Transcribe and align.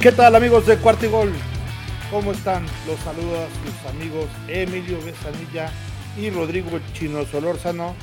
¿Qué 0.00 0.12
tal 0.12 0.36
amigos 0.36 0.64
de 0.64 0.76
Cuartigol? 0.76 1.32
¿Cómo 2.12 2.30
están? 2.30 2.64
Los 2.86 3.00
saludos 3.00 3.48
sus 3.64 3.90
amigos 3.90 4.26
Emilio 4.46 4.96
Besanilla 5.04 5.72
y 6.16 6.30
Rodrigo 6.30 6.78
Chino 6.92 7.24
Solórzano 7.24 7.96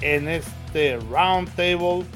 en 0.00 0.26
este 0.26 0.96
round 0.96 1.54
table, 1.54 2.06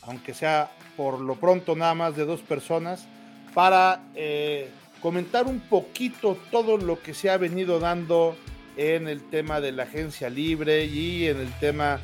aunque 0.00 0.32
sea 0.32 0.70
por 0.96 1.20
lo 1.20 1.34
pronto 1.34 1.76
nada 1.76 1.94
más 1.94 2.16
de 2.16 2.24
dos 2.24 2.40
personas, 2.40 3.06
para 3.52 4.00
eh, 4.14 4.70
comentar 5.02 5.44
un 5.44 5.60
poquito 5.60 6.38
todo 6.50 6.78
lo 6.78 7.02
que 7.02 7.12
se 7.12 7.28
ha 7.28 7.36
venido 7.36 7.80
dando 7.80 8.34
en 8.78 9.08
el 9.08 9.28
tema 9.28 9.60
de 9.60 9.72
la 9.72 9.82
agencia 9.82 10.30
libre 10.30 10.86
y 10.86 11.28
en 11.28 11.38
el 11.38 11.52
tema 11.58 12.00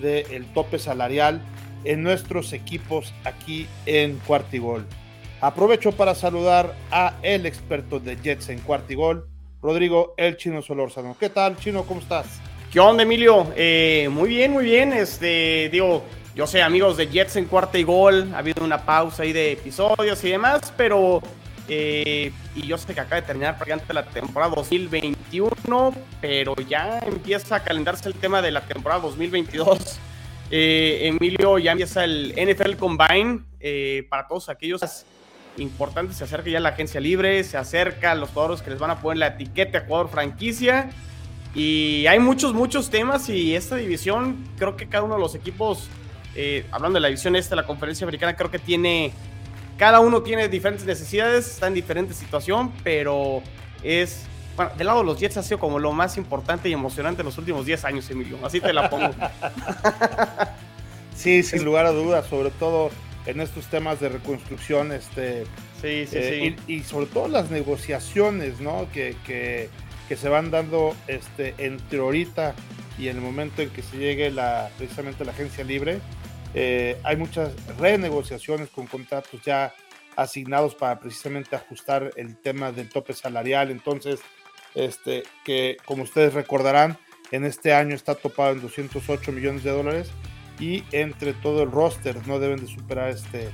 del 0.00 0.46
tope 0.54 0.78
salarial 0.78 1.42
en 1.84 2.02
nuestros 2.02 2.54
equipos 2.54 3.12
aquí 3.24 3.66
en 3.84 4.16
Cuartigol. 4.20 4.86
Aprovecho 5.44 5.92
para 5.92 6.14
saludar 6.14 6.74
a 6.90 7.16
el 7.20 7.44
experto 7.44 8.00
de 8.00 8.16
Jets 8.16 8.48
en 8.48 8.60
cuartigol, 8.60 9.28
Rodrigo 9.60 10.14
El 10.16 10.38
Chino 10.38 10.62
Solórzano. 10.62 11.18
¿Qué 11.20 11.28
tal, 11.28 11.58
Chino? 11.58 11.82
¿Cómo 11.82 12.00
estás? 12.00 12.40
¿Qué 12.72 12.80
onda, 12.80 13.02
Emilio? 13.02 13.52
Eh, 13.54 14.08
muy 14.10 14.30
bien, 14.30 14.52
muy 14.52 14.64
bien. 14.64 14.94
Este, 14.94 15.68
digo, 15.70 16.02
yo 16.34 16.46
sé, 16.46 16.62
amigos 16.62 16.96
de 16.96 17.08
Jets 17.08 17.36
en 17.36 17.44
cuarta 17.44 17.78
y 17.78 17.82
gol, 17.82 18.30
ha 18.34 18.38
habido 18.38 18.64
una 18.64 18.86
pausa 18.86 19.24
ahí 19.24 19.34
de 19.34 19.52
episodios 19.52 20.24
y 20.24 20.30
demás, 20.30 20.72
pero 20.78 21.20
eh, 21.68 22.32
y 22.56 22.66
yo 22.66 22.78
sé 22.78 22.94
que 22.94 23.00
acaba 23.00 23.20
de 23.20 23.26
terminar 23.26 23.56
prácticamente 23.58 23.92
la 23.92 24.06
temporada 24.06 24.54
2021, 24.54 25.94
pero 26.22 26.56
ya 26.66 27.00
empieza 27.00 27.56
a 27.56 27.62
calendarse 27.62 28.08
el 28.08 28.14
tema 28.14 28.40
de 28.40 28.50
la 28.50 28.62
temporada 28.62 29.02
2022. 29.02 30.00
Eh, 30.50 31.00
Emilio, 31.02 31.58
ya 31.58 31.72
empieza 31.72 32.02
el 32.02 32.32
NFL 32.34 32.76
Combine 32.76 33.40
para 34.08 34.26
todos 34.26 34.48
aquellos 34.48 34.82
importante, 35.58 36.14
se 36.14 36.24
acerca 36.24 36.50
ya 36.50 36.60
la 36.60 36.70
agencia 36.70 37.00
libre, 37.00 37.44
se 37.44 37.56
acerca 37.56 38.12
a 38.12 38.14
los 38.14 38.30
jugadores 38.30 38.62
que 38.62 38.70
les 38.70 38.78
van 38.78 38.90
a 38.90 39.00
poner 39.00 39.18
la 39.18 39.26
etiqueta 39.28 39.84
jugador 39.86 40.08
franquicia. 40.08 40.90
Y 41.54 42.06
hay 42.06 42.18
muchos, 42.18 42.52
muchos 42.52 42.90
temas 42.90 43.28
y 43.28 43.54
esta 43.54 43.76
división, 43.76 44.44
creo 44.58 44.76
que 44.76 44.88
cada 44.88 45.04
uno 45.04 45.14
de 45.14 45.20
los 45.20 45.34
equipos, 45.36 45.88
eh, 46.34 46.66
hablando 46.72 46.96
de 46.96 47.00
la 47.00 47.08
división 47.08 47.36
esta, 47.36 47.54
la 47.54 47.64
conferencia 47.64 48.04
americana, 48.04 48.34
creo 48.34 48.50
que 48.50 48.58
tiene, 48.58 49.12
cada 49.78 50.00
uno 50.00 50.22
tiene 50.22 50.48
diferentes 50.48 50.84
necesidades, 50.84 51.46
está 51.48 51.68
en 51.68 51.74
diferente 51.74 52.12
situación, 52.12 52.72
pero 52.82 53.40
es, 53.84 54.26
bueno, 54.56 54.72
del 54.76 54.88
lado 54.88 55.00
de 55.00 55.06
los 55.06 55.20
Jets 55.20 55.36
ha 55.36 55.44
sido 55.44 55.60
como 55.60 55.78
lo 55.78 55.92
más 55.92 56.16
importante 56.16 56.68
y 56.68 56.72
emocionante 56.72 57.22
en 57.22 57.26
los 57.26 57.38
últimos 57.38 57.64
10 57.66 57.84
años, 57.84 58.10
Emilio, 58.10 58.36
así 58.42 58.60
te 58.60 58.72
la 58.72 58.90
pongo. 58.90 59.14
sí, 61.14 61.44
sin 61.44 61.64
lugar 61.64 61.86
a 61.86 61.92
dudas, 61.92 62.26
sobre 62.26 62.50
todo 62.50 62.90
en 63.26 63.40
estos 63.40 63.66
temas 63.66 64.00
de 64.00 64.08
reconstrucción, 64.08 64.92
este, 64.92 65.44
sí, 65.80 66.06
sí, 66.06 66.16
eh, 66.16 66.56
sí. 66.66 66.72
Y, 66.72 66.82
sobre 66.82 67.06
todo 67.06 67.28
las 67.28 67.50
negociaciones, 67.50 68.60
¿no? 68.60 68.88
Que, 68.92 69.16
que, 69.26 69.68
que, 70.08 70.16
se 70.16 70.28
van 70.28 70.50
dando 70.50 70.94
este, 71.06 71.54
entre 71.58 72.00
ahorita 72.00 72.54
y 72.98 73.08
en 73.08 73.16
el 73.16 73.22
momento 73.22 73.62
en 73.62 73.70
que 73.70 73.82
se 73.82 73.96
llegue 73.96 74.30
la, 74.30 74.70
precisamente 74.76 75.24
la 75.24 75.32
agencia 75.32 75.64
libre, 75.64 76.00
eh, 76.54 76.98
hay 77.02 77.16
muchas 77.16 77.52
renegociaciones 77.78 78.68
con 78.68 78.86
contratos 78.86 79.40
ya 79.42 79.74
asignados 80.16 80.74
para 80.74 81.00
precisamente 81.00 81.56
ajustar 81.56 82.12
el 82.16 82.36
tema 82.36 82.70
del 82.70 82.88
tope 82.88 83.12
salarial. 83.12 83.70
Entonces, 83.70 84.20
este, 84.74 85.24
que 85.44 85.76
como 85.84 86.04
ustedes 86.04 86.34
recordarán, 86.34 86.98
en 87.32 87.44
este 87.44 87.72
año 87.72 87.94
está 87.96 88.14
topado 88.14 88.52
en 88.52 88.60
208 88.60 89.32
millones 89.32 89.64
de 89.64 89.70
dólares 89.70 90.10
y 90.58 90.84
entre 90.92 91.32
todo 91.32 91.62
el 91.62 91.70
roster 91.70 92.26
no 92.26 92.38
deben 92.38 92.60
de 92.60 92.66
superar 92.66 93.10
este, 93.10 93.50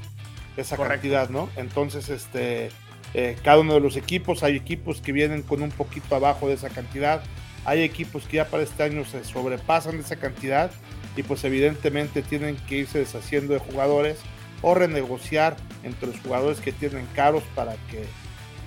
esa 0.57 0.77
cantidad, 0.77 1.29
¿no? 1.31 1.49
Entonces, 1.57 2.09
este, 2.09 2.71
eh, 3.15 3.37
cada 3.43 3.61
uno 3.61 3.75
de 3.75 3.81
los 3.81 3.97
equipos, 3.97 4.43
hay 4.43 4.57
equipos 4.57 5.01
que 5.01 5.13
vienen 5.13 5.43
con 5.43 5.63
un 5.63 5.71
poquito 5.71 6.15
abajo 6.15 6.49
de 6.49 6.55
esa 6.55 6.69
cantidad, 6.69 7.23
hay 7.65 7.83
equipos 7.83 8.25
que 8.25 8.39
ya 8.39 8.47
para 8.47 8.63
este 8.63 8.83
año 8.83 9.05
se 9.05 9.25
sobrepasan 9.25 9.97
de 9.97 10.03
esa 10.03 10.17
cantidad 10.17 10.71
y 11.17 11.23
pues 11.23 11.45
evidentemente 11.45 12.23
tienen 12.23 12.57
que 12.69 12.79
irse 12.79 12.99
deshaciendo 12.99 13.53
de 13.53 13.61
jugadores 13.61 14.19
o 14.63 14.75
renegociar 14.75 15.57
entre 15.83 16.09
los 16.09 16.21
jugadores 16.21 16.61
que 16.61 16.73
tienen 16.73 17.07
caros 17.15 17.43
para 17.55 17.75
que 17.91 18.05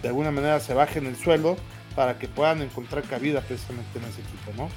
de 0.01 0.07
alguna 0.09 0.31
manera 0.31 0.59
se 0.59 0.73
bajen 0.73 1.05
el 1.05 1.15
sueldo 1.15 1.55
para 1.95 2.17
que 2.17 2.27
puedan 2.27 2.61
encontrar 2.61 3.03
cabida 3.03 3.41
precisamente 3.41 3.99
en 3.99 4.05
ese 4.05 4.21
equipo, 4.21 4.51
¿no? 4.57 4.69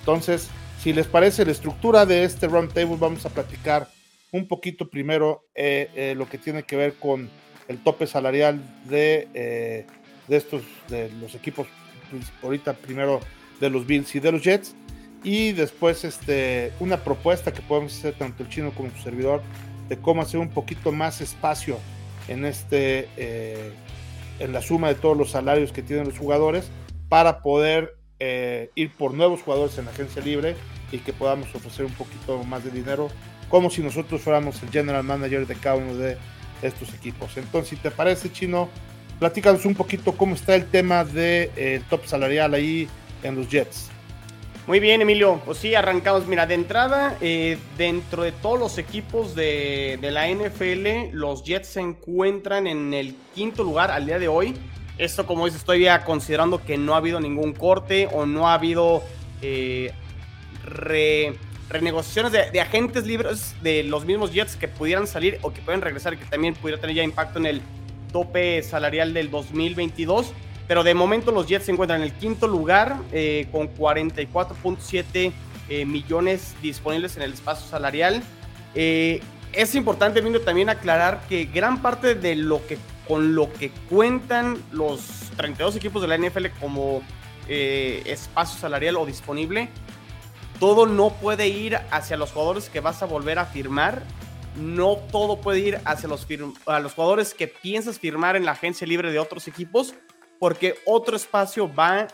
Entonces, 0.00 0.48
si 0.82 0.92
les 0.92 1.06
parece 1.06 1.44
la 1.44 1.52
estructura 1.52 2.04
de 2.06 2.24
este 2.24 2.48
roundtable, 2.48 2.96
vamos 2.98 3.24
a 3.24 3.28
platicar 3.28 3.88
un 4.32 4.48
poquito 4.48 4.90
primero 4.90 5.44
eh, 5.54 5.88
eh, 5.94 6.14
lo 6.16 6.28
que 6.28 6.38
tiene 6.38 6.64
que 6.64 6.74
ver 6.74 6.94
con 6.94 7.30
el 7.68 7.78
tope 7.78 8.08
salarial 8.08 8.60
de, 8.86 9.28
eh, 9.32 9.86
de 10.26 10.36
estos, 10.36 10.62
de 10.88 11.08
los 11.20 11.36
equipos, 11.36 11.68
pues, 12.10 12.24
ahorita 12.42 12.72
primero 12.72 13.20
de 13.60 13.70
los 13.70 13.86
Bills 13.86 14.12
y 14.16 14.18
de 14.18 14.32
los 14.32 14.42
Jets, 14.42 14.74
y 15.22 15.52
después 15.52 16.02
este, 16.02 16.72
una 16.80 16.96
propuesta 16.96 17.52
que 17.52 17.62
podemos 17.62 17.96
hacer 17.96 18.14
tanto 18.14 18.42
el 18.42 18.48
chino 18.48 18.72
como 18.72 18.90
su 18.90 19.02
servidor 19.04 19.40
de 19.88 19.96
cómo 19.98 20.20
hacer 20.20 20.40
un 20.40 20.50
poquito 20.50 20.90
más 20.90 21.20
espacio 21.20 21.78
en 22.26 22.44
este 22.44 23.08
en 24.40 24.52
la 24.52 24.60
suma 24.60 24.88
de 24.88 24.96
todos 24.96 25.16
los 25.16 25.30
salarios 25.30 25.70
que 25.70 25.82
tienen 25.82 26.06
los 26.06 26.18
jugadores 26.18 26.70
para 27.08 27.40
poder 27.40 28.01
eh, 28.24 28.70
ir 28.76 28.92
por 28.92 29.14
nuevos 29.14 29.42
jugadores 29.42 29.76
en 29.78 29.86
la 29.86 29.90
agencia 29.90 30.22
libre 30.22 30.54
y 30.92 30.98
que 30.98 31.12
podamos 31.12 31.52
ofrecer 31.56 31.84
un 31.84 31.92
poquito 31.92 32.44
más 32.44 32.62
de 32.62 32.70
dinero, 32.70 33.08
como 33.48 33.68
si 33.68 33.82
nosotros 33.82 34.20
fuéramos 34.20 34.62
el 34.62 34.70
general 34.70 35.02
manager 35.02 35.44
de 35.44 35.56
cada 35.56 35.74
uno 35.74 35.96
de 35.96 36.16
estos 36.62 36.94
equipos. 36.94 37.36
Entonces, 37.36 37.70
si 37.70 37.76
te 37.76 37.90
parece, 37.90 38.30
Chino, 38.30 38.68
platícanos 39.18 39.64
un 39.64 39.74
poquito 39.74 40.12
cómo 40.12 40.36
está 40.36 40.54
el 40.54 40.66
tema 40.66 41.02
del 41.04 41.14
de, 41.14 41.50
eh, 41.56 41.82
top 41.90 42.06
salarial 42.06 42.54
ahí 42.54 42.88
en 43.24 43.34
los 43.34 43.48
Jets. 43.48 43.90
Muy 44.68 44.78
bien, 44.78 45.02
Emilio. 45.02 45.42
Pues 45.44 45.58
sí, 45.58 45.74
arrancamos. 45.74 46.28
Mira, 46.28 46.46
de 46.46 46.54
entrada, 46.54 47.18
eh, 47.20 47.58
dentro 47.76 48.22
de 48.22 48.30
todos 48.30 48.56
los 48.56 48.78
equipos 48.78 49.34
de, 49.34 49.98
de, 50.00 50.10
la 50.12 50.28
NFL, 50.28 51.10
los 51.10 51.42
Jets 51.42 51.66
se 51.66 51.80
encuentran 51.80 52.68
en 52.68 52.94
el 52.94 53.16
quinto 53.34 53.64
lugar 53.64 53.90
al 53.90 54.06
día 54.06 54.20
de 54.20 54.28
hoy. 54.28 54.54
Esto, 54.98 55.26
como 55.26 55.46
dices, 55.46 55.60
estoy 55.60 55.84
ya 55.84 56.04
considerando 56.04 56.62
que 56.62 56.76
no 56.76 56.94
ha 56.94 56.98
habido 56.98 57.20
ningún 57.20 57.54
corte 57.54 58.08
o 58.12 58.26
no 58.26 58.48
ha 58.48 58.54
habido 58.54 59.02
eh, 59.40 59.92
renegociaciones 61.68 62.32
de, 62.32 62.60
agentes 62.60 63.06
libres 63.06 63.54
de 63.62 63.82
los 63.84 64.04
mismos 64.04 64.32
Jets 64.32 64.56
que 64.56 64.68
pudieran 64.68 65.06
salir 65.06 65.38
o 65.42 65.52
que 65.52 65.62
pueden 65.62 65.80
regresar 65.80 66.18
que 66.18 66.24
también 66.26 66.54
pudiera 66.54 66.80
tener 66.80 66.96
ya 66.96 67.02
impacto 67.02 67.38
en 67.38 67.46
el 67.46 67.62
tope 68.12 68.62
salarial 68.62 69.14
del 69.14 69.30
2022. 69.30 70.32
Pero 70.68 70.84
de 70.84 70.94
momento 70.94 71.32
los 71.32 71.48
Jets 71.48 71.64
se 71.64 71.72
encuentran 71.72 72.02
en 72.02 72.08
el 72.08 72.12
quinto 72.12 72.46
lugar 72.46 72.96
eh, 73.12 73.48
con 73.50 73.74
44.7 73.74 75.32
eh, 75.68 75.86
millones 75.86 76.54
disponibles 76.60 77.16
en 77.16 77.22
el 77.22 77.32
espacio 77.32 77.66
salarial. 77.66 78.22
es 78.74 79.74
importante, 79.74 80.22
también 80.40 80.68
aclarar 80.68 81.22
que 81.28 81.46
gran 81.46 81.80
parte 81.80 82.14
de 82.14 82.36
lo 82.36 82.64
que 82.66 82.76
con 83.06 83.34
lo 83.34 83.52
que 83.52 83.70
cuentan 83.90 84.62
los 84.72 85.00
32 85.36 85.76
equipos 85.76 86.02
de 86.02 86.08
la 86.08 86.18
NFL 86.18 86.46
como 86.60 87.02
eh, 87.48 88.02
espacio 88.06 88.58
salarial 88.58 88.96
o 88.96 89.06
disponible, 89.06 89.68
todo 90.60 90.86
no 90.86 91.10
puede 91.10 91.48
ir 91.48 91.76
hacia 91.90 92.16
los 92.16 92.30
jugadores 92.30 92.70
que 92.70 92.80
vas 92.80 93.02
a 93.02 93.06
volver 93.06 93.38
a 93.38 93.46
firmar. 93.46 94.04
No 94.56 94.96
todo 94.96 95.40
puede 95.40 95.58
ir 95.60 95.80
hacia 95.84 96.08
los, 96.08 96.26
a 96.66 96.78
los 96.78 96.94
jugadores 96.94 97.34
que 97.34 97.48
piensas 97.48 97.98
firmar 97.98 98.36
en 98.36 98.44
la 98.44 98.52
agencia 98.52 98.86
libre 98.86 99.10
de 99.10 99.18
otros 99.18 99.48
equipos, 99.48 99.94
porque 100.38 100.76
otro 100.86 101.16
espacio 101.16 101.72
va 101.72 102.06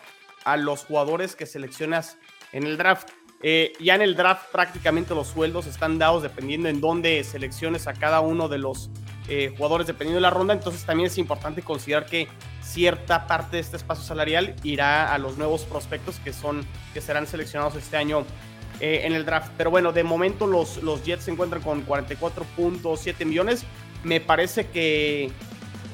a 0.44 0.56
los 0.56 0.84
jugadores 0.84 1.36
que 1.36 1.44
seleccionas 1.44 2.16
en 2.52 2.64
el 2.64 2.78
draft. 2.78 3.10
Eh, 3.42 3.72
ya 3.80 3.94
en 3.94 4.02
el 4.02 4.16
draft 4.16 4.50
prácticamente 4.50 5.14
los 5.14 5.28
sueldos 5.28 5.66
están 5.66 5.98
dados 5.98 6.22
dependiendo 6.22 6.68
en 6.68 6.80
dónde 6.80 7.22
selecciones 7.24 7.86
a 7.86 7.92
cada 7.92 8.20
uno 8.20 8.48
de 8.48 8.58
los 8.58 8.90
eh, 9.28 9.52
jugadores 9.56 9.86
dependiendo 9.86 10.16
de 10.16 10.22
la 10.22 10.30
ronda, 10.30 10.54
entonces 10.54 10.84
también 10.84 11.08
es 11.08 11.18
importante 11.18 11.62
considerar 11.62 12.06
que 12.06 12.28
cierta 12.62 13.26
parte 13.26 13.56
de 13.56 13.60
este 13.60 13.76
espacio 13.76 14.04
salarial 14.04 14.54
irá 14.62 15.12
a 15.12 15.18
los 15.18 15.36
nuevos 15.38 15.62
prospectos 15.62 16.18
que 16.20 16.32
son 16.32 16.66
que 16.94 17.00
serán 17.00 17.26
seleccionados 17.26 17.74
este 17.76 17.96
año 17.96 18.24
eh, 18.80 19.02
en 19.04 19.12
el 19.14 19.24
draft. 19.24 19.52
Pero 19.56 19.70
bueno, 19.70 19.92
de 19.92 20.04
momento 20.04 20.46
los, 20.46 20.82
los 20.82 21.04
Jets 21.04 21.24
se 21.24 21.30
encuentran 21.30 21.62
con 21.62 21.86
44.7 21.86 23.24
millones. 23.24 23.64
Me 24.04 24.20
parece 24.20 24.66
que 24.66 25.30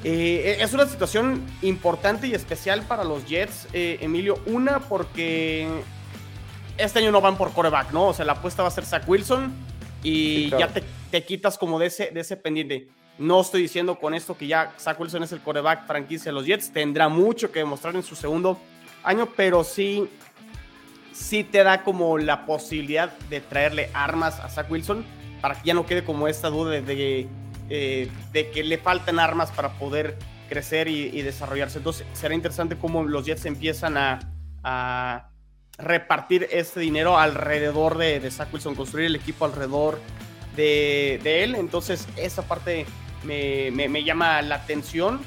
eh, 0.03 0.57
es 0.59 0.73
una 0.73 0.85
situación 0.85 1.43
importante 1.61 2.27
y 2.27 2.33
especial 2.33 2.83
para 2.83 3.03
los 3.03 3.25
Jets, 3.25 3.67
Emilio. 3.73 4.39
Una, 4.45 4.79
porque 4.79 5.67
este 6.77 6.99
año 6.99 7.11
no 7.11 7.21
van 7.21 7.37
por 7.37 7.51
coreback, 7.53 7.91
¿no? 7.91 8.07
O 8.07 8.13
sea, 8.13 8.25
la 8.25 8.33
apuesta 8.33 8.61
va 8.61 8.69
a 8.69 8.71
ser 8.71 8.85
Zach 8.85 9.07
Wilson 9.07 9.53
y 10.03 10.49
ya 10.51 10.67
te, 10.67 10.83
te, 11.11 11.23
quitas 11.23 11.57
como 11.57 11.79
de 11.79 11.87
ese, 11.87 12.11
de 12.11 12.19
ese 12.19 12.37
pendiente. 12.37 12.87
No 13.17 13.41
estoy 13.41 13.61
diciendo 13.61 13.97
con 13.97 14.13
esto 14.13 14.37
que 14.37 14.47
ya 14.47 14.73
Zach 14.77 14.99
Wilson 14.99 15.23
es 15.23 15.31
el 15.31 15.41
coreback 15.41 15.87
franquicia 15.87 16.31
de 16.31 16.33
los 16.33 16.45
Jets. 16.45 16.71
Tendrá 16.71 17.07
mucho 17.07 17.51
que 17.51 17.59
demostrar 17.59 17.95
en 17.95 18.03
su 18.03 18.15
segundo 18.15 18.59
año, 19.03 19.29
pero 19.35 19.63
sí, 19.63 20.09
sí 21.13 21.43
te 21.43 21.63
da 21.63 21.83
como 21.83 22.17
la 22.17 22.45
posibilidad 22.45 23.17
de 23.29 23.39
traerle 23.39 23.89
armas 23.93 24.39
a 24.39 24.49
Zach 24.49 24.69
Wilson 24.69 25.05
para 25.39 25.55
que 25.55 25.67
ya 25.67 25.73
no 25.73 25.85
quede 25.85 26.03
como 26.03 26.27
esta 26.27 26.49
duda 26.49 26.81
de, 26.81 27.27
eh, 27.69 28.09
de 28.33 28.51
que 28.51 28.63
le 28.63 28.77
faltan 28.77 29.19
armas 29.19 29.51
para 29.51 29.69
poder 29.73 30.17
crecer 30.49 30.87
y, 30.87 31.21
desarrollarse. 31.21 31.77
Entonces 31.77 32.05
será 32.13 32.33
interesante 32.33 32.77
cómo 32.77 33.03
los 33.03 33.25
Jets 33.25 33.45
empiezan 33.45 33.97
a, 33.97 35.31
repartir 35.77 36.47
este 36.51 36.79
dinero 36.79 37.17
alrededor 37.17 37.97
de, 37.97 38.21
de 38.21 38.31
Wilson, 38.51 38.75
construir 38.75 39.07
el 39.07 39.15
equipo 39.17 39.43
alrededor 39.43 39.99
de, 40.55 41.43
él. 41.43 41.55
Entonces 41.55 42.07
esa 42.15 42.43
parte 42.43 42.85
me, 43.25 44.03
llama 44.03 44.41
la 44.41 44.55
atención. 44.55 45.19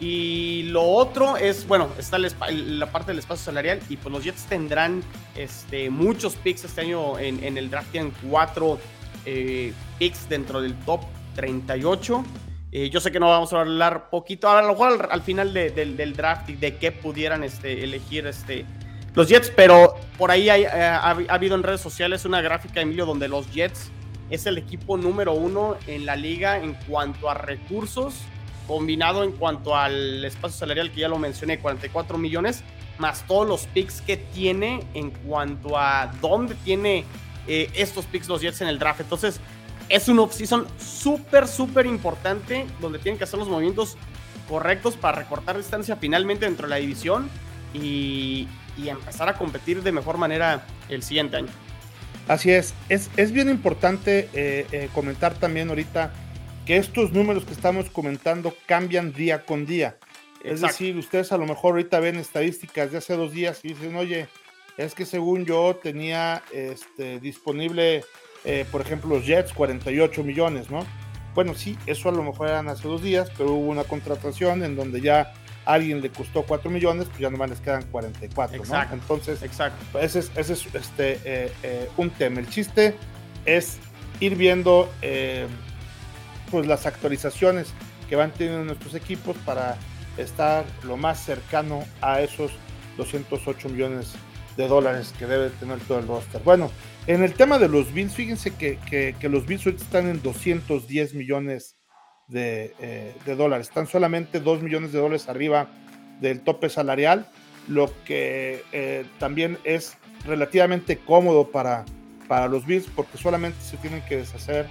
Y 0.00 0.64
lo 0.64 0.82
otro 0.82 1.36
es, 1.36 1.66
bueno, 1.66 1.90
está 1.96 2.18
la 2.18 2.86
parte 2.90 3.12
del 3.12 3.20
espacio 3.20 3.44
salarial 3.44 3.80
y 3.88 3.96
pues 3.96 4.12
los 4.12 4.24
Jets 4.24 4.46
tendrán 4.46 5.00
este, 5.36 5.90
muchos 5.90 6.34
picks 6.34 6.64
este 6.64 6.80
año 6.80 7.18
en, 7.20 7.56
el 7.56 7.70
draft. 7.70 7.92
Tienen 7.92 8.12
cuatro 8.28 8.78
eh, 9.24 9.72
picks 9.98 10.28
dentro 10.28 10.60
del 10.60 10.74
top 10.80 11.02
38. 11.36 12.24
Eh, 12.72 12.90
yo 12.90 13.00
sé 13.00 13.12
que 13.12 13.20
no 13.20 13.28
vamos 13.28 13.52
a 13.52 13.60
hablar 13.60 14.10
poquito, 14.10 14.48
a 14.48 14.60
lo 14.62 14.82
al, 14.82 15.22
final 15.22 15.54
del 15.54 16.14
draft 16.16 16.48
y 16.48 16.54
de 16.54 16.78
qué 16.78 16.90
pudieran 16.90 17.44
este, 17.44 17.84
elegir 17.84 18.26
este, 18.26 18.66
los 19.14 19.28
Jets, 19.28 19.52
pero 19.54 19.94
por 20.16 20.30
ahí 20.30 20.48
eh, 20.48 20.66
ha, 20.66 21.10
habido 21.10 21.54
en 21.54 21.62
redes 21.62 21.80
sociales 21.80 22.24
una 22.24 22.40
gráfica, 22.40 22.80
Emilio, 22.80 23.04
donde 23.04 23.28
los 23.28 23.50
Jets 23.52 23.90
es 24.32 24.46
el 24.46 24.56
equipo 24.56 24.96
número 24.96 25.34
uno 25.34 25.76
en 25.86 26.06
la 26.06 26.16
liga 26.16 26.56
en 26.56 26.72
cuanto 26.88 27.28
a 27.28 27.34
recursos, 27.34 28.14
combinado 28.66 29.24
en 29.24 29.32
cuanto 29.32 29.76
al 29.76 30.24
espacio 30.24 30.58
salarial 30.58 30.90
que 30.90 31.02
ya 31.02 31.08
lo 31.08 31.18
mencioné, 31.18 31.58
44 31.58 32.16
millones, 32.16 32.64
más 32.96 33.26
todos 33.26 33.46
los 33.46 33.66
picks 33.66 34.00
que 34.00 34.16
tiene 34.16 34.84
en 34.94 35.10
cuanto 35.10 35.76
a 35.76 36.10
dónde 36.22 36.54
tiene 36.54 37.04
eh, 37.46 37.70
estos 37.74 38.06
picks 38.06 38.26
los 38.26 38.40
Jets 38.40 38.62
en 38.62 38.68
el 38.68 38.78
draft. 38.78 39.02
Entonces, 39.02 39.38
es 39.90 40.08
un 40.08 40.18
off-season 40.18 40.66
súper, 40.78 41.46
súper 41.46 41.84
importante 41.84 42.64
donde 42.80 42.98
tienen 42.98 43.18
que 43.18 43.24
hacer 43.24 43.38
los 43.38 43.48
movimientos 43.48 43.98
correctos 44.48 44.96
para 44.96 45.18
recortar 45.18 45.58
distancia 45.58 45.96
finalmente 45.96 46.46
dentro 46.46 46.66
de 46.66 46.70
la 46.70 46.76
división 46.76 47.28
y, 47.74 48.48
empezar 48.78 49.28
a 49.28 49.34
competir 49.34 49.82
de 49.82 49.92
mejor 49.92 50.16
manera 50.16 50.64
el 50.88 51.02
siguiente 51.02 51.36
año. 51.36 51.50
Así 52.28 52.50
es, 52.50 52.74
es, 52.88 53.10
es 53.16 53.32
bien 53.32 53.50
importante 53.50 54.28
eh, 54.32 54.66
eh, 54.72 54.88
comentar 54.94 55.34
también 55.34 55.68
ahorita 55.68 56.12
que 56.66 56.76
estos 56.76 57.12
números 57.12 57.44
que 57.44 57.52
estamos 57.52 57.90
comentando 57.90 58.54
cambian 58.66 59.12
día 59.12 59.44
con 59.44 59.66
día. 59.66 59.96
Es 60.44 60.60
decir, 60.60 60.96
ustedes 60.96 61.30
a 61.32 61.38
lo 61.38 61.46
mejor 61.46 61.72
ahorita 61.72 62.00
ven 62.00 62.16
estadísticas 62.16 62.90
de 62.90 62.98
hace 62.98 63.16
dos 63.16 63.32
días 63.32 63.60
y 63.64 63.68
dicen, 63.68 63.94
oye, 63.94 64.28
es 64.76 64.94
que 64.94 65.06
según 65.06 65.44
yo 65.44 65.78
tenía 65.80 66.42
este, 66.52 67.20
disponible 67.20 68.02
eh, 68.44 68.66
por 68.70 68.80
ejemplo, 68.80 69.10
los 69.10 69.26
Jets, 69.26 69.52
48 69.52 70.24
millones, 70.24 70.70
¿no? 70.70 70.84
Bueno, 71.34 71.54
sí, 71.54 71.78
eso 71.86 72.08
a 72.08 72.12
lo 72.12 72.22
mejor 72.22 72.48
eran 72.48 72.68
hace 72.68 72.88
dos 72.88 73.02
días, 73.02 73.30
pero 73.36 73.52
hubo 73.52 73.70
una 73.70 73.84
contratación 73.84 74.64
en 74.64 74.76
donde 74.76 75.00
ya 75.00 75.32
a 75.64 75.74
alguien 75.74 76.00
le 76.00 76.10
costó 76.10 76.42
4 76.42 76.70
millones, 76.70 77.06
pues 77.06 77.20
ya 77.20 77.30
nomás 77.30 77.50
les 77.50 77.60
quedan 77.60 77.82
44, 77.84 78.64
¿no? 78.64 78.82
Entonces, 78.92 79.42
Exacto. 79.42 79.98
ese 79.98 80.20
es, 80.20 80.32
ese 80.36 80.52
es 80.54 80.74
este, 80.74 81.20
eh, 81.24 81.52
eh, 81.62 81.88
un 81.96 82.10
tema. 82.10 82.40
El 82.40 82.48
chiste 82.48 82.96
es 83.44 83.78
ir 84.20 84.36
viendo 84.36 84.90
pues 86.50 86.66
las 86.66 86.86
actualizaciones 86.86 87.72
que 88.08 88.16
van 88.16 88.30
teniendo 88.30 88.64
nuestros 88.64 88.94
equipos 88.94 89.36
para 89.38 89.76
estar 90.16 90.64
lo 90.84 90.96
más 90.96 91.18
cercano 91.24 91.84
a 92.00 92.20
esos 92.20 92.52
208 92.96 93.68
millones 93.70 94.12
de 94.56 94.68
dólares 94.68 95.14
que 95.18 95.26
debe 95.26 95.50
tener 95.50 95.78
todo 95.80 95.98
el 95.98 96.06
roster. 96.06 96.42
Bueno, 96.42 96.70
en 97.06 97.22
el 97.22 97.34
tema 97.34 97.58
de 97.58 97.68
los 97.68 97.92
Bills, 97.92 98.14
fíjense 98.14 98.54
que, 98.54 98.78
que, 99.18 99.28
los 99.28 99.46
Bills 99.46 99.66
están 99.66 100.08
en 100.08 100.22
210 100.22 101.14
millones 101.14 101.76
de, 102.32 102.74
eh, 102.80 103.14
de, 103.24 103.36
dólares. 103.36 103.68
Están 103.68 103.86
solamente 103.86 104.40
2 104.40 104.62
millones 104.62 104.92
de 104.92 104.98
dólares 104.98 105.28
arriba 105.28 105.68
del 106.20 106.40
tope 106.40 106.68
salarial, 106.68 107.26
lo 107.68 107.90
que 108.04 108.64
eh, 108.72 109.04
también 109.18 109.58
es 109.64 109.96
relativamente 110.24 110.98
cómodo 110.98 111.50
para, 111.50 111.84
para 112.28 112.48
los 112.48 112.66
Bills 112.66 112.86
porque 112.94 113.18
solamente 113.18 113.60
se 113.60 113.76
tienen 113.76 114.02
que 114.02 114.16
deshacer 114.16 114.66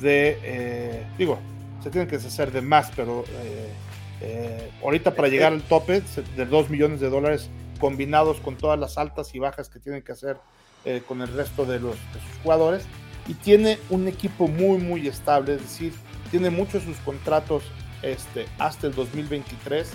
de, 0.00 0.38
eh, 0.42 1.06
digo, 1.18 1.38
se 1.82 1.90
tienen 1.90 2.08
que 2.08 2.16
deshacer 2.16 2.50
de 2.50 2.60
más, 2.60 2.90
pero 2.96 3.24
ahorita 4.82 5.14
para 5.14 5.28
llegar 5.28 5.52
al 5.52 5.60
tope 5.62 6.02
de 6.36 6.46
2 6.46 6.70
millones 6.70 7.00
de 7.00 7.10
dólares 7.10 7.50
combinados 7.78 8.40
con 8.40 8.56
todas 8.56 8.78
las 8.78 8.96
altas 8.96 9.34
y 9.34 9.38
bajas 9.38 9.68
que 9.68 9.78
tienen 9.78 10.00
que 10.00 10.12
hacer 10.12 10.38
con 11.06 11.20
el 11.20 11.28
resto 11.28 11.66
de, 11.66 11.80
los, 11.80 11.96
sus 11.96 12.42
jugadores 12.42 12.86
y 13.26 13.34
tiene 13.34 13.78
un 13.90 14.08
equipo 14.08 14.48
muy 14.48 14.78
muy 14.78 15.06
estable, 15.06 15.54
es 15.54 15.60
decir, 15.60 15.92
tiene 16.34 16.50
muchos 16.50 16.82
sus 16.82 16.96
contratos 16.96 17.62
este, 18.02 18.48
hasta 18.58 18.88
el 18.88 18.94
2023, 18.96 19.88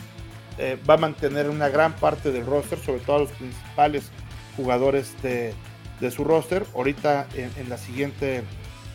eh, 0.58 0.78
va 0.90 0.94
a 0.94 0.98
mantener 0.98 1.50
una 1.50 1.68
gran 1.68 1.94
parte 1.98 2.32
del 2.32 2.46
roster, 2.46 2.80
sobre 2.80 3.02
todo 3.02 3.20
los 3.20 3.32
principales 3.32 4.10
jugadores 4.56 5.22
de, 5.22 5.54
su 6.10 6.24
roster. 6.24 6.66
Ahorita 6.74 7.28
en, 7.36 7.68
la 7.68 7.78
siguiente 7.78 8.44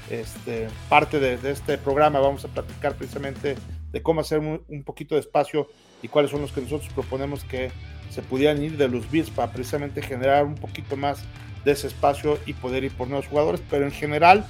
este, 0.09 0.69
parte 0.89 1.21
de, 1.21 1.39
este 1.51 1.77
programa 1.77 2.19
vamos 2.19 2.47
a 2.47 2.49
platicar 2.49 2.95
precisamente 2.95 3.57
de 3.93 4.03
cómo 4.03 4.23
hacer 4.23 4.39
un, 4.39 4.63
un, 4.67 4.83
poquito 4.83 5.15
de 5.15 5.21
espacio 5.21 5.69
y 6.01 6.09
cuáles 6.09 6.31
son 6.31 6.41
los 6.41 6.51
que 6.51 6.63
nosotros 6.63 6.91
proponemos 6.95 7.45
que 7.45 7.71
se 8.09 8.23
pudieran 8.23 8.63
ir 8.63 8.79
de 8.79 8.89
los 8.89 9.11
Bills 9.11 9.29
para 9.29 9.53
precisamente 9.53 10.01
generar 10.01 10.47
un 10.47 10.55
poquito 10.55 10.97
más 10.97 11.23
de 11.63 11.73
ese 11.73 11.89
espacio 11.89 12.39
y 12.47 12.55
poder 12.55 12.85
ir 12.85 12.93
por 12.93 13.07
nuevos 13.09 13.27
jugadores. 13.27 13.61
Pero 13.69 13.85
en 13.85 13.93
general, 13.93 14.47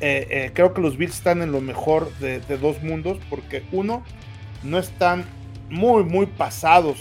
eh, 0.00 0.26
eh, 0.30 0.50
creo 0.54 0.72
que 0.72 0.80
los 0.80 0.96
Bills 0.96 1.14
están 1.14 1.42
en 1.42 1.52
lo 1.52 1.60
mejor 1.60 2.12
de, 2.18 2.40
dos 2.40 2.82
mundos, 2.82 3.18
porque 3.28 3.62
uno, 3.72 4.02
no 4.62 4.78
están 4.78 5.24
muy, 5.68 6.04
muy 6.04 6.26
pasados 6.26 6.98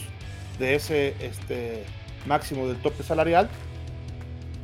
de 0.59 0.75
ese 0.75 1.15
este, 1.19 1.83
máximo 2.25 2.67
del 2.67 2.77
tope 2.77 3.03
salarial. 3.03 3.49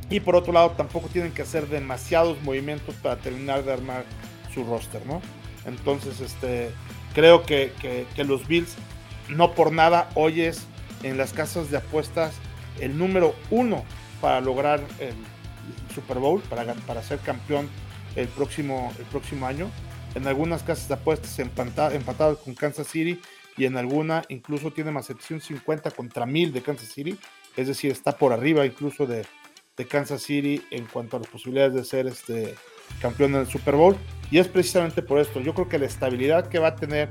Y 0.09 0.19
por 0.19 0.35
otro 0.35 0.53
lado, 0.53 0.71
tampoco 0.71 1.07
tienen 1.07 1.31
que 1.31 1.41
hacer 1.41 1.67
demasiados 1.67 2.41
movimientos 2.43 2.93
para 2.95 3.15
terminar 3.17 3.63
de 3.63 3.73
armar 3.73 4.05
su 4.53 4.63
roster, 4.63 5.05
¿no? 5.05 5.21
Entonces, 5.65 6.19
este, 6.21 6.69
creo 7.13 7.43
que, 7.43 7.71
que 8.15 8.23
los 8.23 8.47
Bills, 8.47 8.75
no 9.29 9.53
por 9.53 9.71
nada, 9.71 10.09
hoy 10.13 10.41
es 10.41 10.67
en 11.01 11.17
las 11.17 11.33
casas 11.33 11.71
de 11.71 11.77
apuestas 11.77 12.35
el 12.79 12.97
número 12.97 13.35
uno 13.49 13.83
para 14.21 14.41
lograr 14.41 14.81
el 14.99 15.13
Super 15.93 16.19
Bowl, 16.19 16.41
para, 16.41 16.73
para 16.73 17.01
ser 17.01 17.19
campeón 17.19 17.69
el 18.15 18.27
próximo, 18.27 18.93
el 18.97 19.05
próximo 19.05 19.45
año. 19.45 19.69
En 20.15 20.27
algunas 20.27 20.63
casas 20.63 20.87
de 20.87 20.93
apuestas 20.93 21.37
empatadas 21.39 22.37
con 22.37 22.55
Kansas 22.55 22.87
City 22.87 23.19
y 23.57 23.65
en 23.65 23.77
alguna 23.77 24.23
incluso 24.29 24.71
tiene 24.71 24.91
más 24.91 25.05
750 25.07 25.91
contra 25.91 26.25
1000 26.25 26.53
de 26.53 26.61
Kansas 26.61 26.89
City. 26.89 27.17
Es 27.55 27.67
decir, 27.67 27.91
está 27.91 28.17
por 28.17 28.33
arriba 28.33 28.65
incluso 28.65 29.05
de, 29.05 29.25
de 29.75 29.87
Kansas 29.87 30.21
City 30.21 30.61
en 30.71 30.85
cuanto 30.85 31.17
a 31.17 31.19
las 31.19 31.29
posibilidades 31.29 31.73
de 31.73 31.83
ser 31.83 32.07
este 32.07 32.55
campeón 33.01 33.35
en 33.35 33.41
el 33.41 33.47
Super 33.47 33.75
Bowl. 33.75 33.97
Y 34.31 34.39
es 34.39 34.47
precisamente 34.47 35.01
por 35.01 35.19
esto. 35.19 35.41
Yo 35.41 35.53
creo 35.53 35.67
que 35.67 35.79
la 35.79 35.85
estabilidad 35.85 36.47
que 36.47 36.59
va 36.59 36.69
a 36.69 36.75
tener 36.75 37.09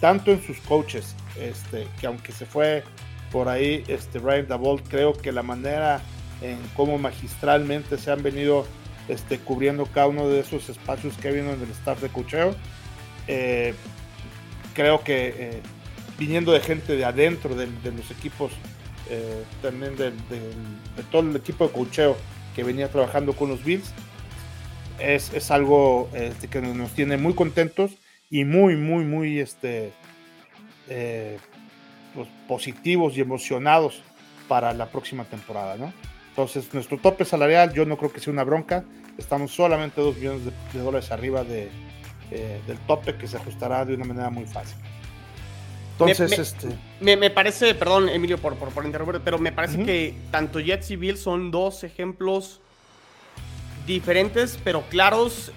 tanto 0.00 0.30
en 0.30 0.42
sus 0.42 0.58
coaches, 0.60 1.14
este, 1.38 1.86
que 2.00 2.06
aunque 2.06 2.32
se 2.32 2.46
fue 2.46 2.84
por 3.30 3.48
ahí 3.48 3.84
este, 3.88 4.18
Ryan 4.18 4.48
Dabolt, 4.48 4.88
creo 4.88 5.12
que 5.12 5.32
la 5.32 5.42
manera 5.42 6.00
en 6.42 6.58
cómo 6.74 6.98
magistralmente 6.98 7.98
se 7.98 8.10
han 8.10 8.22
venido 8.22 8.66
este, 9.08 9.38
cubriendo 9.38 9.86
cada 9.86 10.08
uno 10.08 10.28
de 10.28 10.40
esos 10.40 10.68
espacios 10.68 11.16
que 11.16 11.28
ha 11.28 11.30
habido 11.30 11.52
en 11.52 11.60
el 11.60 11.70
staff 11.70 12.00
de 12.00 12.08
cocheo. 12.08 12.54
Eh, 13.28 13.74
creo 14.74 15.02
que 15.02 15.34
eh, 15.38 15.62
viniendo 16.18 16.52
de 16.52 16.60
gente 16.60 16.96
de 16.96 17.04
adentro 17.04 17.54
de, 17.54 17.66
los 17.92 18.10
equipos, 18.10 18.52
eh, 19.08 19.44
también 19.62 19.96
de, 19.96 20.12
todo 21.10 21.22
el 21.22 21.36
equipo 21.36 21.66
de 21.66 21.72
cocheo 21.72 22.16
que 22.54 22.64
venía 22.64 22.88
trabajando 22.88 23.34
con 23.34 23.48
los 23.48 23.64
Bills, 23.64 23.92
es, 24.98 25.50
algo 25.50 26.08
este, 26.14 26.48
que 26.48 26.60
nos 26.62 26.92
tiene 26.92 27.16
muy 27.18 27.34
contentos 27.34 27.92
y 28.30 28.44
muy, 28.44 28.76
muy, 28.76 29.04
muy 29.04 29.38
este, 29.40 29.92
pues, 30.86 32.28
positivos 32.48 33.16
y 33.16 33.20
emocionados 33.20 34.02
para 34.48 34.72
la 34.72 34.86
próxima 34.86 35.24
temporada, 35.24 35.76
¿no? 35.76 35.92
Entonces, 36.36 36.68
nuestro 36.74 36.98
tope 36.98 37.24
salarial 37.24 37.72
yo 37.72 37.86
no 37.86 37.96
creo 37.96 38.12
que 38.12 38.20
sea 38.20 38.30
una 38.30 38.44
bronca. 38.44 38.84
Estamos 39.16 39.52
solamente 39.52 40.02
2 40.02 40.16
millones 40.18 40.42
de, 40.44 40.78
dólares 40.78 41.10
arriba 41.10 41.42
de, 41.44 41.70
eh, 42.30 42.60
del 42.66 42.76
tope 42.80 43.16
que 43.16 43.26
se 43.26 43.38
ajustará 43.38 43.86
de 43.86 43.94
una 43.94 44.04
manera 44.04 44.28
muy 44.28 44.44
fácil. 44.44 44.76
Entonces, 45.92 46.30
me, 47.00 47.06
este... 47.06 47.16
Me, 47.16 47.30
parece, 47.30 47.74
perdón 47.74 48.10
Emilio 48.10 48.36
por, 48.36 48.54
por, 48.54 48.84
interrumpir, 48.84 49.22
pero 49.24 49.38
me 49.38 49.50
parece 49.50 49.82
que 49.82 50.14
tanto 50.30 50.60
Jets 50.60 50.90
y 50.90 50.96
Bills 50.96 51.20
son 51.20 51.50
dos 51.50 51.84
ejemplos 51.84 52.60
diferentes, 53.86 54.58
pero 54.62 54.82
claros 54.90 55.52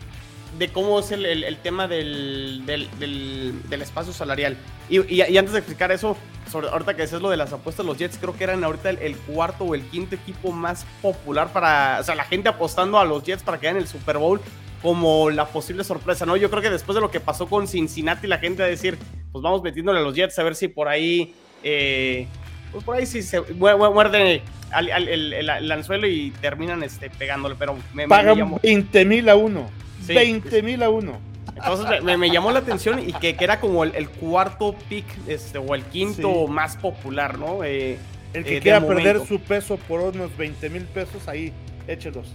de 0.58 0.70
cómo 0.70 1.00
es 1.00 1.12
el, 1.12 1.58
tema 1.62 1.88
del, 1.88 2.66
del, 2.66 3.82
espacio 3.82 4.14
salarial. 4.14 4.58
Y, 4.90 5.22
antes 5.22 5.54
de 5.54 5.60
explicar 5.60 5.92
eso, 5.92 6.18
ahorita 6.54 6.96
que 6.96 7.04
decías 7.04 7.22
lo 7.22 7.30
de 7.30 7.38
las 7.38 7.54
apuestas, 7.54 7.86
los 7.86 7.98
Jets 7.98 8.18
creo 8.18 8.36
que 8.36 8.44
eran 8.44 8.64
ahorita 8.64 8.90
el, 8.90 9.16
cuarto 9.18 9.66
o 9.66 9.76
el 9.76 9.84
quinto 9.84 10.16
equipo 10.16 10.52
más 10.52 10.86
popular 11.02 11.54
para, 11.54 12.00
o 12.00 12.04
sea, 12.04 12.16
la 12.16 12.24
gente 12.24 12.50
apostando 12.50 12.98
a 12.98 13.06
los 13.06 13.24
Jets 13.24 13.44
para 13.44 13.60
que 13.60 13.68
hagan 13.68 13.82
el 13.82 13.88
Super 13.88 14.18
Bowl 14.18 14.42
como 14.82 15.30
la 15.30 15.46
posible 15.46 15.84
sorpresa, 15.84 16.26
¿no? 16.26 16.38
Yo 16.38 16.50
creo 16.50 16.62
que 16.62 16.70
después 16.70 16.96
de 16.96 17.02
lo 17.02 17.12
que 17.12 17.20
pasó 17.20 17.48
con 17.48 17.68
Cincinnati, 17.68 18.28
la 18.28 18.38
gente 18.38 18.62
va 18.62 18.68
a 18.68 18.72
decir, 18.72 18.98
pues 19.32 19.44
vamos 19.44 19.62
metiéndole 19.62 20.00
a 20.00 20.04
los 20.04 20.16
Jets 20.16 20.40
a 20.40 20.44
ver 20.44 20.56
si 20.56 20.70
por 20.70 20.88
ahí, 20.88 21.36
eh, 21.64 22.28
pues 22.72 22.84
por 22.84 22.96
ahí 22.96 23.06
sí 23.06 23.22
se 23.22 23.42
muerden 23.42 24.42
el, 24.78 25.72
anzuelo 25.72 26.08
y 26.08 26.32
terminan 26.42 26.82
este, 26.84 27.10
pegándole, 27.10 27.56
pero 27.60 27.78
me, 27.94 28.08
Pagan 28.08 28.56
20 28.64 29.06
mil 29.06 29.30
a 29.30 29.36
uno. 29.36 29.70
20 30.14 30.62
mil 30.64 30.84
a 30.84 30.90
uno. 30.90 31.20
Entonces 31.56 32.04
me, 32.04 32.30
llamó 32.30 32.52
la 32.52 32.60
atención 32.60 33.00
y 33.00 33.14
que, 33.14 33.36
era 33.40 33.60
como 33.60 33.84
el, 33.84 34.10
cuarto 34.10 34.76
pick 34.88 35.06
este, 35.28 35.58
o 35.58 35.76
el 35.76 35.84
quinto 35.86 36.48
más 36.48 36.78
popular, 36.78 37.38
¿no? 37.38 37.64
Eh, 37.64 37.98
el 38.34 38.44
que 38.44 38.58
eh, 38.58 38.62
quiera 38.62 38.86
perder 38.86 39.26
su 39.26 39.40
peso 39.40 39.78
por 39.78 40.02
unos 40.02 40.36
20 40.38 40.70
mil 40.70 40.84
pesos, 40.84 41.28
ahí, 41.28 41.52
échelos. 41.88 42.28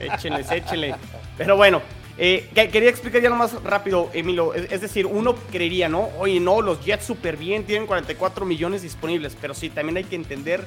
Échenles, 0.00 0.50
échenle. 0.50 0.94
Pero 1.36 1.56
bueno, 1.56 1.82
eh, 2.18 2.48
quería 2.54 2.90
explicar 2.90 3.20
ya 3.22 3.30
nomás 3.30 3.62
rápido, 3.62 4.10
Emilio. 4.12 4.54
Es, 4.54 4.80
decir, 4.80 5.06
uno 5.06 5.34
creería, 5.50 5.88
¿no? 5.88 6.08
Oye, 6.18 6.40
no, 6.40 6.60
los 6.62 6.84
Jets 6.84 7.04
súper 7.04 7.36
bien, 7.36 7.64
tienen 7.64 7.86
44 7.86 8.44
millones 8.44 8.82
disponibles. 8.82 9.36
Pero 9.40 9.54
sí, 9.54 9.70
también 9.70 9.96
hay 9.96 10.04
que 10.04 10.16
entender 10.16 10.64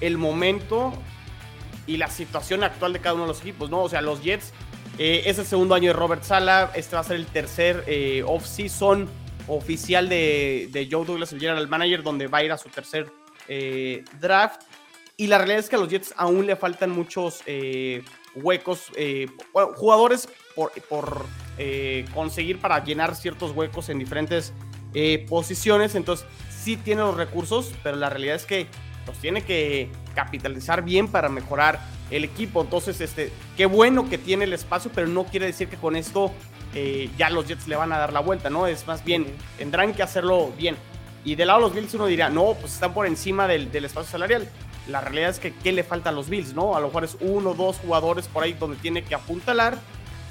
el 0.00 0.18
momento 0.18 0.92
y 1.86 1.96
la 1.96 2.08
situación 2.08 2.64
actual 2.64 2.92
de 2.92 3.00
cada 3.00 3.14
uno 3.14 3.24
de 3.24 3.28
los 3.28 3.40
equipos, 3.40 3.70
¿no? 3.70 3.82
O 3.82 3.88
sea, 3.88 4.02
los 4.02 4.22
Jets 4.22 4.52
eh, 5.04 5.28
es 5.28 5.36
el 5.36 5.46
segundo 5.46 5.74
año 5.74 5.88
de 5.88 5.94
Robert 5.94 6.22
Sala. 6.22 6.70
Este 6.76 6.94
va 6.94 7.00
a 7.00 7.04
ser 7.04 7.16
el 7.16 7.26
tercer 7.26 7.82
eh, 7.88 8.22
off-season 8.24 9.08
oficial 9.48 10.08
de, 10.08 10.88
Joe 10.88 11.04
Douglas, 11.04 11.32
el 11.32 11.40
general 11.40 11.66
manager, 11.66 12.04
donde 12.04 12.28
va 12.28 12.38
a 12.38 12.44
ir 12.44 12.52
a 12.52 12.56
su 12.56 12.68
tercer 12.68 13.10
eh, 13.48 14.04
draft. 14.20 14.62
Y 15.16 15.26
la 15.26 15.38
realidad 15.38 15.58
es 15.58 15.68
que 15.68 15.74
a 15.74 15.80
los 15.80 15.88
Jets 15.88 16.14
aún 16.16 16.46
le 16.46 16.54
faltan 16.54 16.90
muchos 16.90 17.42
huecos, 18.36 18.92
jugadores 19.74 20.28
por, 20.54 20.70
por 20.88 21.26
conseguir 22.14 22.60
para 22.60 22.82
llenar 22.84 23.16
ciertos 23.16 23.50
huecos 23.50 23.88
en 23.88 23.98
diferentes 23.98 24.52
posiciones. 25.28 25.96
Entonces, 25.96 26.26
sí 26.48 26.76
tiene 26.76 27.02
los 27.02 27.16
recursos, 27.16 27.72
pero 27.82 27.96
la 27.96 28.08
realidad 28.08 28.36
es 28.36 28.46
que 28.46 28.68
los 29.06 29.18
tiene 29.18 29.42
que 29.42 29.90
capitalizar 30.14 30.82
bien 30.82 31.08
para 31.08 31.28
mejorar 31.28 31.80
el 32.12 32.24
equipo. 32.24 32.62
Entonces, 32.62 33.00
este, 33.00 33.32
qué 33.56 33.66
bueno 33.66 34.08
que 34.08 34.18
tiene 34.18 34.44
el 34.44 34.52
espacio, 34.52 34.90
pero 34.94 35.08
no 35.08 35.24
quiere 35.24 35.46
decir 35.46 35.68
que 35.68 35.76
con 35.76 35.96
esto 35.96 36.32
eh, 36.74 37.10
ya 37.18 37.30
los 37.30 37.46
Jets 37.46 37.68
le 37.68 37.76
van 37.76 37.92
a 37.92 37.98
dar 37.98 38.12
la 38.12 38.20
vuelta, 38.20 38.50
¿no? 38.50 38.66
Es 38.66 38.86
más 38.86 39.04
bien, 39.04 39.26
tendrán 39.58 39.92
que 39.94 40.02
hacerlo 40.02 40.52
bien. 40.56 40.76
Y 41.24 41.34
del 41.34 41.48
lado 41.48 41.60
de 41.60 41.66
los 41.66 41.74
Bills 41.74 41.94
uno 41.94 42.06
dirá, 42.06 42.30
no, 42.30 42.54
pues 42.54 42.74
están 42.74 42.94
por 42.94 43.06
encima 43.06 43.46
del, 43.46 43.72
espacio 43.84 44.10
salarial. 44.10 44.48
La 44.88 45.00
realidad 45.00 45.30
es 45.30 45.38
que, 45.38 45.54
¿qué 45.54 45.72
le 45.72 45.84
falta 45.84 46.10
a 46.10 46.12
los 46.12 46.28
Bills, 46.28 46.54
no? 46.54 46.74
A 46.74 46.80
lo 46.80 46.88
mejor 46.88 47.04
es 47.04 47.16
uno 47.20 47.50
o 47.50 47.54
dos 47.54 47.78
jugadores 47.78 48.26
por 48.26 48.42
ahí 48.42 48.54
donde 48.54 48.76
tiene 48.76 49.04
que 49.04 49.14
apuntalar. 49.14 49.78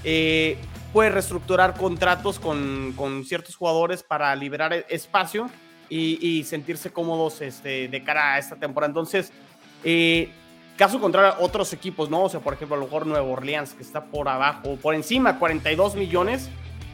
Eh, 0.04 0.58
puede 0.92 1.10
reestructurar 1.10 1.76
contratos 1.76 2.40
con, 2.40 2.94
con, 2.98 3.24
ciertos 3.24 3.56
jugadores 3.56 4.04
para 4.04 4.36
liberar 4.36 4.74
e-, 4.74 4.86
espacio 4.90 5.50
y, 5.88 6.44
sentirse 6.46 6.92
cómodos 6.92 7.42
este, 7.42 7.88
de 7.88 8.04
cara 8.04 8.34
a 8.34 8.40
esta 8.40 8.56
temporada. 8.56 8.90
Entonces, 8.90 9.32
eh, 9.84 10.30
Caso 10.78 11.00
contrario, 11.00 11.36
otros 11.40 11.74
equipos, 11.74 12.10
¿no? 12.10 12.24
O 12.24 12.30
sea, 12.30 12.40
por 12.40 12.54
ejemplo, 12.54 12.76
a 12.76 12.80
lo 12.80 12.86
mejor 12.86 13.06
Nueva 13.06 13.28
Orleans, 13.28 13.74
que 13.74 13.84
está 13.84 14.06
por 14.06 14.28
abajo, 14.28 14.78
por 14.78 14.96
encima, 14.96 15.38
42 15.38 15.96
millones, 15.96 16.50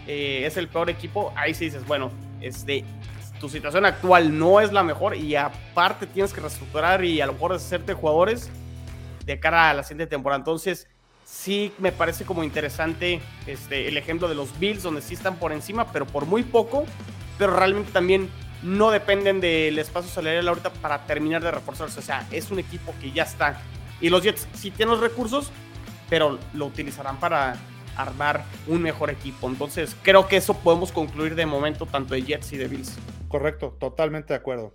eh, 0.07 0.43
es 0.46 0.57
el 0.57 0.67
peor 0.67 0.89
equipo. 0.89 1.31
Ahí 1.36 1.53
sí 1.53 1.65
dices, 1.65 1.86
bueno, 1.88 2.12
este, 2.41 2.84
tu 3.39 3.50
situación 3.50 3.86
actual 3.86 4.38
no 4.38 4.60
es 4.60 4.74
la 4.74 4.84
mejor 4.84 5.15
y 5.15 5.36
aparte 5.36 6.07
tienes 6.07 6.34
que 6.34 6.41
reestructurar 6.41 7.05
y 7.05 7.22
a 7.22 7.27
lo 7.27 7.34
mejor 7.34 7.53
deshacerte 7.53 7.93
jugadores 7.93 8.50
de 9.25 9.39
cara 9.39 9.69
a 9.69 9.74
la 9.74 9.84
siguiente 9.84 10.07
temporada. 10.07 10.39
Entonces, 10.39 10.88
sí 11.24 11.74
me 11.77 11.91
parece 11.91 12.25
como 12.25 12.43
interesante 12.43 13.22
este, 13.46 13.88
el 13.88 13.98
ejemplo 13.98 14.27
de 14.27 14.36
los 14.36 14.57
Bills, 14.60 14.84
donde 14.84 15.01
sí 15.01 15.13
están 15.13 15.36
por 15.36 15.51
encima, 15.51 15.91
pero 15.91 16.05
por 16.05 16.25
muy 16.25 16.43
poco, 16.43 16.86
pero 17.38 17.55
realmente 17.55 17.91
también 17.91 18.29
no 18.63 18.91
dependen 18.91 19.39
del 19.39 19.77
espacio 19.79 20.09
salarial 20.09 20.47
ahorita 20.47 20.71
para 20.71 21.05
terminar 21.05 21.43
de 21.43 21.51
reforzarse. 21.51 21.99
O 21.99 22.03
sea, 22.03 22.27
es 22.31 22.51
un 22.51 22.59
equipo 22.59 22.93
que 22.99 23.11
ya 23.11 23.23
está 23.23 23.61
y 23.99 24.09
los 24.09 24.23
Jets 24.23 24.47
sí 24.53 24.71
tienen 24.71 24.93
los 24.93 25.01
recursos, 25.01 25.51
pero 26.09 26.37
lo 26.53 26.65
utilizarán 26.65 27.19
para 27.19 27.55
armar 27.95 28.43
un 28.67 28.81
mejor 28.81 29.09
equipo. 29.09 29.47
Entonces, 29.47 29.95
creo 30.03 30.27
que 30.27 30.37
eso 30.37 30.53
podemos 30.53 30.91
concluir 30.91 31.35
de 31.35 31.45
momento 31.45 31.85
tanto 31.85 32.13
de 32.13 32.21
Jets 32.21 32.53
y 32.53 32.57
de 32.57 32.67
Bills. 32.67 32.95
Correcto, 33.27 33.75
totalmente 33.79 34.33
de 34.33 34.35
acuerdo. 34.35 34.73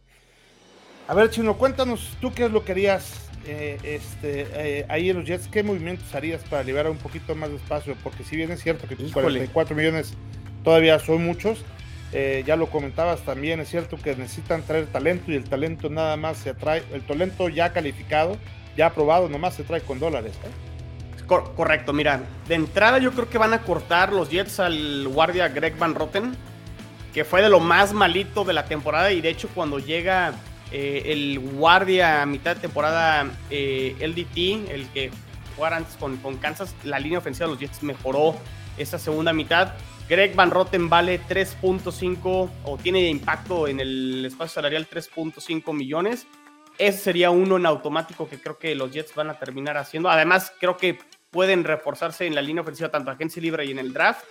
A 1.08 1.14
ver, 1.14 1.30
Chino, 1.30 1.56
cuéntanos 1.56 2.16
tú 2.20 2.32
qué 2.32 2.46
es 2.46 2.50
lo 2.50 2.64
que 2.64 2.72
harías 2.72 3.28
eh, 3.46 3.78
este, 3.82 4.46
eh, 4.52 4.86
ahí 4.88 5.10
en 5.10 5.18
los 5.18 5.26
Jets, 5.26 5.48
qué 5.48 5.62
movimientos 5.62 6.14
harías 6.14 6.42
para 6.44 6.62
liberar 6.62 6.90
un 6.90 6.98
poquito 6.98 7.34
más 7.34 7.50
de 7.50 7.56
espacio, 7.56 7.96
porque 8.02 8.24
si 8.24 8.36
bien 8.36 8.50
es 8.50 8.62
cierto 8.62 8.86
que 8.86 8.96
tus 8.96 9.12
44 9.12 9.74
millones 9.74 10.14
todavía 10.62 10.98
son 10.98 11.24
muchos, 11.24 11.64
eh, 12.12 12.44
ya 12.46 12.56
lo 12.56 12.68
comentabas 12.68 13.20
también, 13.22 13.60
es 13.60 13.68
cierto 13.68 13.96
que 13.96 14.14
necesitan 14.16 14.62
traer 14.62 14.86
talento 14.86 15.32
y 15.32 15.36
el 15.36 15.44
talento 15.44 15.88
nada 15.88 16.16
más 16.16 16.36
se 16.36 16.50
atrae, 16.50 16.82
el 16.92 17.02
talento 17.02 17.48
ya 17.48 17.72
calificado 17.72 18.36
ya 18.76 18.86
aprobado, 18.86 19.28
nomás 19.28 19.54
se 19.54 19.64
trae 19.64 19.80
con 19.80 19.98
dólares. 19.98 20.34
correcto, 21.26 21.92
mira, 21.92 22.20
de 22.48 22.54
entrada 22.54 22.98
yo 22.98 23.12
creo 23.12 23.28
que 23.28 23.38
van 23.38 23.54
a 23.54 23.62
cortar 23.62 24.12
los 24.12 24.30
Jets 24.30 24.60
al 24.60 25.08
guardia 25.08 25.48
Greg 25.48 25.76
Van 25.78 25.94
Rotten, 25.94 26.34
que 27.14 27.24
fue 27.24 27.42
de 27.42 27.48
lo 27.48 27.60
más 27.60 27.92
malito 27.92 28.44
de 28.44 28.52
la 28.52 28.64
temporada 28.64 29.12
y 29.12 29.20
de 29.20 29.30
hecho 29.30 29.48
cuando 29.54 29.78
llega 29.78 30.32
eh, 30.70 31.02
el 31.06 31.38
guardia 31.38 32.22
a 32.22 32.26
mitad 32.26 32.56
de 32.56 32.62
temporada 32.62 33.26
eh, 33.50 33.96
LDT, 34.00 34.70
el 34.70 34.86
que 34.88 35.10
jugara 35.54 35.76
antes 35.76 35.96
con, 35.96 36.16
con 36.18 36.36
Kansas, 36.38 36.74
la 36.84 36.98
línea 36.98 37.18
ofensiva 37.18 37.46
de 37.46 37.52
los 37.52 37.60
Jets 37.60 37.82
mejoró 37.82 38.36
esa 38.78 38.98
segunda 38.98 39.32
mitad. 39.32 39.72
Greg 40.08 40.34
Van 40.34 40.50
Rotten 40.50 40.88
vale 40.88 41.20
3.5 41.20 42.50
o 42.64 42.78
tiene 42.78 43.08
impacto 43.08 43.68
en 43.68 43.80
el 43.80 44.26
espacio 44.26 44.54
salarial 44.54 44.88
3.5 44.88 45.72
millones. 45.72 46.26
Ese 46.78 46.98
sería 46.98 47.30
uno 47.30 47.56
en 47.56 47.66
automático 47.66 48.28
que 48.28 48.40
creo 48.40 48.58
que 48.58 48.74
los 48.74 48.92
Jets 48.92 49.14
van 49.14 49.30
a 49.30 49.38
terminar 49.38 49.76
haciendo. 49.76 50.10
Además, 50.10 50.52
creo 50.58 50.76
que 50.76 50.98
pueden 51.30 51.64
reforzarse 51.64 52.26
en 52.26 52.34
la 52.34 52.42
línea 52.42 52.62
ofensiva 52.62 52.90
tanto 52.90 53.10
agencia 53.10 53.40
libre 53.42 53.64
y 53.64 53.70
en 53.70 53.78
el 53.78 53.92
draft. 53.92 54.24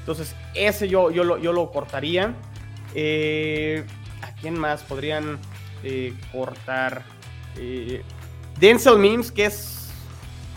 Entonces, 0.00 0.34
ese 0.54 0.88
yo, 0.88 1.10
yo, 1.10 1.24
lo, 1.24 1.38
yo 1.38 1.52
lo 1.52 1.70
cortaría. 1.70 2.34
Eh, 2.94 3.84
¿A 4.22 4.34
quién 4.34 4.58
más 4.58 4.82
podrían 4.82 5.38
eh, 5.84 6.14
cortar? 6.32 7.04
Eh, 7.56 8.02
Denzel 8.58 8.98
Mims, 8.98 9.30
que 9.30 9.46
es 9.46 9.81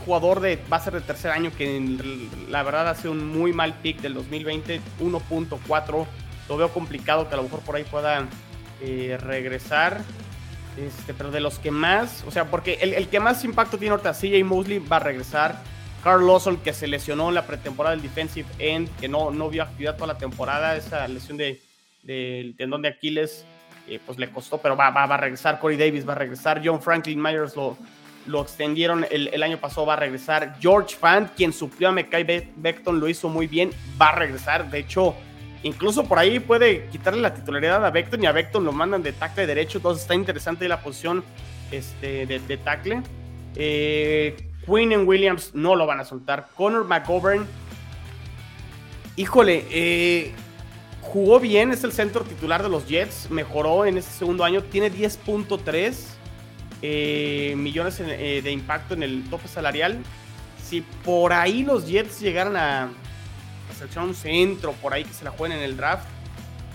jugador 0.05 0.39
de 0.39 0.59
va 0.71 0.77
a 0.77 0.79
ser 0.79 0.93
de 0.93 1.01
tercer 1.01 1.31
año, 1.31 1.51
que 1.57 1.81
la 2.49 2.63
verdad 2.63 2.87
hace 2.87 3.09
un 3.09 3.27
muy 3.37 3.51
mal 3.51 3.73
pick 3.81 4.01
del 4.01 4.13
2020, 4.13 4.79
1.4. 5.01 6.05
Lo 6.47 6.57
veo 6.57 6.69
complicado 6.69 7.27
que 7.27 7.33
a 7.33 7.37
lo 7.37 7.43
mejor 7.43 7.61
por 7.61 7.75
ahí 7.75 7.83
pueda 7.83 8.27
regresar. 8.79 10.01
Este, 10.77 11.13
pero 11.13 11.31
de 11.31 11.39
los 11.39 11.57
que 11.57 11.71
más, 11.71 12.25
o 12.27 12.31
sea, 12.31 12.45
porque 12.45 12.73
el, 12.81 13.07
que 13.07 13.19
más 13.21 13.45
impacto 13.45 13.77
tiene 13.77 13.91
ahorita, 13.91 14.13
CJ 14.13 14.43
Mosley 14.43 14.79
va 14.79 14.97
a 14.97 14.99
regresar. 14.99 15.61
Carl 16.03 16.27
Lawson, 16.27 16.57
que 16.57 16.73
se 16.73 16.85
lesionó 16.85 17.29
en 17.29 17.35
la 17.35 17.47
pretemporada 17.47 17.95
del 17.95 18.03
defensive 18.03 18.47
end, 18.59 18.89
que 18.99 19.07
no, 19.07 19.31
no 19.31 19.49
vio 19.49 19.63
actividad 19.63 19.95
toda 19.95 20.07
la 20.07 20.17
temporada, 20.17 20.75
esa 20.75 21.07
lesión 21.07 21.37
del 21.37 21.59
de, 22.03 22.53
tendón 22.57 22.81
de 22.83 22.89
Aquiles, 22.89 23.45
eh, 23.87 23.99
pues 24.05 24.19
le 24.19 24.29
costó, 24.29 24.59
pero 24.59 24.75
va, 24.75 24.91
va, 24.91 25.03
a 25.03 25.17
regresar. 25.17 25.59
Corey 25.59 25.77
Davis 25.77 26.07
va 26.07 26.11
a 26.11 26.17
regresar. 26.17 26.61
John 26.63 26.81
Franklin 26.81 27.19
Myers 27.19 27.55
lo, 27.55 27.77
lo 28.25 28.41
extendieron 28.41 29.05
el, 29.09 29.43
año 29.43 29.57
pasado, 29.57 29.85
va 29.85 29.93
a 29.93 29.97
regresar. 29.97 30.57
George 30.59 30.95
Fant, 30.95 31.31
quien 31.35 31.53
suplió 31.53 31.89
a 31.89 31.91
Mekai 31.91 32.23
Beckton, 32.55 32.99
lo 32.99 33.07
hizo 33.07 33.29
muy 33.29 33.47
bien, 33.47 33.71
va 34.01 34.09
a 34.09 34.15
regresar. 34.15 34.69
De 34.69 34.79
hecho, 34.79 35.15
Incluso 35.65 36.03
por 36.03 36.19
ahí 36.19 36.39
puede 36.39 36.85
quitarle 36.91 37.21
la 37.21 37.33
titularidad 37.33 37.83
a 37.83 37.89
Beckton 37.89 38.21
y 38.21 38.27
a 38.27 38.31
Beckton 38.31 38.63
lo 38.63 38.71
mandan 38.71 39.01
de 39.01 39.13
tackle 39.13 39.47
derecho. 39.47 39.79
Entonces 39.79 40.03
está 40.03 40.13
interesante 40.13 40.67
la 40.67 40.79
posición 40.79 41.23
este, 41.71 42.27
de, 42.27 42.57
tackle. 42.57 43.01
Eh, 43.55 44.37
Quinn 44.63 44.91
y 44.91 44.97
Williams 44.97 45.55
no 45.55 45.75
lo 45.75 45.87
van 45.87 45.99
a 45.99 46.05
soltar. 46.05 46.49
Connor 46.55 46.85
McGovern, 46.85 47.47
híjole, 49.15 49.65
eh, 49.71 50.33
jugó 51.01 51.39
bien, 51.39 51.71
es 51.71 51.83
el 51.83 51.93
centro 51.93 52.21
titular 52.21 52.61
de 52.61 52.69
los 52.69 52.87
Jets, 52.87 53.31
mejoró 53.31 53.87
en 53.87 53.97
este 53.97 54.11
segundo 54.11 54.43
año, 54.43 54.61
tiene 54.61 54.91
10.3 54.91 55.95
eh, 56.81 57.53
millones 57.57 57.97
de 57.97 58.51
impacto 58.51 58.93
en 58.93 59.03
el 59.03 59.23
tope 59.29 59.47
salarial. 59.47 60.01
Si 60.63 60.81
por 60.81 61.31
ahí 61.31 61.63
los 61.63 61.87
Jets 61.87 62.19
llegaran 62.19 62.57
a, 62.57 62.89
seleccionar 63.75 64.09
un 64.09 64.15
centro 64.15 64.71
por 64.73 64.93
ahí 64.93 65.03
que 65.03 65.13
se 65.13 65.23
la 65.23 65.31
jueguen 65.31 65.59
en 65.59 65.63
el 65.63 65.77
draft, 65.77 66.07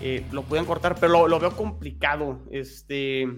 eh, 0.01 0.25
lo 0.31 0.43
pueden 0.43 0.65
cortar, 0.65 0.97
pero 0.99 1.27
lo, 1.27 1.41
veo 1.41 1.57
complicado. 1.57 2.39
Este, 2.51 3.29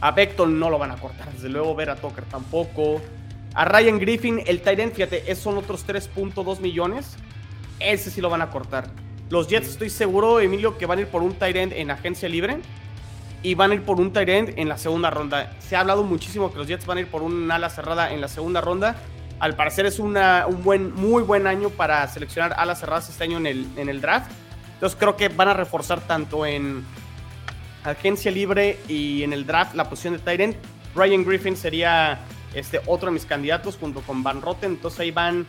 a 0.00 0.10
Beckton 0.10 0.58
no 0.58 0.70
lo 0.70 0.78
van 0.78 0.90
a 0.90 0.96
cortar, 0.96 1.32
desde 1.32 1.48
luego 1.48 1.74
ver 1.74 1.90
a 1.90 1.96
Tucker 1.96 2.24
tampoco. 2.24 3.00
A 3.54 3.64
Ryan 3.64 3.98
Griffin, 3.98 4.42
el 4.46 4.60
Tyrant, 4.60 4.94
fíjate, 4.94 5.30
esos 5.30 5.44
son 5.44 5.58
otros 5.58 5.86
3.2 5.86 6.60
millones. 6.60 7.16
Ese 7.80 8.10
sí 8.10 8.20
lo 8.20 8.28
van 8.28 8.42
a 8.42 8.50
cortar. 8.50 8.90
Los 9.30 9.48
Jets, 9.48 9.68
estoy 9.68 9.90
seguro, 9.90 10.40
Emilio, 10.40 10.76
que 10.76 10.86
van 10.86 10.98
a 10.98 11.02
ir 11.02 11.08
por 11.08 11.22
un 11.22 11.34
Tyrant 11.34 11.72
en 11.72 11.90
agencia 11.90 12.28
libre 12.28 12.58
y 13.44 13.54
van 13.54 13.70
a 13.70 13.74
ir 13.74 13.82
por 13.82 14.00
un 14.00 14.12
Tyrant 14.12 14.58
en 14.58 14.68
la 14.68 14.76
segunda 14.76 15.10
ronda. 15.10 15.52
Se 15.60 15.76
ha 15.76 15.80
hablado 15.80 16.02
muchísimo 16.02 16.50
que 16.50 16.58
los 16.58 16.66
Jets 16.66 16.84
van 16.86 16.98
a 16.98 17.00
ir 17.02 17.06
por 17.06 17.22
un 17.22 17.48
ala 17.52 17.70
cerrada 17.70 18.12
en 18.12 18.20
la 18.20 18.26
segunda 18.26 18.60
ronda 18.60 18.96
al 19.40 19.56
parecer 19.56 19.86
es 19.86 19.98
una, 19.98 20.46
un 20.46 20.62
buen, 20.62 20.94
muy 20.94 21.22
buen 21.22 21.46
año 21.46 21.70
para 21.70 22.06
seleccionar 22.08 22.54
alas 22.56 22.80
cerradas 22.80 23.08
este 23.08 23.24
año 23.24 23.38
en 23.38 23.46
el, 23.46 23.66
en 23.76 23.88
el 23.88 24.00
draft. 24.00 24.30
Entonces 24.74 24.98
creo 24.98 25.16
que 25.16 25.28
van 25.28 25.48
a 25.48 25.54
reforzar 25.54 26.00
tanto 26.00 26.46
en 26.46 26.84
agencia 27.84 28.30
libre 28.30 28.78
y 28.88 29.22
en 29.22 29.32
el 29.32 29.46
draft 29.46 29.74
la 29.74 29.88
posición 29.88 30.14
de 30.14 30.20
Tyrant. 30.20 30.56
Ryan 30.94 31.24
Griffin 31.24 31.56
sería 31.56 32.20
este, 32.54 32.80
otro 32.86 33.06
de 33.06 33.12
mis 33.12 33.26
candidatos 33.26 33.76
junto 33.76 34.00
con 34.00 34.22
Van 34.22 34.40
Rotten. 34.40 34.72
Entonces 34.72 35.00
ahí 35.00 35.10
van 35.10 35.46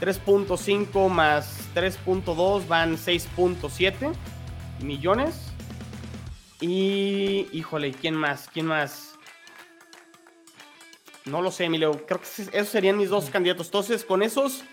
3.5 0.00 1.08
más 1.08 1.68
3.2, 1.74 2.66
van 2.66 2.96
6.7 2.96 4.12
millones. 4.82 5.49
Y, 6.60 7.48
híjole, 7.52 7.92
¿quién 7.92 8.14
más? 8.14 8.48
¿Quién 8.52 8.66
más? 8.66 9.14
No 11.24 11.42
lo 11.42 11.50
sé, 11.50 11.64
Emilio. 11.64 12.06
Creo 12.06 12.20
que 12.20 12.26
esos 12.26 12.68
serían 12.68 12.96
mis 12.96 13.08
dos 13.08 13.30
candidatos. 13.30 13.66
Entonces, 13.66 14.04
con 14.04 14.22
esos, 14.22 14.64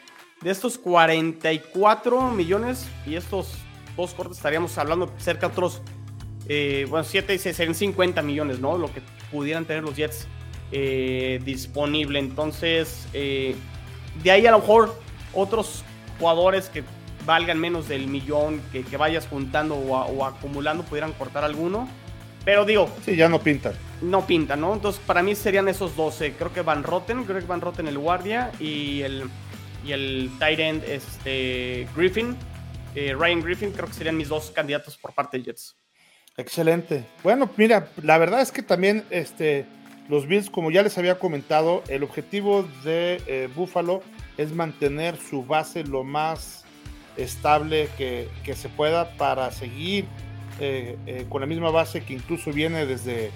de 0.42 0.52
estos 0.52 0.78
44 0.78 2.32
millones 2.32 2.88
y 3.06 3.16
estos 3.16 3.54
dos 3.96 4.14
cortes, 4.14 4.38
estaríamos 4.38 4.78
hablando 4.78 5.12
cerca 5.18 5.48
de 5.48 5.54
otros, 5.54 5.82
eh, 6.48 6.86
bueno, 6.90 7.04
7 7.04 7.34
y 7.34 7.40
6 7.40 7.56
serían 7.56 7.76
50 7.76 8.22
millones, 8.22 8.60
¿no? 8.60 8.78
Lo 8.78 8.94
que 8.94 9.02
pudieran 9.32 9.66
tener 9.66 9.84
los 9.84 9.96
Jets 9.96 10.28
eh, 10.72 11.40
disponible. 11.44 12.20
Entonces, 12.20 13.08
eh, 13.14 13.56
de 14.24 14.32
ahí 14.32 14.46
a 14.46 14.52
lo 14.52 14.60
mejor 14.60 15.00
otros 15.34 15.84
jugadores 16.20 16.70
que 16.70 16.84
valgan 17.28 17.60
menos 17.60 17.88
del 17.88 18.08
millón 18.08 18.60
que, 18.72 18.98
vayas 18.98 19.28
juntando 19.28 19.76
o, 19.76 20.26
acumulando 20.26 20.84
pudieran 20.84 21.12
cortar 21.14 21.44
alguno. 21.44 21.88
Pero 22.44 22.66
digo. 22.66 22.90
Sí, 23.06 23.16
ya 23.16 23.30
no 23.30 23.40
pintan. 23.40 23.74
No 24.02 24.26
pintan, 24.26 24.62
¿no? 24.62 24.74
Entonces, 24.74 25.02
para 25.06 25.22
mí 25.22 25.36
serían 25.36 25.68
esos 25.68 25.96
12. 25.96 26.34
Creo 26.34 26.54
que 26.54 26.62
Van 26.62 26.84
Rotten, 26.84 27.28
Greg 27.28 27.46
Van 27.46 27.62
Rotten, 27.62 27.88
el 27.88 27.98
guardia, 27.98 28.52
y 28.60 29.02
el, 29.02 29.30
y 29.86 29.92
el 29.92 30.32
tight 30.40 30.60
end 30.60 30.84
este, 30.86 31.88
Griffin, 31.96 32.38
eh, 32.96 33.14
Ryan 33.14 33.42
Griffin, 33.42 33.72
creo 33.72 33.88
que 33.88 33.94
serían 33.94 34.16
mis 34.16 34.30
dos 34.30 34.50
candidatos 34.52 34.98
por 34.98 35.14
parte 35.14 35.38
de 35.38 35.44
Jets. 35.44 35.76
Excelente. 36.38 37.06
Bueno, 37.24 37.50
mira, 37.58 37.90
la 38.02 38.18
verdad 38.18 38.42
es 38.42 38.52
que 38.52 38.62
también 38.62 39.04
este, 39.10 39.66
los 40.08 40.26
Bills, 40.28 40.50
como 40.50 40.72
ya 40.72 40.84
les 40.84 40.98
había 40.98 41.20
comentado, 41.20 41.84
el 41.90 42.04
objetivo 42.04 42.66
de 42.86 43.22
eh, 43.28 43.50
Buffalo 43.54 44.02
es 44.38 44.54
mantener 44.54 45.18
su 45.18 45.44
base 45.44 45.84
lo 45.84 46.04
más 46.04 46.64
estable 47.18 47.90
que, 47.98 48.30
se 48.56 48.70
pueda 48.70 49.18
para 49.18 49.52
seguir 49.52 50.06
eh, 50.60 50.98
eh, 51.06 51.26
con 51.30 51.42
la 51.42 51.48
misma 51.48 51.72
base 51.72 52.02
que 52.02 52.14
incluso 52.14 52.52
viene 52.52 52.86
desde 52.86 53.32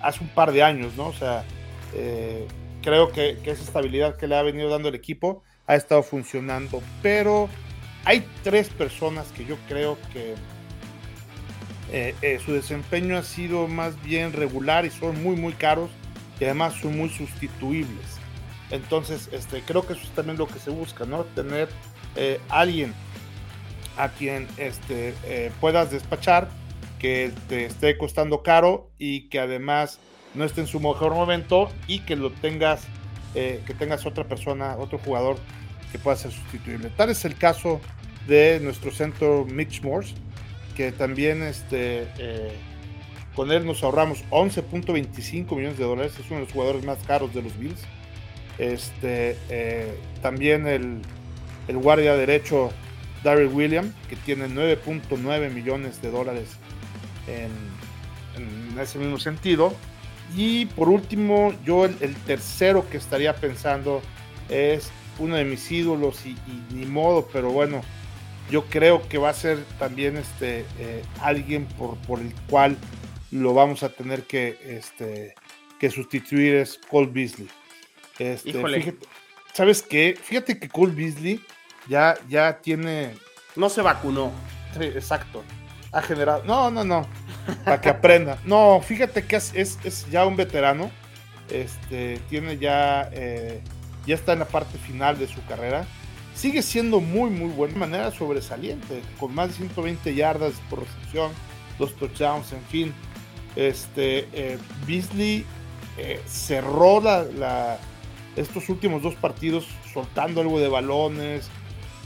hace 0.00 0.20
un 0.20 0.28
par 0.28 0.52
de 0.52 0.62
años, 0.62 0.94
¿no? 0.96 1.08
O 1.08 1.12
sea, 1.12 1.44
eh, 1.94 2.46
creo 2.82 3.10
que, 3.10 3.38
esa 3.44 3.62
estabilidad 3.62 4.16
que 4.16 4.26
le 4.26 4.36
ha 4.36 4.42
venido 4.42 4.68
dando 4.68 4.88
el 4.88 4.94
equipo 4.94 5.42
ha 5.66 5.76
estado 5.76 6.02
funcionando, 6.02 6.82
pero 7.02 7.48
hay 8.04 8.26
tres 8.42 8.68
personas 8.68 9.32
que 9.32 9.44
yo 9.44 9.56
creo 9.68 9.96
que 10.12 10.34
su 12.44 12.52
desempeño 12.52 13.16
ha 13.16 13.22
sido 13.22 13.68
más 13.68 14.02
bien 14.02 14.32
regular 14.32 14.84
y 14.84 14.90
son 14.90 15.22
muy, 15.22 15.36
muy 15.36 15.52
caros 15.52 15.90
y 16.40 16.44
además 16.44 16.74
son 16.74 16.98
muy 16.98 17.08
sustituibles. 17.08 18.18
Entonces, 18.70 19.28
este, 19.30 19.62
creo 19.62 19.86
que 19.86 19.92
eso 19.92 20.02
es 20.02 20.10
también 20.10 20.36
lo 20.36 20.48
que 20.48 20.58
se 20.58 20.70
busca, 20.70 21.04
¿no? 21.04 21.24
Tener 21.24 21.68
eh, 22.16 22.40
alguien 22.48 22.94
a 23.96 24.08
quien 24.08 24.46
este, 24.56 25.14
eh, 25.24 25.50
puedas 25.60 25.90
despachar, 25.90 26.48
que 26.98 27.32
te 27.48 27.66
esté 27.66 27.98
costando 27.98 28.42
caro 28.42 28.90
y 28.98 29.28
que 29.28 29.38
además 29.38 29.98
no 30.34 30.44
esté 30.44 30.62
en 30.62 30.66
su 30.66 30.80
mejor 30.80 31.14
momento 31.14 31.70
y 31.86 32.00
que 32.00 32.16
lo 32.16 32.30
tengas, 32.30 32.84
eh, 33.34 33.62
que 33.66 33.74
tengas 33.74 34.06
otra 34.06 34.24
persona, 34.24 34.76
otro 34.78 34.98
jugador 34.98 35.36
que 35.92 35.98
pueda 35.98 36.16
ser 36.16 36.32
sustituible. 36.32 36.90
Tal 36.96 37.10
es 37.10 37.24
el 37.24 37.36
caso 37.36 37.80
de 38.26 38.58
nuestro 38.60 38.90
centro 38.90 39.44
Mitch 39.44 39.82
Morse, 39.82 40.14
que 40.76 40.92
también 40.92 41.42
este, 41.42 42.08
con 43.36 43.52
él 43.52 43.66
nos 43.66 43.84
ahorramos 43.84 44.24
11.25 44.30 45.56
millones 45.56 45.78
de 45.78 45.84
dólares, 45.84 46.14
es 46.18 46.26
uno 46.26 46.36
de 46.36 46.46
los 46.46 46.52
jugadores 46.52 46.84
más 46.84 46.98
caros 47.06 47.34
de 47.34 47.42
los 47.42 47.56
Bills. 47.58 47.82
Este, 48.58 49.36
también 50.22 50.66
el, 50.66 51.02
el, 51.68 51.76
guardia 51.78 52.14
derecho 52.16 52.72
Darryl 53.22 53.48
Williams, 53.48 53.92
que 54.08 54.16
tiene 54.16 54.48
9.9 54.48 55.50
millones 55.50 56.00
de 56.02 56.10
dólares 56.10 56.48
en, 57.26 57.50
ese 58.78 58.98
mismo 58.98 59.18
sentido. 59.18 59.74
Y 60.36 60.66
por 60.66 60.88
último, 60.88 61.54
yo 61.64 61.84
el, 61.84 62.16
tercero 62.26 62.88
que 62.90 62.96
estaría 62.96 63.34
pensando 63.36 64.02
es 64.48 64.90
uno 65.18 65.36
de 65.36 65.44
mis 65.44 65.70
ídolos 65.70 66.26
y, 66.26 66.36
ni 66.74 66.86
modo, 66.86 67.28
pero 67.32 67.50
bueno, 67.50 67.82
yo 68.50 68.64
creo 68.64 69.08
que 69.08 69.18
va 69.18 69.30
a 69.30 69.34
ser 69.34 69.64
también 69.78 70.16
este, 70.16 70.64
eh, 70.78 71.02
alguien 71.20 71.66
por, 71.66 71.96
por, 71.98 72.20
el 72.20 72.34
cual 72.48 72.76
lo 73.30 73.54
vamos 73.54 73.82
a 73.82 73.90
tener 73.90 74.24
que, 74.24 74.58
este, 74.64 75.34
que 75.78 75.90
sustituir 75.90 76.54
es 76.56 76.78
Cole 76.90 77.10
Beasley. 77.12 77.48
Este, 78.18 78.52
¿Sabes 79.52 79.82
qué? 79.82 80.16
Fíjate 80.20 80.58
que 80.58 80.68
Cole 80.68 80.92
Beasley 80.92 81.40
ya, 81.88 82.16
ya 82.28 82.60
tiene. 82.60 83.14
No 83.56 83.68
se 83.68 83.82
vacunó. 83.82 84.32
Sí, 84.78 84.84
exacto. 84.84 85.42
Ha 85.92 86.02
generado. 86.02 86.42
No, 86.44 86.70
no, 86.70 86.84
no. 86.84 87.06
Para 87.64 87.80
que 87.80 87.88
aprenda. 87.88 88.38
No, 88.44 88.80
fíjate 88.80 89.24
que 89.26 89.36
es, 89.36 89.52
es, 89.54 90.10
ya 90.10 90.26
un 90.26 90.36
veterano. 90.36 90.90
Este, 91.50 92.18
tiene 92.28 92.58
ya. 92.58 93.08
Eh, 93.12 93.62
ya 94.06 94.14
está 94.14 94.32
en 94.32 94.40
la 94.40 94.44
parte 94.46 94.78
final 94.78 95.18
de 95.18 95.26
su 95.28 95.44
carrera. 95.46 95.86
Sigue 96.34 96.62
siendo 96.62 97.00
muy, 97.00 97.30
muy 97.30 97.50
buena. 97.50 97.74
De 97.74 97.80
manera 97.80 98.10
sobresaliente. 98.10 99.02
Con 99.20 99.34
más 99.34 99.48
de 99.48 99.54
120 99.54 100.14
yardas 100.14 100.54
por 100.68 100.80
recepción. 100.80 101.32
Dos 101.78 101.94
touchdowns, 101.96 102.52
en 102.52 102.64
fin. 102.64 102.94
Este. 103.56 104.28
Eh, 104.32 104.58
Beasley 104.86 105.44
eh, 105.96 106.20
cerró 106.26 107.00
la 107.00 107.78
estos 108.36 108.68
últimos 108.68 109.02
dos 109.02 109.14
partidos 109.14 109.66
soltando 109.92 110.40
algo 110.40 110.60
de 110.60 110.68
balones. 110.68 111.48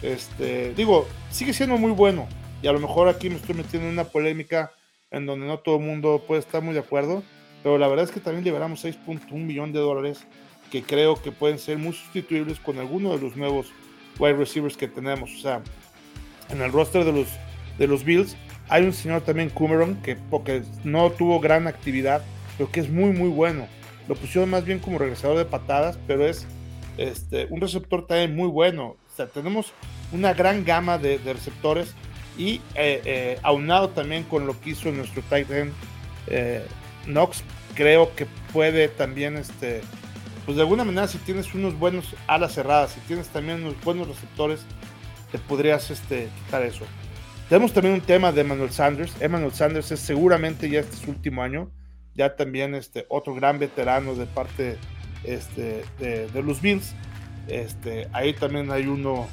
Este, 0.02 0.74
digo, 0.74 1.06
sigue 1.30 1.52
siendo 1.52 1.76
muy 1.76 1.92
bueno. 1.92 2.28
Y 2.62 2.66
a 2.66 2.72
lo 2.72 2.80
mejor 2.80 3.08
aquí 3.08 3.30
me 3.30 3.36
estoy 3.36 3.54
metiendo 3.54 3.88
en 3.88 3.94
una 3.94 4.04
polémica 4.04 4.72
en 5.10 5.26
donde 5.26 5.46
no 5.46 5.58
todo 5.58 5.76
el 5.76 5.82
mundo 5.82 6.24
puede 6.26 6.40
estar 6.40 6.62
muy 6.62 6.74
de 6.74 6.80
acuerdo. 6.80 7.22
Pero 7.62 7.78
la 7.78 7.88
verdad 7.88 8.04
es 8.04 8.10
que 8.10 8.20
también 8.20 8.44
liberamos 8.44 8.84
6.1 8.84 9.32
millones 9.32 9.74
de 9.74 9.80
dólares 9.80 10.26
que 10.70 10.82
creo 10.82 11.20
que 11.20 11.32
pueden 11.32 11.58
ser 11.58 11.78
muy 11.78 11.92
sustituibles 11.92 12.60
con 12.60 12.78
alguno 12.78 13.16
de 13.16 13.22
los 13.22 13.36
nuevos 13.36 13.72
wide 14.18 14.34
receivers 14.34 14.76
que 14.76 14.88
tenemos. 14.88 15.34
O 15.34 15.38
sea, 15.38 15.62
en 16.50 16.60
el 16.60 16.72
roster 16.72 17.04
de 17.04 17.12
los, 17.12 17.28
de 17.78 17.86
los 17.86 18.04
Bills 18.04 18.36
hay 18.68 18.84
un 18.84 18.92
señor 18.92 19.22
también, 19.22 19.48
Coomeron, 19.48 19.96
que 20.02 20.16
porque 20.16 20.62
no 20.84 21.10
tuvo 21.10 21.40
gran 21.40 21.66
actividad, 21.66 22.22
pero 22.58 22.70
que 22.70 22.80
es 22.80 22.90
muy, 22.90 23.12
muy 23.12 23.30
bueno 23.30 23.66
lo 24.08 24.14
pusieron 24.14 24.50
más 24.50 24.64
bien 24.64 24.78
como 24.78 24.98
regresador 24.98 25.36
de 25.36 25.44
patadas, 25.44 25.98
pero 26.06 26.26
es 26.26 26.46
este, 26.96 27.46
un 27.50 27.60
receptor 27.60 28.06
también 28.06 28.34
muy 28.34 28.48
bueno. 28.48 28.96
Sea, 29.18 29.26
tenemos 29.26 29.72
una 30.12 30.32
gran 30.32 30.64
gama 30.64 30.96
de, 30.96 31.18
receptores 31.18 31.94
y 32.36 32.60
eh, 32.76 33.02
eh, 33.04 33.38
aunado 33.42 33.88
también 33.88 34.22
con 34.22 34.46
lo 34.46 34.60
que 34.60 34.70
hizo 34.70 34.92
nuestro 34.92 35.22
tight 35.22 35.50
end 35.50 35.72
eh, 36.28 36.64
Knox, 37.04 37.42
creo 37.74 38.14
que 38.14 38.26
puede 38.52 38.86
también, 38.86 39.36
este, 39.36 39.80
pues 40.46 40.56
de 40.56 40.62
alguna 40.62 40.84
manera, 40.84 41.08
si 41.08 41.18
tienes 41.18 41.52
unos 41.52 41.76
buenos 41.76 42.14
alas 42.28 42.54
cerradas, 42.54 42.92
si 42.92 43.00
tienes 43.00 43.28
también 43.28 43.62
unos 43.62 43.82
buenos 43.82 44.06
receptores, 44.06 44.60
te 45.32 45.38
podrías 45.38 45.90
este, 45.90 46.28
quitar 46.44 46.62
eso. 46.62 46.84
Tenemos 47.48 47.72
también 47.72 47.94
un 47.94 48.02
tema 48.02 48.30
de 48.30 48.42
Emmanuel 48.42 48.70
Sanders. 48.70 49.14
Emmanuel 49.20 49.52
Sanders 49.52 49.90
es 49.90 50.00
seguramente 50.00 50.70
ya 50.70 50.80
este 50.80 50.96
su 50.96 51.10
último 51.10 51.42
año 51.42 51.72
ya 52.18 52.34
también 52.34 52.74
este, 52.74 53.06
otro 53.08 53.34
gran 53.34 53.58
veterano 53.58 54.14
de 54.16 54.26
parte 54.26 54.76
este, 55.24 55.84
de, 55.98 56.42
los 56.42 56.60
Bills. 56.60 56.94
Este, 57.48 58.08
ahí 58.12 58.32
también 58.34 58.70
hay 58.70 58.86
uno 58.86 59.28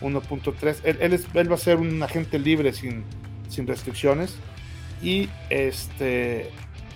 1.3. 0.00 0.80
Él, 0.84 1.50
va 1.50 1.54
a 1.54 1.58
ser 1.58 1.78
un 1.78 2.02
agente 2.02 2.38
libre 2.38 2.72
sin, 2.72 3.04
sin 3.48 3.66
restricciones. 3.66 4.36
Y, 5.02 5.28
este, 5.50 6.50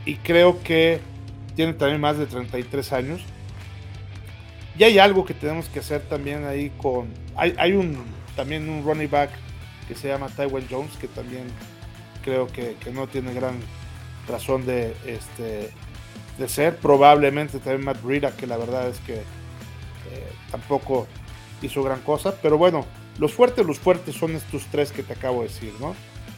y 0.05 0.17
creo 0.17 0.63
que 0.63 1.01
tiene 1.57 1.75
también 1.75 2.01
más 2.01 2.19
de 2.19 2.27
33 2.27 2.93
años. 2.93 3.21
Y 4.79 4.85
hay 4.85 4.99
algo 4.99 5.25
que 5.25 5.35
tenemos 5.35 5.69
que 5.69 5.81
hacer 5.81 6.03
también 6.03 6.45
ahí 6.45 6.71
con... 6.79 7.09
Hay, 7.37 7.55
hay 7.59 7.73
un, 7.73 8.03
también 8.37 8.69
un 8.69 8.85
running 8.85 9.11
back 9.11 9.31
que 9.89 9.95
se 9.95 10.09
llama 10.09 10.29
Tywin 10.29 10.67
Jones, 10.71 10.97
que 10.97 11.09
también 11.09 11.45
creo 12.23 12.47
que, 12.47 12.77
que 12.83 12.91
no 12.91 13.07
tiene 13.07 13.35
gran 13.35 13.57
razón 14.29 14.65
de, 14.65 14.95
este, 15.07 15.71
de 16.39 16.49
ser. 16.49 16.77
Probablemente 16.77 17.59
también 17.59 17.85
Matt 17.85 18.03
Breida, 18.03 18.35
que 18.37 18.47
la 18.47 18.57
verdad 18.57 18.89
es 18.89 18.99
que 19.01 19.23
eh, 20.11 20.33
tampoco 20.51 21.07
hizo 21.63 21.83
gran 21.83 22.01
cosa. 22.01 22.35
Pero 22.41 22.59
bueno, 22.59 22.87
los 23.19 23.33
fuertes, 23.33 23.67
los 23.67 23.79
fuertes 23.79 24.15
son 24.15 24.35
estos 24.35 24.67
tres 24.71 24.93
que 24.93 25.03
te 25.03 25.13
acabo 25.13 25.43
de 25.43 25.49
decir, 25.49 25.73
¿no? 25.81 25.95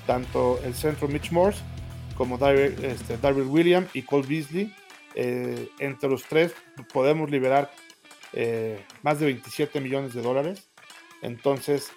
Tanto 0.07 0.61
el 0.65 0.75
centro 0.75 1.09
Mitch 1.09 1.31
Morse 1.31 1.61
como 2.17 2.39
Darryl, 2.39 2.85
este, 2.85 3.17
Williams 3.33 3.89
y 3.95 4.03
Cole 4.03 4.27
Beasley. 4.27 4.75
Eh, 5.15 5.69
entre 5.79 6.09
los 6.09 6.23
tres 6.25 6.55
podemos 6.93 7.31
liberar 7.31 7.71
eh, 8.33 8.83
más 9.03 9.21
de 9.21 9.27
27 9.27 9.81
millones 9.81 10.15
de 10.15 10.23
dólares. 10.23 10.69
Entonces, 11.23 11.93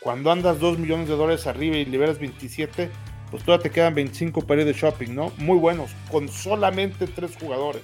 cuando 0.00 0.30
andas 0.30 0.58
2 0.60 0.78
millones 0.78 1.08
de 1.08 1.16
dólares 1.16 1.46
arriba 1.46 1.76
y 1.76 1.86
liberas 1.86 2.18
27, 2.18 2.90
pues 3.32 3.44
todavía 3.44 3.62
te 3.62 3.70
quedan 3.70 3.94
25 3.94 4.46
para 4.46 4.60
ir 4.60 4.66
de 4.66 4.74
shopping, 4.74 5.14
¿no? 5.14 5.32
Muy 5.38 5.56
buenos, 5.56 5.90
con 6.10 6.28
solamente 6.28 7.06
tres 7.06 7.34
jugadores. 7.34 7.82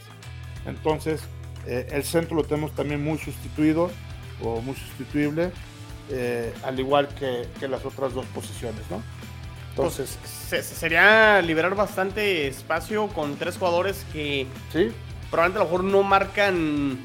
Entonces, 0.66 1.22
eh, 1.68 1.86
el 1.92 2.02
centro 2.02 2.36
lo 2.36 2.44
tenemos 2.44 2.74
también 2.74 3.04
muy 3.04 3.18
sustituido 3.18 3.90
o 4.42 4.60
muy 4.62 4.74
sustituible, 4.74 5.52
eh, 6.10 6.52
al 6.64 6.80
igual 6.80 7.08
que, 7.08 7.46
las 7.68 7.84
otras 7.84 8.14
dos 8.14 8.26
posiciones, 8.26 8.80
¿no? 8.90 9.02
Entonces, 9.70 10.18
pues, 10.48 10.64
sería 10.64 11.40
liberar 11.42 11.74
bastante 11.74 12.48
espacio 12.48 13.08
con 13.08 13.36
tres 13.36 13.58
jugadores 13.58 14.04
que 14.12 14.46
¿sí? 14.72 14.90
probablemente 15.30 15.60
a 15.60 15.64
lo 15.64 15.70
mejor 15.70 15.84
no 15.84 16.02
marcan. 16.02 16.98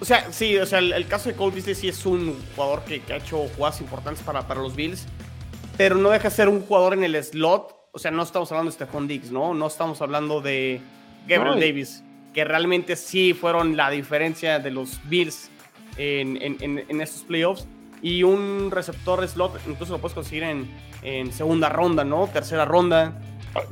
O 0.00 0.04
sea, 0.04 0.30
sí, 0.30 0.56
o 0.58 0.66
sea, 0.66 0.80
el, 0.80 1.06
caso 1.06 1.28
de 1.28 1.34
Cole 1.34 1.54
Beasley 1.54 1.74
sí 1.74 1.88
es 1.88 2.04
un 2.06 2.38
jugador 2.54 2.84
que, 2.84 3.02
ha 3.12 3.16
hecho 3.16 3.48
jugadas 3.56 3.80
importantes 3.80 4.22
para, 4.22 4.46
para 4.46 4.60
los 4.60 4.76
Bills 4.76 5.06
pero 5.76 5.96
no 5.96 6.10
deja 6.10 6.28
de 6.28 6.34
ser 6.34 6.48
un 6.48 6.62
jugador 6.62 6.94
en 6.94 7.04
el 7.04 7.22
slot. 7.22 7.74
O 7.92 7.98
sea, 7.98 8.10
no 8.10 8.22
estamos 8.22 8.50
hablando 8.52 8.70
de 8.70 8.74
Stephon 8.74 9.08
Diggs, 9.08 9.30
¿no? 9.30 9.54
No 9.54 9.66
estamos 9.66 10.00
hablando 10.00 10.40
de 10.40 10.80
Gabriel 11.26 11.60
Davis, 11.60 12.02
que 12.32 12.44
realmente 12.44 12.96
sí 12.96 13.34
fueron 13.34 13.76
la 13.76 13.90
diferencia 13.90 14.58
de 14.58 14.70
los 14.70 15.00
Bills 15.08 15.50
en, 15.96 16.38
en, 16.40 17.00
estos 17.00 17.22
playoffs. 17.22 17.66
Y 18.00 18.24
un 18.24 18.70
receptor 18.70 19.26
slot, 19.28 19.60
incluso 19.68 19.92
lo 19.92 20.00
puedes 20.00 20.14
conseguir 20.14 20.42
en, 20.42 20.68
en 21.02 21.32
segunda 21.32 21.68
ronda, 21.68 22.04
¿no? 22.04 22.26
Tercera 22.26 22.64
ronda. 22.64 23.20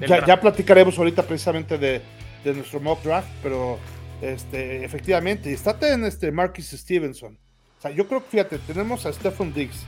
Ya, 0.06 0.24
ya, 0.24 0.40
platicaremos 0.40 0.96
ahorita 0.98 1.22
precisamente 1.24 1.78
de, 1.78 2.00
de, 2.44 2.54
nuestro 2.54 2.80
mock 2.80 3.02
draft, 3.02 3.28
pero 3.42 3.78
este, 4.20 4.84
efectivamente, 4.84 5.52
estate 5.52 5.94
en 5.94 6.04
este 6.04 6.30
Marcus 6.30 6.66
Stevenson. 6.66 7.36
O 7.78 7.82
sea, 7.82 7.90
yo 7.90 8.06
creo 8.06 8.22
que, 8.22 8.30
fíjate, 8.30 8.58
tenemos 8.58 9.06
a 9.06 9.12
Stephon 9.12 9.52
Diggs, 9.52 9.84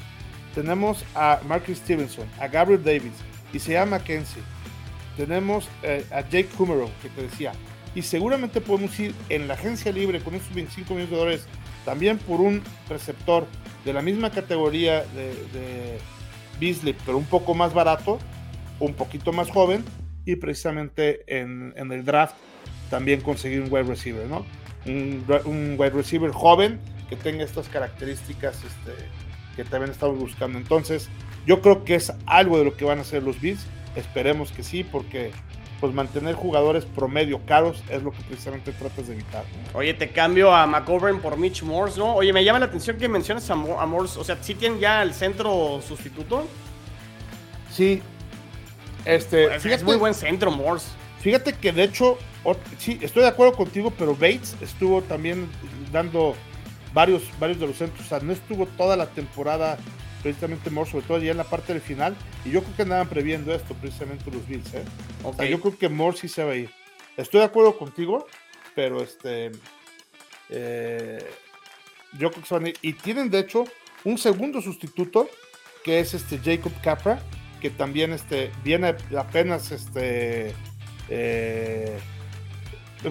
tenemos 0.55 1.05
a 1.15 1.41
Marcus 1.47 1.79
Stevenson, 1.79 2.27
a 2.41 2.49
Gabriel 2.49 2.83
Davis 2.83 3.13
y 3.53 3.59
se 3.59 3.73
llama 3.73 4.03
Kenzie. 4.03 4.43
Tenemos 5.17 5.69
eh, 5.83 6.05
a 6.11 6.23
Jake 6.23 6.49
Kummerow, 6.57 6.91
que 7.03 7.11
te 7.11 7.23
decía. 7.23 7.53
Y 7.95 8.03
seguramente 8.03 8.61
podemos 8.61 8.99
ir 8.99 9.15
en 9.29 9.49
la 9.49 9.55
agencia 9.55 9.93
libre 9.93 10.21
con 10.21 10.35
esos 10.35 10.55
25 10.55 10.95
millones 10.95 11.11
de 11.11 11.17
dólares 11.17 11.47
también 11.85 12.19
por 12.19 12.41
un 12.41 12.63
receptor 12.89 13.47
de 13.85 13.93
la 13.93 14.03
misma 14.03 14.31
categoría 14.31 15.03
de, 15.15 15.35
de 15.53 15.99
Beasley, 16.61 16.97
pero 17.05 17.19
un 17.19 17.25
poco 17.25 17.55
más 17.55 17.75
barato, 17.75 18.19
un 18.79 18.95
poquito 18.95 19.33
más 19.33 19.51
joven, 19.51 19.85
y 20.25 20.37
precisamente 20.37 21.25
en, 21.27 21.75
el 21.77 22.05
draft 22.05 22.35
también 22.91 23.21
conseguir 23.21 23.63
un 23.63 23.73
wide 23.73 23.85
receiver, 23.85 24.27
¿no? 24.27 24.47
Un, 24.87 25.25
un, 25.45 25.77
wide 25.79 25.91
receiver 25.91 26.31
joven 26.31 26.79
que 27.09 27.17
tenga 27.17 27.45
estas 27.45 27.69
características 27.69 28.57
este, 28.57 28.93
que 29.57 29.65
también 29.65 29.91
estamos 29.91 30.19
buscando. 30.19 30.59
Entonces, 30.59 31.09
yo 31.47 31.61
creo 31.61 31.85
que 31.85 31.95
es 31.95 32.13
algo 32.27 32.59
de 32.59 32.65
lo 32.65 32.77
que 32.77 32.85
van 32.85 32.99
a 32.99 33.03
hacer 33.03 33.23
los 33.23 33.41
Bills. 33.41 33.65
Esperemos 33.97 34.53
que 34.53 34.63
sí, 34.63 34.85
porque 34.85 35.31
pues 35.83 35.93
mantener 35.93 36.37
jugadores 36.37 36.85
promedio 36.85 37.41
caros 37.45 37.83
es 37.91 38.05
lo 38.05 38.13
que 38.13 38.23
precisamente 38.23 38.71
tratas 38.71 39.09
de 39.09 39.15
evitar. 39.15 39.43
Oye, 39.75 39.93
te 39.95 40.11
cambio 40.11 40.55
a 40.55 40.65
McGovern 40.65 41.21
por 41.21 41.37
Mitch 41.37 41.65
Morse, 41.65 41.99
¿no? 41.99 42.15
Oye, 42.15 42.33
me 42.33 42.45
llama 42.45 42.61
la 42.61 42.67
atención 42.67 42.97
que 42.99 43.09
menciones 43.09 43.51
a, 43.51 43.57
Morse. 43.57 44.17
O 44.17 44.23
sea, 44.23 44.39
¿sí 44.41 44.55
tienen 44.55 44.79
ya 44.79 45.03
el 45.03 45.13
centro 45.13 45.83
sustituto? 45.85 46.47
Sí. 47.73 48.01
Este, 49.05 49.49
pues, 49.49 49.67
es 49.67 49.83
muy 49.83 49.97
buen 49.97 50.15
centro, 50.15 50.53
Morse. 50.53 50.87
Fíjate 51.19 51.53
que 51.55 51.73
de 51.73 51.83
hecho, 51.83 52.17
sí, 52.79 53.01
estoy 53.03 53.23
de 53.25 53.31
acuerdo 53.31 53.55
contigo, 53.55 53.93
pero 53.99 54.15
Bates 54.15 54.55
estuvo 54.61 55.03
también 55.03 55.49
dando 55.91 56.37
varios, 56.95 57.25
varios 57.41 57.59
de 57.59 57.67
los 57.67 57.77
centros. 57.77 58.07
O 58.07 58.09
sea, 58.09 58.21
no 58.21 58.33
estuvo 58.33 58.67
toda 58.67 58.97
la 58.97 59.07
temporada 59.07 59.79
precisamente 60.23 60.71
Morse, 60.71 60.93
sobre 60.93 61.07
todo 61.07 61.19
ya 61.19 61.33
en 61.33 61.37
la 61.37 61.45
parte 61.45 61.73
del 61.73 61.83
final. 61.83 62.17
Y 62.45 62.51
yo 62.51 62.63
creo 62.63 62.77
que 62.77 62.83
andaban 62.83 63.09
previendo 63.09 63.55
esto, 63.55 63.75
precisamente 63.75 64.31
los 64.31 64.47
Bills. 64.47 64.75
¿eh? 64.75 64.85
O 65.25 65.35
sea, 65.35 65.47
yo 65.47 65.61
creo 65.61 65.77
que 65.77 65.89
Morse 65.89 66.23
sí 66.23 66.29
se 66.29 66.45
va 66.45 66.53
a 66.53 66.57
ir. 66.57 66.71
Estoy 67.17 67.41
de 67.41 67.47
acuerdo 67.47 67.77
contigo, 67.77 68.27
pero 68.75 69.03
este. 69.03 69.53
Eh, 70.49 71.25
yo 72.19 72.31
creo 72.31 72.43
que 72.43 72.49
se 72.49 72.55
van 72.55 72.65
a 72.67 72.69
ir. 72.71 72.79
Y 72.83 72.93
tienen, 72.95 73.31
de 73.31 73.41
hecho, 73.41 73.65
un 74.05 74.19
segundo 74.19 74.61
sustituto, 74.61 75.29
que 75.85 76.01
es 76.01 76.15
este 76.15 76.39
Jacob 76.39 76.73
Capra, 76.83 77.23
que 77.61 77.71
también 77.71 78.13
este, 78.13 78.51
viene 78.65 78.95
apenas 79.17 79.71
este. 79.71 80.55
Eh, 81.09 81.99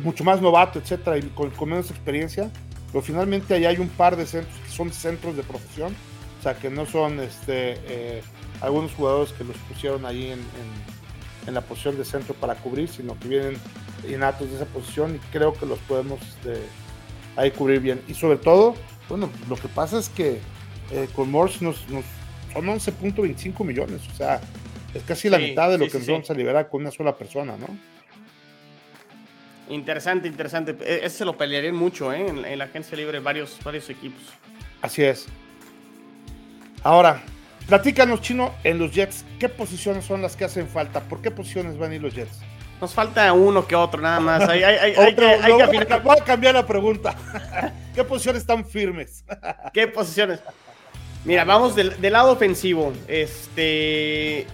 mucho 0.01 0.23
más 0.23 0.41
novato, 0.41 0.79
etcétera, 0.79 1.17
y 1.17 1.21
con 1.23 1.69
menos 1.69 1.91
experiencia 1.91 2.49
pero 2.91 3.01
finalmente 3.01 3.53
ahí 3.53 3.65
hay 3.65 3.77
un 3.77 3.87
par 3.87 4.15
de 4.15 4.25
centros 4.25 4.57
que 4.59 4.69
son 4.69 4.91
centros 4.91 5.35
de 5.37 5.43
profesión, 5.43 5.95
o 6.41 6.43
sea 6.43 6.55
que 6.55 6.71
no 6.71 6.87
son 6.87 7.19
este, 7.19 7.77
eh, 7.85 8.23
algunos 8.61 8.91
jugadores 8.93 9.31
que 9.31 9.43
los 9.43 9.55
pusieron 9.57 10.07
ahí 10.07 10.31
en, 10.31 11.53
la 11.53 11.61
posición 11.61 11.99
de 11.99 12.03
centro 12.03 12.33
para 12.33 12.55
cubrir, 12.55 12.89
sino 12.89 13.17
que 13.19 13.27
vienen 13.27 13.57
innatos 14.09 14.49
de 14.49 14.55
esa 14.55 14.65
posición 14.65 15.15
y 15.15 15.19
creo 15.31 15.53
que 15.53 15.67
los 15.67 15.77
podemos 15.79 16.19
este, 16.19 16.63
ahí 17.35 17.51
cubrir 17.51 17.79
bien. 17.79 18.01
Y 18.07 18.15
sobre 18.15 18.37
todo, 18.37 18.73
bueno, 19.07 19.29
lo 19.47 19.55
que 19.55 19.67
pasa 19.67 19.99
es 19.99 20.09
que 20.09 20.39
eh, 20.91 21.07
con 21.15 21.29
Morse 21.29 21.63
nos, 21.63 21.77
son 22.53 22.65
11.25 22.65 23.63
millones, 23.63 24.01
o 24.11 24.15
sea, 24.15 24.41
es 24.95 25.03
casi 25.03 25.29
la 25.29 25.37
mitad 25.37 25.69
de 25.69 25.77
lo 25.77 25.87
que 25.87 25.99
nos 25.99 26.07
vamos 26.07 26.31
a 26.31 26.33
liberar 26.33 26.69
con 26.69 26.81
una 26.81 26.91
sola 26.91 27.15
persona, 27.15 27.55
¿no? 27.55 27.67
Interesante, 29.69 30.27
interesante. 30.27 30.75
E, 30.81 31.05
ese 31.05 31.19
se 31.19 31.25
lo 31.25 31.37
pelearían 31.37 31.75
mucho 31.75 32.11
¿eh? 32.11 32.27
en, 32.27 32.57
la 32.57 32.65
agencia 32.65 32.97
libre 32.97 33.19
varios, 33.19 33.59
varios 33.63 33.91
equipos. 33.91 34.23
Así 34.81 35.03
es. 35.03 35.27
Ahora, 36.83 37.21
platícanos, 37.67 38.21
Chino, 38.21 38.53
en 38.63 38.79
los 38.79 38.91
Jets, 38.91 39.23
¿qué 39.39 39.49
posiciones 39.49 40.05
son 40.05 40.21
las 40.21 40.35
que 40.35 40.45
hacen 40.45 40.67
falta? 40.67 41.01
¿Por 41.01 41.21
qué 41.21 41.31
posiciones 41.31 41.77
van 41.77 41.91
a 41.91 41.95
ir 41.95 42.01
los 42.01 42.13
Jets? 42.13 42.39
Nos 42.81 42.95
falta 42.95 43.31
uno 43.33 43.67
que 43.67 43.75
otro, 43.75 44.01
nada 44.01 44.19
más. 44.19 44.49
Hay, 44.49 44.61
Voy 46.03 46.17
a 46.19 46.23
cambiar 46.23 46.55
la 46.55 46.65
pregunta. 46.65 47.15
¿Qué 47.95 48.03
posiciones 48.03 48.41
están 48.41 48.65
firmes? 48.65 49.23
¿Qué 49.73 49.87
posiciones? 49.87 50.39
Mira, 51.23 51.45
vamos 51.45 51.75
del, 51.75 52.01
del, 52.01 52.13
lado 52.13 52.31
ofensivo. 52.31 52.91
Este. 53.07 54.47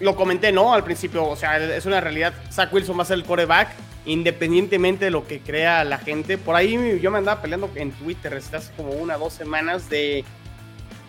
Lo 0.00 0.16
comenté, 0.16 0.50
¿no? 0.50 0.74
Al 0.74 0.82
principio, 0.82 1.24
o 1.24 1.36
sea, 1.36 1.58
es 1.58 1.86
una 1.86 2.00
realidad. 2.00 2.32
Zach 2.50 2.72
Wilson 2.72 2.98
va 2.98 3.02
a 3.02 3.06
ser 3.06 3.18
el 3.18 3.24
coreback 3.24 3.68
independientemente 4.08 5.04
de 5.04 5.10
lo 5.10 5.26
que 5.26 5.40
crea 5.40 5.84
la 5.84 5.98
gente. 5.98 6.38
Por 6.38 6.56
ahí 6.56 6.98
yo 7.00 7.10
me 7.10 7.18
andaba 7.18 7.42
peleando 7.42 7.70
en 7.74 7.92
Twitter 7.92 8.34
hace 8.34 8.72
como 8.76 8.92
una 8.92 9.16
o 9.16 9.20
dos 9.20 9.34
semanas 9.34 9.88
de 9.90 10.24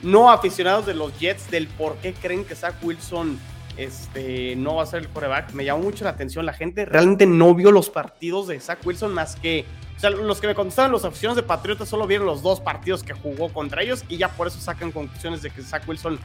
no 0.02 0.32
aficionados 0.32 0.86
de 0.86 0.94
los 0.94 1.18
Jets 1.20 1.50
del 1.52 1.68
por 1.68 1.96
qué 1.98 2.14
creen 2.14 2.46
que 2.46 2.56
Zach 2.56 2.76
Wilson 2.82 3.40
este, 3.78 4.56
no 4.56 4.76
va 4.76 4.84
a 4.84 4.86
ser 4.86 5.02
el 5.02 5.10
coreback. 5.10 5.54
Me 5.54 5.66
llamó 5.66 5.84
mucho 5.84 6.04
la 6.04 6.12
atención. 6.12 6.46
La 6.46 6.54
gente 6.54 6.86
realmente 6.86 7.26
no 7.26 7.54
vio 7.56 7.72
los 7.72 7.90
partidos 7.90 8.48
de 8.48 8.60
Zach 8.60 8.86
Wilson 8.86 9.14
más 9.14 9.36
que. 9.36 9.66
O 9.96 10.00
sea, 10.00 10.10
los 10.10 10.40
que 10.40 10.48
me 10.48 10.56
contestaban 10.56 10.92
los 10.92 11.04
aficionados 11.04 11.36
de 11.36 11.44
Patriotas 11.44 11.90
solo 11.90 12.08
vieron 12.08 12.26
los 12.26 12.42
dos 12.42 12.62
partidos 12.62 13.04
que 13.04 13.14
jugó 13.14 13.52
contra 13.52 13.82
ellos 13.82 14.06
y 14.08 14.18
ya 14.18 14.30
por 14.30 14.48
eso 14.48 14.60
sacan 14.60 14.92
conclusiones 14.92 15.42
de 15.42 15.50
que 15.50 15.62
Zach 15.62 15.88
Wilson 15.88 16.20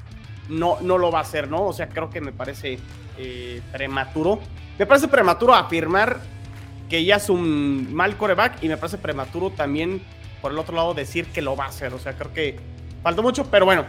no, 0.48 0.78
no 0.80 0.98
lo 0.98 1.10
va 1.10 1.20
a 1.20 1.22
hacer, 1.22 1.48
¿no? 1.48 1.66
O 1.66 1.72
sea, 1.72 1.88
creo 1.88 2.10
que 2.10 2.20
me 2.20 2.32
parece 2.32 2.78
eh, 3.18 3.62
prematuro. 3.72 4.40
Me 4.78 4.86
parece 4.86 5.08
prematuro 5.08 5.54
afirmar 5.54 6.20
que 6.88 7.04
ya 7.04 7.16
es 7.16 7.28
un 7.30 7.92
mal 7.94 8.16
coreback 8.16 8.62
y 8.62 8.68
me 8.68 8.76
parece 8.76 8.98
prematuro 8.98 9.50
también 9.50 10.02
por 10.40 10.52
el 10.52 10.58
otro 10.58 10.76
lado 10.76 10.94
decir 10.94 11.26
que 11.26 11.42
lo 11.42 11.56
va 11.56 11.64
a 11.64 11.68
hacer. 11.68 11.94
O 11.94 11.98
sea, 11.98 12.14
creo 12.14 12.32
que 12.32 12.58
faltó 13.04 13.22
mucho, 13.22 13.44
pero 13.44 13.66
bueno, 13.66 13.84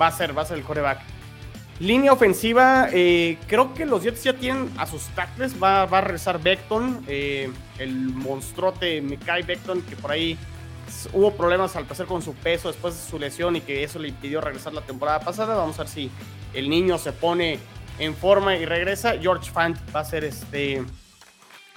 va 0.00 0.06
a 0.06 0.12
ser, 0.12 0.36
va 0.36 0.42
a 0.42 0.44
ser 0.44 0.58
el 0.58 0.64
coreback. 0.64 1.00
Línea 1.80 2.12
ofensiva, 2.12 2.88
eh, 2.92 3.38
creo 3.46 3.72
que 3.72 3.86
los 3.86 4.02
Jets 4.02 4.24
ya 4.24 4.34
tienen 4.34 4.70
a 4.76 4.86
sus 4.86 5.04
tackles. 5.14 5.60
Va, 5.60 5.82
a 5.82 6.00
regresar 6.00 6.40
Beckton, 6.40 7.04
eh, 7.06 7.50
el 7.78 7.94
monstruote 7.94 9.00
Mekai 9.00 9.42
Beckton, 9.42 9.82
que 9.82 9.96
por 9.96 10.10
ahí 10.10 10.36
hubo 11.12 11.32
problemas 11.32 11.76
al 11.76 11.84
pasar 11.84 12.06
con 12.06 12.20
su 12.20 12.34
peso 12.34 12.68
después 12.68 12.94
de 12.94 13.10
su 13.10 13.18
lesión 13.18 13.56
y 13.56 13.60
que 13.60 13.84
eso 13.84 13.98
le 13.98 14.08
impidió 14.08 14.40
regresar 14.40 14.72
la 14.74 14.82
temporada 14.82 15.20
pasada. 15.20 15.56
Vamos 15.56 15.78
a 15.78 15.84
ver 15.84 15.88
si 15.88 16.10
el 16.52 16.68
niño 16.68 16.98
se 16.98 17.12
pone 17.12 17.58
en 17.98 18.14
forma 18.14 18.56
y 18.56 18.66
regresa. 18.66 19.16
George 19.18 19.50
Fant 19.50 19.78
va 19.94 20.00
a 20.00 20.04
ser 20.04 20.24
este 20.24 20.84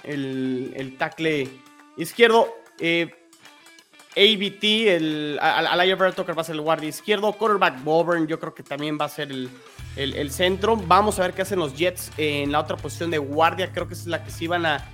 el, 0.02 0.74
el 0.76 0.98
tackle 0.98 1.48
izquierdo. 1.96 2.48
Eh, 2.80 3.21
ABT, 4.16 4.64
el, 4.88 5.38
Alaya 5.40 5.96
Tucker 6.12 6.36
va 6.36 6.42
a 6.42 6.44
ser 6.44 6.54
el 6.54 6.60
guardia 6.60 6.88
izquierdo. 6.88 7.32
Quarterback 7.32 7.82
Boburn, 7.82 8.26
yo 8.26 8.38
creo 8.38 8.54
que 8.54 8.62
también 8.62 8.98
va 9.00 9.06
a 9.06 9.08
ser 9.08 9.30
el, 9.30 9.50
el, 9.96 10.30
centro. 10.30 10.76
Vamos 10.76 11.18
a 11.18 11.22
ver 11.22 11.32
qué 11.32 11.42
hacen 11.42 11.58
los 11.58 11.76
Jets 11.76 12.10
en 12.16 12.52
la 12.52 12.60
otra 12.60 12.76
posición 12.76 13.10
de 13.10 13.18
guardia. 13.18 13.72
Creo 13.72 13.88
que 13.88 13.94
es 13.94 14.06
la 14.06 14.22
que 14.24 14.30
sí 14.30 14.46
van 14.46 14.66
a, 14.66 14.84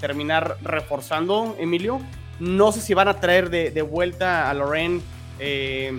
terminar 0.00 0.58
reforzando, 0.62 1.56
Emilio. 1.58 2.00
No 2.38 2.72
sé 2.72 2.80
si 2.82 2.92
van 2.92 3.08
a 3.08 3.20
traer 3.20 3.48
de, 3.50 3.82
vuelta 3.82 4.50
a 4.50 4.54
Loren. 4.54 5.02
Eh, 5.38 5.98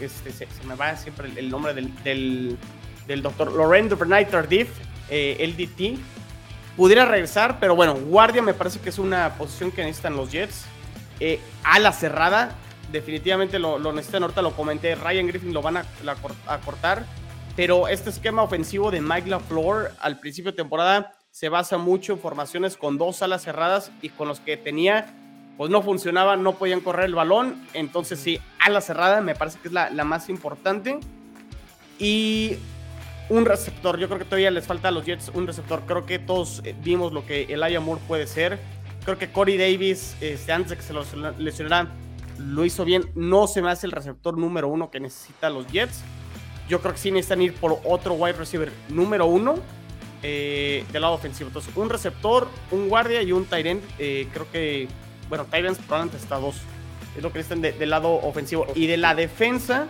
este, 0.00 0.32
se, 0.32 0.46
me 0.66 0.74
va 0.74 0.96
siempre 0.96 1.30
el, 1.36 1.48
nombre 1.48 1.72
del, 1.72 1.94
del, 2.02 2.58
del 3.06 3.22
doctor. 3.22 3.52
Loren 3.52 3.88
Duvernay 3.88 4.28
Tardif, 4.28 4.68
eh, 5.08 5.54
LDT 5.56 5.98
pudiera 6.76 7.06
regresar, 7.06 7.58
pero 7.58 7.74
bueno, 7.74 7.94
guardia 7.94 8.42
me 8.42 8.54
parece 8.54 8.78
que 8.78 8.90
es 8.90 8.98
una 8.98 9.34
posición 9.34 9.72
que 9.72 9.82
necesitan 9.82 10.14
los 10.14 10.30
Jets. 10.30 10.66
Eh, 11.20 11.40
ala 11.64 11.92
cerrada, 11.92 12.54
definitivamente 12.92 13.58
lo, 13.58 13.78
lo 13.78 13.92
necesitan. 13.92 14.22
Lo 14.22 14.52
comenté, 14.52 14.94
Ryan 14.94 15.26
Griffin 15.26 15.52
lo 15.52 15.62
van 15.62 15.78
a, 15.78 15.84
a 16.46 16.58
cortar. 16.58 17.04
Pero 17.56 17.88
este 17.88 18.10
esquema 18.10 18.42
ofensivo 18.42 18.90
de 18.90 19.00
Mike 19.00 19.30
LaFleur 19.30 19.92
al 20.00 20.18
principio 20.18 20.50
de 20.50 20.56
temporada 20.56 21.12
se 21.30 21.48
basa 21.48 21.78
mucho 21.78 22.12
en 22.12 22.18
formaciones 22.18 22.76
con 22.76 22.98
dos 22.98 23.22
alas 23.22 23.42
cerradas 23.42 23.90
y 24.02 24.10
con 24.10 24.28
los 24.28 24.40
que 24.40 24.56
tenía, 24.56 25.14
pues 25.56 25.70
no 25.70 25.82
funcionaba, 25.82 26.36
no 26.36 26.52
podían 26.52 26.80
correr 26.80 27.06
el 27.06 27.14
balón. 27.14 27.66
Entonces 27.72 28.20
sí, 28.20 28.40
ala 28.58 28.80
cerrada 28.80 29.20
me 29.22 29.34
parece 29.34 29.58
que 29.58 29.68
es 29.68 29.74
la, 29.74 29.90
la 29.90 30.04
más 30.04 30.28
importante. 30.28 30.98
Y 31.98 32.58
un 33.28 33.44
receptor. 33.44 33.98
Yo 33.98 34.06
creo 34.06 34.18
que 34.18 34.24
todavía 34.24 34.50
les 34.50 34.66
falta 34.66 34.88
a 34.88 34.90
los 34.90 35.04
Jets 35.04 35.30
un 35.34 35.46
receptor. 35.46 35.82
Creo 35.86 36.06
que 36.06 36.18
todos 36.18 36.60
eh, 36.64 36.74
vimos 36.82 37.12
lo 37.12 37.24
que 37.26 37.42
Elijah 37.44 37.80
Moore 37.80 38.00
puede 38.06 38.26
ser. 38.26 38.58
Creo 39.06 39.18
que 39.18 39.30
Corey 39.30 39.56
Davis, 39.56 40.16
este, 40.20 40.52
antes 40.52 40.70
de 40.70 40.76
que 40.76 40.82
se 40.82 40.92
los 40.92 41.14
lesionara, 41.38 41.88
lo 42.38 42.64
hizo 42.64 42.84
bien. 42.84 43.08
No 43.14 43.46
se 43.46 43.62
me 43.62 43.70
hace 43.70 43.86
el 43.86 43.92
receptor 43.92 44.36
número 44.36 44.68
uno 44.68 44.90
que 44.90 45.00
necesita 45.00 45.48
los 45.48 45.66
Jets. 45.68 46.02
Yo 46.68 46.80
creo 46.80 46.92
que 46.92 46.98
sí 46.98 47.10
necesitan 47.12 47.40
ir 47.40 47.54
por 47.54 47.78
otro 47.84 48.14
wide 48.14 48.32
receiver 48.32 48.72
número 48.88 49.26
uno 49.26 49.54
eh, 50.24 50.84
del 50.92 51.02
lado 51.02 51.14
ofensivo. 51.14 51.48
Entonces, 51.48 51.74
un 51.76 51.88
receptor, 51.88 52.48
un 52.72 52.88
guardia 52.88 53.22
y 53.22 53.30
un 53.30 53.44
tight 53.44 53.66
end. 53.66 53.82
Eh, 54.00 54.28
creo 54.32 54.50
que, 54.50 54.88
bueno, 55.28 55.46
tight 55.48 55.64
ends 55.64 55.78
probablemente 55.78 56.16
está 56.20 56.36
dos. 56.36 56.56
Es 57.16 57.22
lo 57.22 57.32
que 57.32 57.38
necesitan 57.38 57.62
del 57.62 57.88
lado 57.88 58.12
ofensivo. 58.12 58.66
Y 58.74 58.88
de 58.88 58.96
la 58.96 59.14
defensa, 59.14 59.86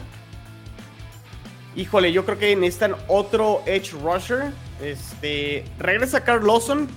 Híjole, 1.77 2.11
yo 2.11 2.25
creo 2.25 2.39
que 2.39 2.57
necesitan 2.57 2.97
otro 3.07 3.63
edge 3.67 3.93
rusher. 3.93 4.51
Este, 4.83 5.63
regresa 5.79 6.25
Carl 6.25 6.47
Lawson, 6.47 6.89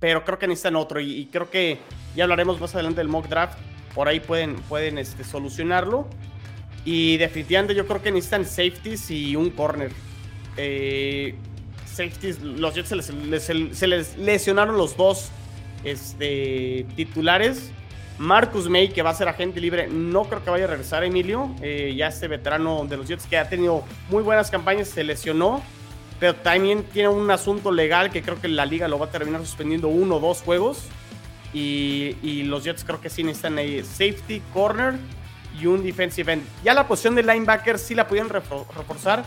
pero 0.00 0.24
creo 0.24 0.38
que 0.38 0.46
necesitan 0.46 0.76
otro. 0.76 1.00
Y, 1.00 1.26
creo 1.26 1.50
que 1.50 1.78
ya 2.14 2.24
hablaremos 2.24 2.60
más 2.60 2.74
adelante 2.74 3.00
del 3.00 3.08
mock 3.08 3.28
draft. 3.28 3.58
Por 3.94 4.08
ahí 4.08 4.20
pueden, 4.20 4.56
pueden 4.68 4.98
este, 4.98 5.24
solucionarlo. 5.24 6.08
Y 6.84 7.16
definitivamente 7.16 7.74
yo 7.74 7.86
creo 7.86 8.02
que 8.02 8.10
necesitan 8.10 8.44
safeties 8.44 9.10
y 9.10 9.36
un 9.36 9.50
corner. 9.50 9.90
Eh, 10.56 11.34
safeties, 11.86 12.40
los 12.40 12.74
Jets 12.74 12.88
se 12.88 13.86
les, 13.86 14.16
lesionaron 14.16 14.76
los 14.76 14.96
dos 14.96 15.30
este, 15.84 16.86
titulares. 16.96 17.72
Marcus 18.18 18.68
May, 18.68 18.88
que 18.88 19.02
va 19.02 19.10
a 19.10 19.14
ser 19.14 19.28
agente 19.28 19.60
libre, 19.60 19.86
no 19.86 20.24
creo 20.24 20.42
que 20.42 20.50
vaya 20.50 20.64
a 20.64 20.68
regresar, 20.68 21.04
Emilio. 21.04 21.54
Eh, 21.62 21.94
ya 21.96 22.08
este 22.08 22.26
veterano 22.26 22.84
de 22.84 22.96
los 22.96 23.06
Jets 23.06 23.26
que 23.26 23.38
ha 23.38 23.48
tenido 23.48 23.84
muy 24.10 24.22
buenas 24.22 24.50
campañas, 24.50 24.88
se 24.88 25.04
lesionó, 25.04 25.62
pero 26.18 26.34
también 26.34 26.84
tiene 26.84 27.08
un 27.08 27.30
asunto 27.30 27.70
legal 27.70 28.10
que 28.10 28.22
creo 28.22 28.40
que 28.40 28.48
la 28.48 28.66
liga 28.66 28.88
lo 28.88 28.98
va 28.98 29.06
a 29.06 29.10
terminar 29.10 29.40
suspendiendo 29.40 29.88
uno 29.88 30.16
o 30.16 30.20
dos 30.20 30.42
juegos. 30.42 30.84
Y, 31.52 32.42
los 32.44 32.64
Jets 32.64 32.84
creo 32.84 33.00
que 33.00 33.08
sí 33.08 33.24
necesitan 33.24 33.58
ahí 33.58 33.82
safety, 33.82 34.42
corner 34.52 34.94
y 35.58 35.66
un 35.66 35.82
defensive 35.82 36.32
end. 36.32 36.44
Ya 36.62 36.74
la 36.74 36.86
posición 36.86 37.14
de 37.14 37.22
linebacker 37.22 37.78
sí 37.78 37.94
la 37.94 38.06
pudieron 38.06 38.28
reforzar, 38.28 39.24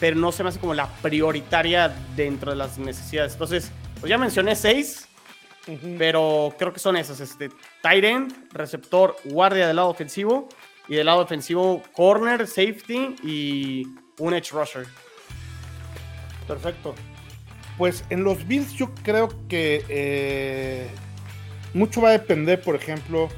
pero 0.00 0.16
no 0.16 0.32
se 0.32 0.42
me 0.42 0.48
hace 0.48 0.58
como 0.58 0.74
la 0.74 0.88
prioritaria 1.00 1.94
dentro 2.16 2.50
de 2.50 2.56
las 2.56 2.78
necesidades. 2.78 3.32
Entonces, 3.32 3.70
pues 4.00 4.10
ya 4.10 4.18
mencioné 4.18 4.56
seis 4.56 5.08
pero 5.98 6.54
creo 6.58 6.72
que 6.72 6.78
son 6.80 6.96
esas, 6.96 7.20
este, 7.20 7.50
tight 7.82 8.04
end, 8.04 8.52
receptor, 8.52 9.16
guardia 9.24 9.66
del 9.66 9.76
lado 9.76 9.88
ofensivo 9.88 10.48
y 10.88 10.96
del 10.96 11.06
lado 11.06 11.20
ofensivo 11.22 11.82
corner, 11.92 12.46
safety 12.46 13.16
y 13.22 13.86
un 14.18 14.34
edge 14.34 14.50
rusher. 14.52 14.86
Perfecto. 16.46 16.94
Pues 17.78 18.04
en 18.10 18.22
los 18.24 18.46
Bills 18.46 18.72
yo 18.74 18.90
creo 19.02 19.28
que 19.48 19.84
eh, 19.88 20.88
mucho 21.72 22.00
va 22.00 22.10
a 22.10 22.12
depender, 22.12 22.60
por 22.60 22.76
ejemplo, 22.76 23.28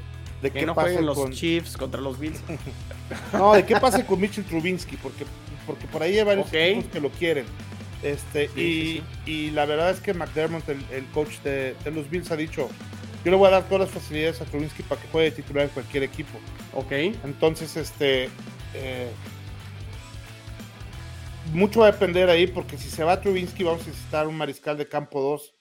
de 0.41 0.51
que 0.51 0.59
qué 0.59 0.65
no 0.65 0.75
pase 0.75 1.01
los 1.01 1.17
con... 1.17 1.31
Chiefs 1.31 1.75
contra 1.75 1.99
los 1.99 2.19
Bills. 2.19 2.39
no, 3.33 3.53
de 3.53 3.65
qué 3.65 3.75
pase 3.77 4.05
con 4.05 4.19
Mitchell 4.19 4.43
Trubinsky, 4.45 4.97
porque, 4.97 5.25
porque 5.65 5.87
por 5.87 6.03
ahí 6.03 6.17
hay 6.19 6.25
varios 6.25 6.53
equipos 6.53 6.85
que 6.91 6.99
lo 6.99 7.09
quieren. 7.09 7.45
Este, 8.03 8.45
y, 8.55 9.49
la 9.51 9.65
verdad 9.65 9.89
es 9.89 9.99
que 9.99 10.13
McDermott, 10.13 10.69
el, 10.69 11.05
coach 11.13 11.39
de, 11.43 11.75
los 11.91 12.09
Bills, 12.09 12.29
ha 12.29 12.35
dicho: 12.35 12.69
Yo 13.25 13.31
le 13.31 13.37
voy 13.37 13.47
a 13.47 13.51
dar 13.51 13.63
todas 13.63 13.87
las 13.87 13.89
facilidades 13.89 14.39
a 14.41 14.45
Trubinsky 14.45 14.83
para 14.83 15.01
que 15.01 15.07
juegue 15.07 15.31
titular 15.31 15.63
en 15.63 15.69
cualquier 15.69 16.03
equipo. 16.03 16.37
Ok. 16.73 16.91
Entonces, 17.23 17.75
este. 17.75 18.29
Eh, 18.75 19.09
mucho 21.53 21.81
va 21.81 21.87
a 21.87 21.91
depender 21.91 22.29
ahí, 22.29 22.47
porque 22.47 22.77
si 22.77 22.89
se 22.89 23.03
va 23.03 23.21
Trubinsky, 23.21 23.63
vamos 23.63 23.83
a 23.83 23.87
necesitar 23.87 24.27
un 24.27 24.37
mariscal 24.37 24.77
de 24.77 24.87
campo 24.87 25.21
2 25.21 25.53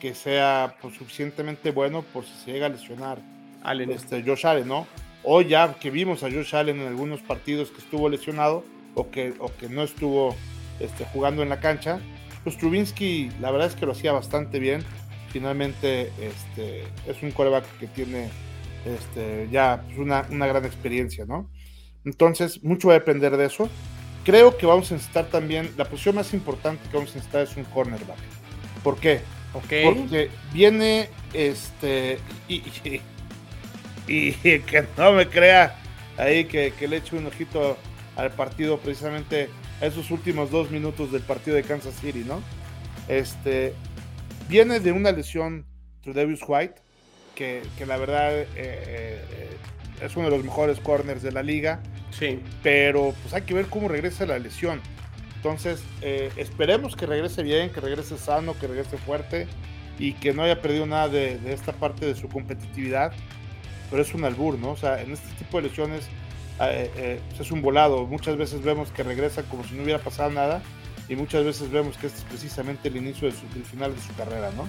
que 0.00 0.14
sea 0.14 0.76
pues, 0.80 0.96
suficientemente 0.96 1.70
bueno 1.70 2.02
por 2.02 2.24
si 2.24 2.32
se 2.44 2.52
llega 2.52 2.66
a 2.66 2.68
lesionar 2.68 3.20
Allen. 3.62 3.92
Este, 3.92 4.22
Josh 4.24 4.46
Allen, 4.46 4.66
¿no? 4.66 4.86
O 5.22 5.40
ya 5.42 5.74
que 5.74 5.90
vimos 5.90 6.24
a 6.24 6.30
Josh 6.30 6.56
Allen 6.56 6.80
en 6.80 6.88
algunos 6.88 7.20
partidos 7.20 7.70
que 7.70 7.78
estuvo 7.78 8.08
lesionado 8.08 8.64
o 8.94 9.10
que, 9.10 9.34
o 9.38 9.54
que 9.56 9.68
no 9.68 9.82
estuvo 9.82 10.34
este, 10.80 11.04
jugando 11.04 11.42
en 11.42 11.48
la 11.48 11.60
cancha. 11.60 12.00
Pues 12.42 12.58
Trubinsky, 12.58 13.30
la 13.40 13.52
verdad 13.52 13.68
es 13.68 13.76
que 13.76 13.86
lo 13.86 13.92
hacía 13.92 14.12
bastante 14.12 14.58
bien. 14.58 14.82
Finalmente, 15.28 16.10
este, 16.20 16.82
es 17.06 17.22
un 17.22 17.30
coreback 17.30 17.64
que 17.78 17.86
tiene 17.86 18.28
este, 18.84 19.48
ya 19.50 19.82
pues, 19.86 19.98
una, 19.98 20.22
gran 20.22 20.64
experiencia, 20.64 21.24
¿no? 21.24 21.50
Entonces, 22.04 22.62
mucho 22.64 22.88
va 22.88 22.94
a 22.94 22.98
depender 22.98 23.36
de 23.36 23.46
eso. 23.46 23.68
Creo 24.24 24.56
que 24.56 24.66
vamos 24.66 24.90
a 24.90 24.94
necesitar 24.94 25.26
también, 25.26 25.72
la 25.76 25.84
posición 25.84 26.14
más 26.14 26.32
importante 26.32 26.82
que 26.88 26.96
vamos 26.96 27.10
a 27.12 27.14
necesitar 27.14 27.42
es 27.42 27.56
un 27.56 27.64
cornerback. 27.64 28.18
¿Por 28.82 28.98
qué? 28.98 29.20
Porque 29.52 30.30
viene 30.52 31.08
este 31.34 32.18
y, 32.48 32.62
y, 34.06 34.32
que 34.42 34.86
no 34.96 35.12
me 35.12 35.28
crea 35.28 35.76
ahí 36.16 36.46
que, 36.46 36.72
que 36.78 36.88
le 36.88 36.98
eche 36.98 37.16
un 37.16 37.26
ojito 37.26 37.76
al 38.16 38.30
partido 38.32 38.78
precisamente 38.78 39.50
esos 39.80 40.10
últimos 40.10 40.50
dos 40.50 40.70
minutos 40.70 41.12
del 41.12 41.22
partido 41.22 41.56
de 41.56 41.64
Kansas 41.64 41.94
City, 42.00 42.24
¿no? 42.26 42.40
Este, 43.08 43.74
viene 44.48 44.80
de 44.80 44.92
una 44.92 45.10
lesión 45.12 45.66
Tredavious 46.02 46.40
White, 46.46 46.74
que, 47.34 47.62
que 47.76 47.86
la 47.86 47.96
verdad 47.96 48.40
eh, 48.40 48.46
eh, 48.56 49.56
es 50.04 50.16
uno 50.16 50.30
de 50.30 50.36
los 50.36 50.44
mejores 50.44 50.80
corners 50.80 51.22
de 51.22 51.32
la 51.32 51.42
liga. 51.42 51.80
Sí. 52.10 52.40
Pero 52.62 53.14
pues 53.22 53.34
hay 53.34 53.42
que 53.42 53.54
ver 53.54 53.66
cómo 53.66 53.88
regresa 53.88 54.26
la 54.26 54.38
lesión. 54.38 54.80
Entonces, 55.36 55.82
eh, 56.02 56.30
esperemos 56.36 56.94
que 56.94 57.06
regrese 57.06 57.42
bien, 57.42 57.70
que 57.70 57.80
regrese 57.80 58.16
sano, 58.18 58.56
que 58.58 58.66
regrese 58.66 58.96
fuerte 58.98 59.48
y 59.98 60.12
que 60.14 60.32
no 60.32 60.42
haya 60.42 60.60
perdido 60.62 60.86
nada 60.86 61.08
de, 61.08 61.38
de 61.38 61.52
esta 61.52 61.72
parte 61.72 62.06
de 62.06 62.14
su 62.14 62.28
competitividad. 62.28 63.12
Pero 63.90 64.02
es 64.02 64.14
un 64.14 64.24
albur, 64.24 64.58
¿no? 64.58 64.70
O 64.70 64.76
sea, 64.76 65.02
en 65.02 65.12
este 65.12 65.28
tipo 65.38 65.58
de 65.58 65.68
lesiones 65.68 66.08
eh, 66.60 66.90
eh, 66.96 67.20
es 67.38 67.50
un 67.50 67.62
volado. 67.62 68.06
Muchas 68.06 68.36
veces 68.36 68.62
vemos 68.62 68.90
que 68.90 69.02
regresa 69.02 69.42
como 69.44 69.64
si 69.64 69.74
no 69.74 69.82
hubiera 69.82 69.98
pasado 69.98 70.30
nada 70.30 70.62
y 71.08 71.16
muchas 71.16 71.44
veces 71.44 71.70
vemos 71.70 71.96
que 71.96 72.06
este 72.06 72.20
es 72.20 72.24
precisamente 72.24 72.88
el 72.88 72.96
inicio 72.96 73.28
del 73.28 73.64
final 73.64 73.94
de 73.94 74.00
su 74.00 74.14
carrera, 74.14 74.50
¿no? 74.56 74.68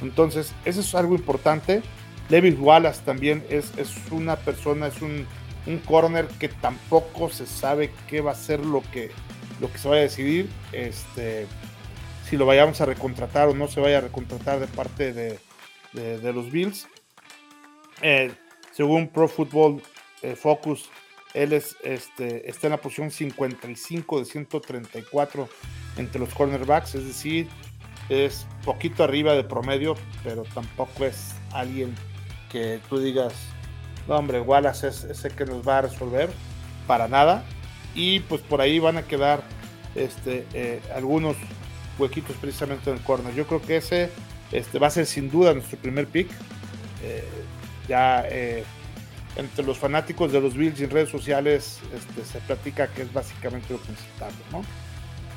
Entonces, 0.00 0.54
eso 0.64 0.80
es 0.80 0.94
algo 0.94 1.14
importante. 1.14 1.82
Levin 2.28 2.60
Wallace 2.60 3.02
también 3.04 3.44
es, 3.48 3.72
es 3.78 3.94
una 4.10 4.36
persona, 4.36 4.88
es 4.88 5.00
un, 5.00 5.26
un, 5.66 5.78
corner 5.78 6.26
que 6.26 6.48
tampoco 6.48 7.30
se 7.30 7.46
sabe 7.46 7.90
qué 8.08 8.20
va 8.20 8.32
a 8.32 8.34
ser 8.34 8.64
lo 8.64 8.82
que, 8.92 9.10
lo 9.60 9.72
que 9.72 9.78
se 9.78 9.88
vaya 9.88 10.00
a 10.00 10.04
decidir. 10.04 10.48
Este, 10.72 11.46
si 12.28 12.36
lo 12.36 12.44
vayamos 12.44 12.80
a 12.80 12.86
recontratar 12.86 13.48
o 13.48 13.54
no 13.54 13.68
se 13.68 13.80
vaya 13.80 13.98
a 13.98 14.02
recontratar 14.02 14.60
de 14.60 14.66
parte 14.66 15.12
de, 15.12 15.38
de, 15.92 16.32
los 16.32 16.50
Bills. 16.50 16.86
Eh, 18.02 18.30
según 18.72 19.08
Pro 19.08 19.26
Football 19.26 19.82
Focus, 20.36 20.90
él 21.34 21.52
es, 21.52 21.76
este, 21.82 22.48
está 22.48 22.66
en 22.66 22.72
la 22.72 22.80
posición 22.80 23.10
55 23.10 24.20
de 24.20 24.24
134 24.24 25.48
entre 25.96 26.20
los 26.20 26.32
cornerbacks, 26.34 26.94
es 26.94 27.06
decir, 27.06 27.48
es 28.08 28.46
poquito 28.64 29.04
arriba 29.04 29.34
de 29.34 29.44
promedio, 29.44 29.94
pero 30.24 30.44
tampoco 30.54 31.04
es 31.04 31.34
alguien 31.52 31.94
que 32.50 32.80
tú 32.88 32.98
digas, 32.98 33.32
no 34.06 34.16
hombre, 34.16 34.40
Wallace 34.40 34.88
es 34.88 35.04
ese 35.04 35.30
que 35.30 35.44
nos 35.44 35.66
va 35.66 35.78
a 35.78 35.82
resolver, 35.82 36.30
para 36.86 37.08
nada. 37.08 37.44
Y 37.94 38.20
pues 38.20 38.40
por 38.42 38.60
ahí 38.60 38.78
van 38.78 38.96
a 38.96 39.02
quedar 39.02 39.42
este, 39.94 40.46
eh, 40.54 40.80
algunos 40.94 41.36
huequitos 41.98 42.36
precisamente 42.36 42.90
en 42.90 42.96
el 42.96 43.02
corner. 43.02 43.34
Yo 43.34 43.46
creo 43.46 43.60
que 43.60 43.76
ese 43.76 44.10
este, 44.52 44.78
va 44.78 44.88
a 44.88 44.90
ser 44.90 45.06
sin 45.06 45.30
duda 45.30 45.52
nuestro 45.52 45.78
primer 45.78 46.06
pick. 46.06 46.30
Eh, 47.02 47.24
ya 47.88 48.24
eh, 48.28 48.64
entre 49.36 49.64
los 49.64 49.78
fanáticos 49.78 50.32
de 50.32 50.40
los 50.40 50.54
Bills 50.54 50.80
y 50.80 50.84
en 50.84 50.90
redes 50.90 51.10
sociales 51.10 51.80
este, 51.94 52.24
se 52.24 52.40
platica 52.40 52.88
que 52.88 53.02
es 53.02 53.12
básicamente 53.12 53.72
lo 53.72 53.78
principal, 53.78 54.32
¿no? 54.50 54.62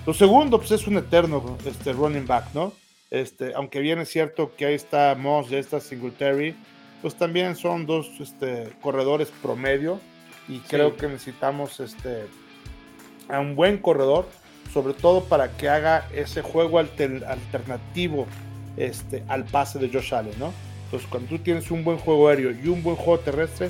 Lo 0.05 0.13
segundo, 0.13 0.57
pues 0.57 0.71
es 0.71 0.87
un 0.87 0.97
eterno 0.97 1.57
este, 1.65 1.93
running 1.93 2.25
back, 2.25 2.45
¿no? 2.53 2.73
Este, 3.11 3.53
aunque 3.53 3.79
bien 3.79 3.99
es 3.99 4.09
cierto 4.09 4.55
que 4.55 4.65
ahí 4.65 4.73
está 4.73 5.15
Moss 5.15 5.51
y 5.51 5.55
ahí 5.55 5.59
está 5.59 5.79
Singletary, 5.79 6.55
pues 7.01 7.15
también 7.15 7.55
son 7.55 7.85
dos 7.85 8.09
este, 8.19 8.71
corredores 8.81 9.31
promedio 9.41 9.99
y 10.47 10.59
creo 10.59 10.95
que 10.97 11.07
necesitamos 11.07 11.79
este, 11.79 12.25
a 13.29 13.39
un 13.39 13.55
buen 13.55 13.77
corredor, 13.77 14.27
sobre 14.73 14.93
todo 14.93 15.23
para 15.23 15.55
que 15.57 15.69
haga 15.69 16.07
ese 16.13 16.41
juego 16.41 16.79
alternativo 16.79 18.27
este, 18.77 19.23
al 19.27 19.45
pase 19.45 19.79
de 19.79 19.89
Josh 19.89 20.13
Allen, 20.13 20.37
¿no? 20.39 20.53
Entonces, 20.85 21.09
cuando 21.09 21.29
tú 21.29 21.39
tienes 21.39 21.71
un 21.71 21.83
buen 21.83 21.97
juego 21.97 22.27
aéreo 22.27 22.51
y 22.51 22.67
un 22.67 22.83
buen 22.83 22.97
juego 22.97 23.19
terrestre, 23.19 23.69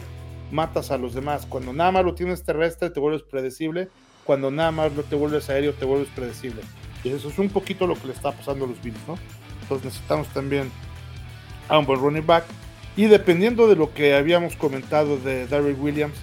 matas 0.52 0.92
a 0.92 0.98
los 0.98 1.14
demás. 1.14 1.46
Cuando 1.46 1.72
nada 1.72 1.92
más 1.92 2.04
lo 2.04 2.16
tienes 2.16 2.44
terrestre, 2.44 2.90
te 2.90 3.00
vuelves 3.00 3.24
predecible. 3.24 3.90
Cuando 4.24 4.50
nada 4.50 4.72
más 4.72 4.94
lo 4.94 5.04
te 5.04 5.16
vuelves 5.16 5.50
aéreo, 5.50 5.74
te 5.74 5.86
vuelves 5.86 6.10
predecible. 6.16 6.62
Y 7.04 7.10
eso 7.10 7.30
es 7.30 7.38
un 7.40 7.50
poquito 7.50 7.88
lo 7.88 7.96
que 7.96 8.08
le 8.08 8.14
está 8.14 8.32
pasando 8.32 8.66
a 8.66 8.68
los 8.68 8.82
Bills, 8.82 9.00
¿no? 9.08 9.18
Entonces 9.62 9.86
necesitamos 9.86 10.28
también 10.30 10.72
a 11.70 11.78
un 11.78 11.86
buen 11.86 12.00
running 12.00 12.26
back. 12.26 12.44
Y 12.96 13.06
dependiendo 13.06 13.68
de 13.68 13.76
lo 13.76 13.94
que 13.94 14.16
habíamos 14.16 14.56
comentado 14.56 15.18
de 15.18 15.48
Darryl 15.48 15.78
Williams 15.80 16.18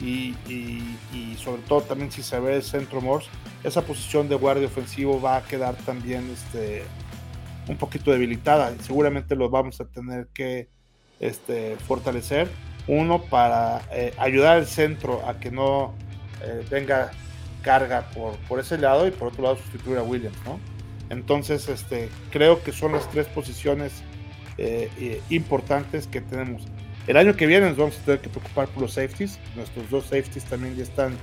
y, 0.00 0.34
sobre 1.36 1.62
todo 1.62 1.82
también 1.82 2.10
si 2.10 2.22
se 2.22 2.38
ve 2.40 2.56
el 2.56 2.62
centro 2.62 3.00
Morse, 3.00 3.28
esa 3.62 3.82
posición 3.82 4.28
de 4.28 4.36
guardia 4.36 4.66
ofensivo 4.66 5.20
va 5.20 5.36
a 5.36 5.42
quedar 5.42 5.74
también 5.76 6.30
este, 6.30 6.82
un 7.68 7.76
poquito 7.76 8.10
debilitada. 8.10 8.72
Y 8.72 8.82
seguramente 8.82 9.36
lo 9.36 9.50
vamos 9.50 9.80
a 9.80 9.84
tener 9.86 10.28
que 10.32 10.68
este, 11.20 11.76
fortalecer. 11.76 12.48
Uno, 12.86 13.22
para 13.22 13.82
eh, 13.92 14.14
ayudar 14.16 14.56
al 14.56 14.66
centro 14.66 15.22
a 15.28 15.38
que 15.38 15.50
no 15.50 15.94
eh, 16.42 16.64
venga 16.70 17.10
carga 17.60 18.08
por, 18.14 18.36
por 18.48 18.60
ese 18.60 18.78
lado 18.78 19.06
y 19.06 19.10
por 19.10 19.28
otro 19.28 19.42
lado 19.42 19.56
sustituir 19.56 19.98
a 19.98 20.02
Williams, 20.02 20.38
¿no? 20.46 20.58
Entonces, 21.10 21.68
este, 21.68 22.08
creo 22.30 22.62
que 22.62 22.72
son 22.72 22.92
las 22.92 23.10
tres 23.10 23.26
posiciones 23.26 24.02
eh, 24.58 25.22
importantes 25.30 26.06
que 26.06 26.20
tenemos. 26.20 26.62
El 27.06 27.16
año 27.16 27.34
que 27.36 27.46
viene 27.46 27.68
nos 27.68 27.78
vamos 27.78 27.98
a 27.98 28.04
tener 28.04 28.20
que 28.20 28.28
preocupar 28.28 28.68
por 28.68 28.82
los 28.82 28.92
safeties. 28.92 29.38
Nuestros 29.56 29.88
dos 29.88 30.04
safeties 30.04 30.44
también 30.44 30.76
ya 30.76 30.82
están 30.82 31.16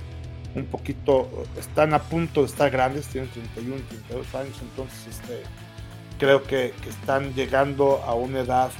un 0.56 0.64
poquito, 0.64 1.30
están 1.58 1.94
a 1.94 2.02
punto 2.02 2.40
de 2.40 2.46
estar 2.46 2.70
grandes, 2.70 3.06
tienen 3.08 3.30
31, 3.30 3.76
32 4.08 4.34
años, 4.34 4.56
entonces 4.62 5.06
este, 5.08 5.42
creo 6.18 6.42
que, 6.42 6.72
que 6.82 6.88
están 6.88 7.34
llegando 7.34 8.02
a 8.04 8.14
una 8.14 8.40
edad 8.40 8.70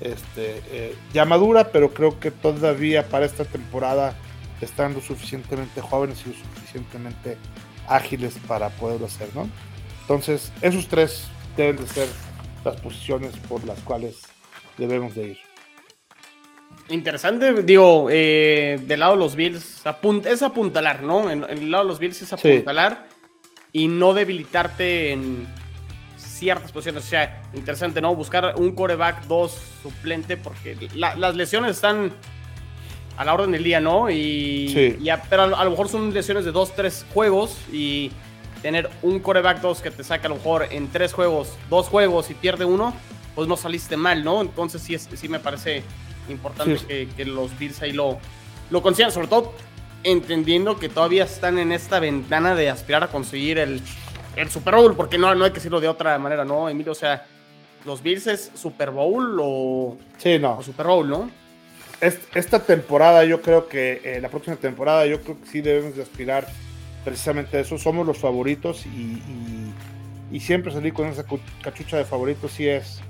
este, 0.00 0.60
eh, 0.70 0.96
ya 1.14 1.24
madura, 1.24 1.70
pero 1.70 1.94
creo 1.94 2.18
que 2.18 2.32
todavía 2.32 3.08
para 3.08 3.24
esta 3.24 3.44
temporada 3.44 4.14
están 4.60 4.94
lo 4.94 5.00
suficientemente 5.00 5.80
jóvenes 5.80 6.22
y 6.26 6.30
lo 6.30 6.34
suficientemente 6.34 7.36
ágiles 7.88 8.34
para 8.46 8.70
poderlo 8.70 9.06
hacer, 9.06 9.28
¿no? 9.34 9.48
Entonces, 10.02 10.52
esos 10.60 10.88
tres 10.88 11.28
deben 11.56 11.76
de 11.76 11.86
ser 11.86 12.08
las 12.64 12.80
posiciones 12.80 13.36
por 13.48 13.64
las 13.64 13.78
cuales 13.80 14.22
debemos 14.78 15.14
de 15.14 15.28
ir. 15.28 15.38
Interesante, 16.88 17.62
digo, 17.62 18.08
eh, 18.10 18.80
del 18.82 19.00
lado 19.00 19.12
de 19.12 19.18
los 19.18 19.36
Bills 19.36 19.82
es 20.26 20.42
apuntalar, 20.42 21.02
¿no? 21.02 21.30
En, 21.30 21.44
el 21.44 21.70
lado 21.70 21.84
de 21.84 21.88
los 21.88 21.98
Bills 21.98 22.20
es 22.22 22.32
apuntalar 22.32 23.06
y 23.72 23.88
no 23.88 24.14
debilitarte 24.14 25.12
en 25.12 25.46
ciertas 26.16 26.72
posiciones. 26.72 27.04
O 27.04 27.06
sea, 27.06 27.42
interesante, 27.54 28.00
¿no? 28.00 28.14
Buscar 28.14 28.54
un 28.56 28.74
coreback 28.74 29.24
2 29.26 29.52
suplente 29.82 30.36
porque 30.36 30.76
las 30.94 31.36
lesiones 31.36 31.72
están 31.72 32.12
a 33.16 33.24
la 33.24 33.34
orden 33.34 33.52
del 33.52 33.62
día, 33.62 33.80
¿no? 33.80 34.10
Y, 34.10 34.98
pero 35.30 35.42
a, 35.42 35.64
lo 35.64 35.70
mejor 35.70 35.88
son 35.88 36.12
lesiones 36.12 36.44
de 36.44 36.52
2, 36.52 36.74
3 36.74 37.06
juegos 37.12 37.58
y 37.72 38.10
tener 38.62 38.88
un 39.02 39.18
coreback 39.18 39.60
2 39.60 39.80
que 39.80 39.90
te 39.90 40.04
saca 40.04 40.26
a 40.26 40.28
lo 40.30 40.36
mejor 40.36 40.68
en 40.70 40.88
3 40.88 41.12
juegos, 41.12 41.56
2 41.68 41.88
juegos 41.88 42.30
y 42.30 42.34
pierde 42.34 42.64
uno, 42.64 42.94
pues 43.34 43.48
no 43.48 43.56
saliste 43.56 43.96
mal, 43.96 44.24
¿no? 44.24 44.40
Entonces 44.40 44.80
sí, 44.82 44.96
sí 44.98 45.28
me 45.28 45.40
parece 45.40 45.82
importante 46.28 47.06
que, 47.16 47.24
los 47.24 47.58
Bills 47.58 47.82
ahí 47.82 47.92
lo, 47.92 48.18
lo 48.70 48.82
consigan, 48.82 49.10
sobre 49.10 49.26
todo 49.26 49.52
entendiendo 50.04 50.78
que 50.78 50.88
todavía 50.88 51.24
están 51.24 51.58
en 51.58 51.72
esta 51.72 52.00
ventana 52.00 52.54
de 52.54 52.70
aspirar 52.70 53.04
a 53.04 53.08
conseguir 53.08 53.58
el, 53.58 53.80
el 54.36 54.50
Super 54.50 54.76
Bowl, 54.76 54.94
porque 54.96 55.18
no, 55.18 55.34
no 55.34 55.44
hay 55.44 55.50
que 55.50 55.56
decirlo 55.56 55.80
de 55.80 55.88
otra 55.88 56.18
manera, 56.18 56.44
¿no, 56.44 56.68
Emilio? 56.68 56.92
O 56.92 56.96
sea, 56.96 57.26
los 57.84 58.02
Bills 58.02 58.26
es 58.26 58.50
Super 58.54 58.90
Bowl 58.90 59.38
o, 59.40 59.96
sí, 60.18 60.38
no. 60.38 60.62
Super 60.62 60.86
Bowl, 60.86 61.08
¿no? 61.08 61.30
esta 62.34 62.58
temporada, 62.58 63.24
yo 63.24 63.40
creo 63.42 63.68
que 63.68 64.00
eh, 64.02 64.20
la 64.20 64.28
próxima 64.28 64.56
temporada, 64.56 65.06
yo 65.06 65.20
creo 65.20 65.40
que 65.40 65.46
sí 65.46 65.60
debemos 65.60 65.94
de 65.94 66.02
aspirar 66.02 66.48
precisamente 67.04 67.60
eso. 67.60 67.78
Somos 67.78 68.06
los 68.06 68.18
favoritos 68.18 68.86
y, 68.86 69.22
y, 70.30 70.40
siempre 70.40 70.72
salir 70.72 70.92
con 70.92 71.06
esa 71.08 71.24
cachucha 71.62 71.98
de 71.98 72.04
favoritos 72.04 72.52
sí 72.52 72.66
es. 72.66 73.00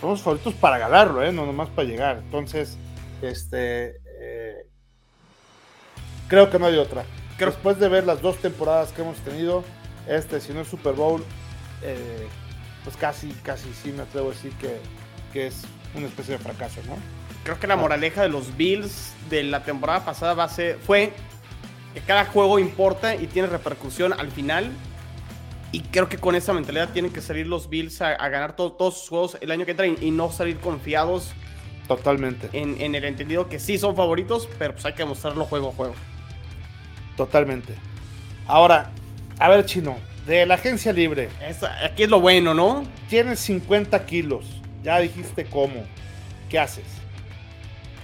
Somos 0.00 0.22
favoritos 0.22 0.54
para 0.54 0.78
ganarlo, 0.78 1.22
¿eh? 1.22 1.32
no 1.32 1.44
nomás 1.44 1.68
para 1.68 1.86
llegar. 1.86 2.18
Entonces, 2.18 2.78
este. 3.22 3.96
Eh, 4.20 4.66
creo 6.28 6.50
que 6.50 6.58
no 6.58 6.66
hay 6.66 6.76
otra. 6.76 7.04
Después 7.38 7.78
de 7.78 7.88
ver 7.88 8.04
las 8.04 8.20
dos 8.22 8.38
temporadas 8.38 8.92
que 8.92 9.02
hemos 9.02 9.18
tenido, 9.18 9.62
este, 10.08 10.40
si 10.40 10.52
no 10.52 10.62
es 10.62 10.68
Super 10.68 10.94
Bowl, 10.94 11.22
eh, 11.82 12.26
pues 12.82 12.96
casi, 12.96 13.30
casi 13.42 13.72
sí 13.74 13.92
me 13.92 14.02
atrevo 14.02 14.28
a 14.28 14.32
decir 14.32 14.52
que, 14.54 14.78
que 15.32 15.46
es 15.46 15.62
una 15.94 16.06
especie 16.06 16.36
de 16.36 16.42
fracaso, 16.42 16.80
¿no? 16.86 16.96
Creo 17.44 17.60
que 17.60 17.66
la 17.66 17.76
moraleja 17.76 18.22
de 18.22 18.28
los 18.28 18.56
Bills 18.56 19.12
de 19.30 19.42
la 19.44 19.62
temporada 19.62 20.04
pasada 20.04 20.34
va 20.34 20.44
a 20.44 20.48
ser, 20.48 20.78
fue 20.78 21.12
que 21.98 22.06
cada 22.06 22.24
juego 22.26 22.58
importa 22.58 23.14
y 23.14 23.26
tiene 23.26 23.48
repercusión 23.48 24.12
al 24.12 24.30
final. 24.30 24.70
Y 25.72 25.80
creo 25.80 26.08
que 26.08 26.16
con 26.16 26.34
esa 26.34 26.52
mentalidad 26.52 26.90
tienen 26.90 27.12
que 27.12 27.20
salir 27.20 27.46
los 27.46 27.68
Bills 27.68 28.00
a, 28.00 28.16
ganar 28.28 28.56
todos 28.56 29.00
sus 29.00 29.08
juegos 29.08 29.38
el 29.40 29.50
año 29.50 29.64
que 29.64 29.72
entra 29.72 29.86
y, 29.86 30.10
no 30.10 30.30
salir 30.32 30.58
confiados. 30.58 31.32
Totalmente. 31.86 32.48
En, 32.52 32.80
en, 32.80 32.94
el 32.94 33.04
entendido 33.04 33.48
que 33.48 33.58
sí 33.58 33.78
son 33.78 33.96
favoritos, 33.96 34.48
pero 34.58 34.72
pues 34.74 34.84
hay 34.86 34.94
que 34.94 35.04
mostrarlo 35.04 35.44
juego 35.44 35.70
a 35.70 35.72
juego. 35.72 35.94
Totalmente. 37.16 37.74
Ahora, 38.46 38.90
a 39.38 39.48
ver, 39.48 39.66
Chino, 39.66 39.96
de 40.26 40.46
la 40.46 40.54
agencia 40.54 40.92
libre. 40.92 41.28
aquí 41.82 42.04
es 42.04 42.08
lo 42.08 42.20
bueno, 42.20 42.54
¿no? 42.54 42.84
Tienes 43.08 43.40
50 43.40 44.06
kilos. 44.06 44.46
Ya 44.82 45.00
dijiste 45.00 45.44
cómo. 45.44 45.84
¿Qué 46.48 46.58
haces? 46.58 46.86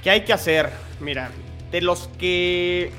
¿Qué 0.03 0.11
hay 0.11 0.23
que 0.23 0.33
hacer? 0.33 0.71
Mira, 1.01 1.31
de 1.71 1.81
los 1.81 2.09
que 2.19 2.93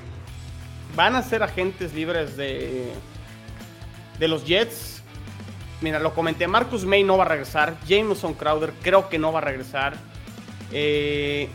van 0.96 1.16
a 1.16 1.24
ser 1.24 1.44
agentes 1.44 1.94
libres 1.94 2.38
de, 2.38 2.94
de 4.18 4.28
los 4.28 4.46
Jets, 4.46 5.04
mira, 5.82 6.00
lo 6.00 6.14
comenté, 6.14 6.48
Marcus 6.48 6.86
May 6.86 7.04
no 7.04 7.18
va 7.18 7.26
a 7.26 7.28
regresar, 7.28 7.78
Jameson 7.88 8.34
Crowder 8.34 8.74
creo 8.82 9.10
que 9.10 9.20
no 9.20 9.32
va 9.32 9.40
a 9.40 9.44
regresar. 9.44 9.96
Eh, 10.72 11.50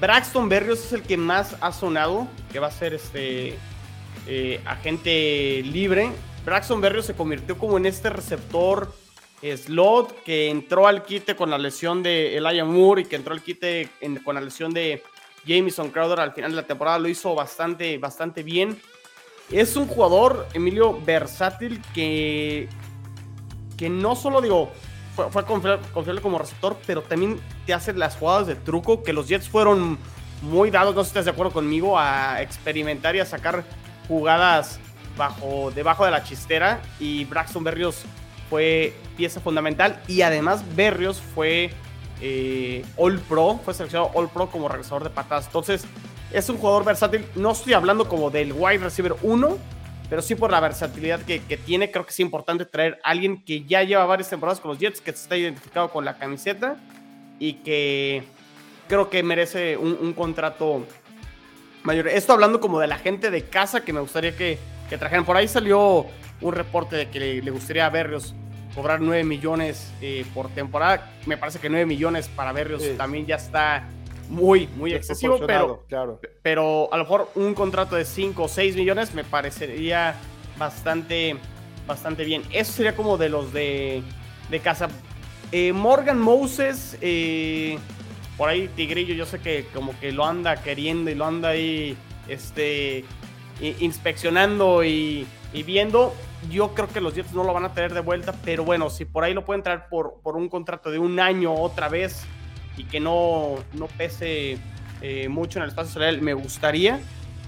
Braxton 0.00 0.48
Berrios 0.48 0.84
es 0.84 0.92
el 0.92 1.02
que 1.02 1.16
más 1.16 1.56
ha 1.60 1.72
sonado, 1.72 2.28
que 2.52 2.58
va 2.58 2.66
a 2.66 2.70
ser 2.70 2.94
este 2.94 3.56
eh, 4.26 4.60
agente 4.66 5.62
libre. 5.64 6.10
Braxton 6.44 6.80
Berrios 6.80 7.06
se 7.06 7.14
convirtió 7.14 7.56
como 7.56 7.78
en 7.78 7.86
este 7.86 8.10
receptor 8.10 8.92
slot 9.42 10.24
que 10.24 10.50
entró 10.50 10.86
al 10.86 11.04
quite 11.04 11.36
con 11.36 11.50
la 11.50 11.58
lesión 11.58 12.02
de 12.02 12.36
Elijah 12.36 12.64
Moore 12.64 13.02
y 13.02 13.04
que 13.04 13.16
entró 13.16 13.32
al 13.32 13.42
quite 13.42 13.88
con 14.24 14.34
la 14.34 14.40
lesión 14.40 14.72
de 14.72 15.02
Jamison 15.46 15.90
Crowder 15.90 16.20
al 16.20 16.32
final 16.32 16.50
de 16.50 16.56
la 16.56 16.66
temporada. 16.66 16.98
Lo 16.98 17.08
hizo 17.08 17.34
bastante, 17.34 17.98
bastante 17.98 18.42
bien. 18.42 18.80
Es 19.50 19.76
un 19.76 19.86
jugador, 19.86 20.46
Emilio, 20.52 21.00
versátil 21.04 21.80
que, 21.94 22.68
que 23.76 23.88
no 23.88 24.14
solo 24.14 24.40
digo, 24.40 24.70
fue, 25.16 25.30
fue 25.30 25.44
confiable, 25.46 26.20
como 26.20 26.38
receptor, 26.38 26.76
pero 26.86 27.02
también 27.02 27.40
te 27.66 27.72
hace 27.72 27.92
las 27.94 28.16
jugadas 28.16 28.46
de 28.46 28.56
truco 28.56 29.02
que 29.02 29.12
los 29.12 29.28
Jets 29.28 29.48
fueron 29.48 29.98
muy 30.42 30.70
dados, 30.70 30.94
no 30.94 31.02
sé 31.02 31.06
si 31.06 31.10
estás 31.10 31.24
de 31.24 31.30
acuerdo 31.30 31.52
conmigo, 31.52 31.98
a 31.98 32.42
experimentar 32.42 33.16
y 33.16 33.20
a 33.20 33.26
sacar 33.26 33.64
jugadas 34.06 34.78
bajo, 35.16 35.70
debajo 35.74 36.04
de 36.04 36.10
la 36.10 36.22
chistera 36.22 36.80
y 37.00 37.24
Braxton 37.24 37.64
Berrios 37.64 38.04
fue 38.48 38.94
pieza 39.16 39.40
fundamental 39.40 40.00
y 40.06 40.22
además 40.22 40.62
Berrios 40.74 41.20
fue 41.20 41.72
eh, 42.20 42.84
All 42.96 43.18
Pro, 43.20 43.60
fue 43.64 43.74
seleccionado 43.74 44.10
All 44.14 44.28
Pro 44.28 44.50
como 44.50 44.68
regresador 44.68 45.04
de 45.04 45.10
patadas. 45.10 45.46
Entonces 45.46 45.84
es 46.32 46.48
un 46.48 46.58
jugador 46.58 46.84
versátil, 46.84 47.24
no 47.34 47.52
estoy 47.52 47.72
hablando 47.72 48.08
como 48.08 48.30
del 48.30 48.52
wide 48.52 48.78
receiver 48.78 49.14
1, 49.22 49.58
pero 50.10 50.22
sí 50.22 50.34
por 50.34 50.50
la 50.50 50.60
versatilidad 50.60 51.20
que, 51.20 51.38
tiene, 51.38 51.90
creo 51.90 52.04
que 52.04 52.10
es 52.10 52.20
importante 52.20 52.64
traer 52.64 52.98
a 53.04 53.10
alguien 53.10 53.44
que 53.44 53.64
ya 53.64 53.82
lleva 53.82 54.04
varias 54.06 54.30
temporadas 54.30 54.60
con 54.60 54.70
los 54.70 54.78
Jets, 54.78 55.00
que 55.00 55.10
está 55.10 55.36
identificado 55.36 55.90
con 55.90 56.04
la 56.04 56.16
camiseta 56.16 56.76
y 57.38 57.54
que 57.54 58.24
creo 58.88 59.10
que 59.10 59.22
merece 59.22 59.76
un 59.76 60.12
contrato 60.14 60.84
mayor. 61.82 62.08
Esto 62.08 62.32
hablando 62.32 62.60
como 62.60 62.80
de 62.80 62.86
la 62.86 62.98
gente 62.98 63.30
de 63.30 63.44
casa 63.44 63.82
que 63.82 63.92
me 63.92 64.00
gustaría 64.00 64.36
que, 64.36 64.58
que 64.88 64.98
trajeran. 64.98 65.24
Por 65.24 65.36
ahí 65.36 65.48
salió 65.48 66.06
un 66.40 66.52
reporte 66.52 66.96
de 66.96 67.08
que 67.08 67.40
le, 67.42 67.50
gustaría 67.50 67.86
a 67.86 67.90
Berrios 67.90 68.34
cobrar 68.78 69.00
9 69.00 69.24
millones 69.24 69.92
eh, 70.00 70.24
por 70.32 70.50
temporada. 70.50 71.10
Me 71.26 71.36
parece 71.36 71.58
que 71.58 71.68
9 71.68 71.84
millones 71.84 72.28
para 72.28 72.52
Berrios 72.52 72.84
también 72.96 73.26
ya 73.26 73.34
está 73.34 73.88
muy, 74.28 74.68
muy 74.76 74.94
excesivo, 74.94 75.40
pero, 75.44 75.84
claro. 75.88 76.20
pero 76.42 76.88
a 76.92 76.96
lo 76.96 77.02
mejor 77.02 77.28
un 77.34 77.54
contrato 77.54 77.96
de 77.96 78.04
5 78.04 78.40
o 78.40 78.46
6 78.46 78.76
millones 78.76 79.14
me 79.14 79.24
parecería 79.24 80.14
bastante, 80.56 81.36
bastante 81.88 82.22
bien. 82.22 82.44
Eso 82.52 82.72
sería 82.72 82.94
como 82.94 83.18
de 83.18 83.28
los 83.28 83.52
de, 83.52 84.00
de 84.48 84.60
casa. 84.60 84.88
Eh, 85.50 85.72
Morgan 85.72 86.20
Moses, 86.20 86.96
eh, 87.00 87.80
por 88.36 88.48
ahí 88.48 88.68
Tigrillo, 88.76 89.12
yo 89.12 89.26
sé 89.26 89.40
que 89.40 89.66
como 89.74 89.98
que 89.98 90.12
lo 90.12 90.24
anda 90.24 90.62
queriendo 90.62 91.10
y 91.10 91.16
lo 91.16 91.24
anda 91.26 91.48
ahí 91.48 91.96
este, 92.28 93.04
inspeccionando 93.60 94.84
y, 94.84 95.26
viendo. 95.66 96.14
Yo 96.50 96.74
creo 96.74 96.88
que 96.88 97.00
los 97.00 97.14
Jets 97.14 97.32
no 97.32 97.44
lo 97.44 97.52
van 97.52 97.64
a 97.64 97.72
tener 97.72 97.92
de 97.92 98.00
vuelta, 98.00 98.32
pero 98.44 98.64
bueno, 98.64 98.90
si 98.90 99.04
por 99.04 99.24
ahí 99.24 99.34
lo 99.34 99.44
pueden 99.44 99.62
traer 99.62 99.88
por, 99.90 100.20
por 100.22 100.36
un 100.36 100.48
contrato 100.48 100.90
de 100.90 100.98
un 100.98 101.18
año 101.18 101.52
otra 101.52 101.88
vez 101.88 102.24
y 102.76 102.84
que 102.84 103.00
no, 103.00 103.56
no 103.74 103.86
pese 103.88 104.58
eh, 105.00 105.28
mucho 105.28 105.58
en 105.58 105.64
el 105.64 105.70
espacio 105.70 105.94
salarial, 105.94 106.22
me 106.22 106.34
gustaría. 106.34 107.00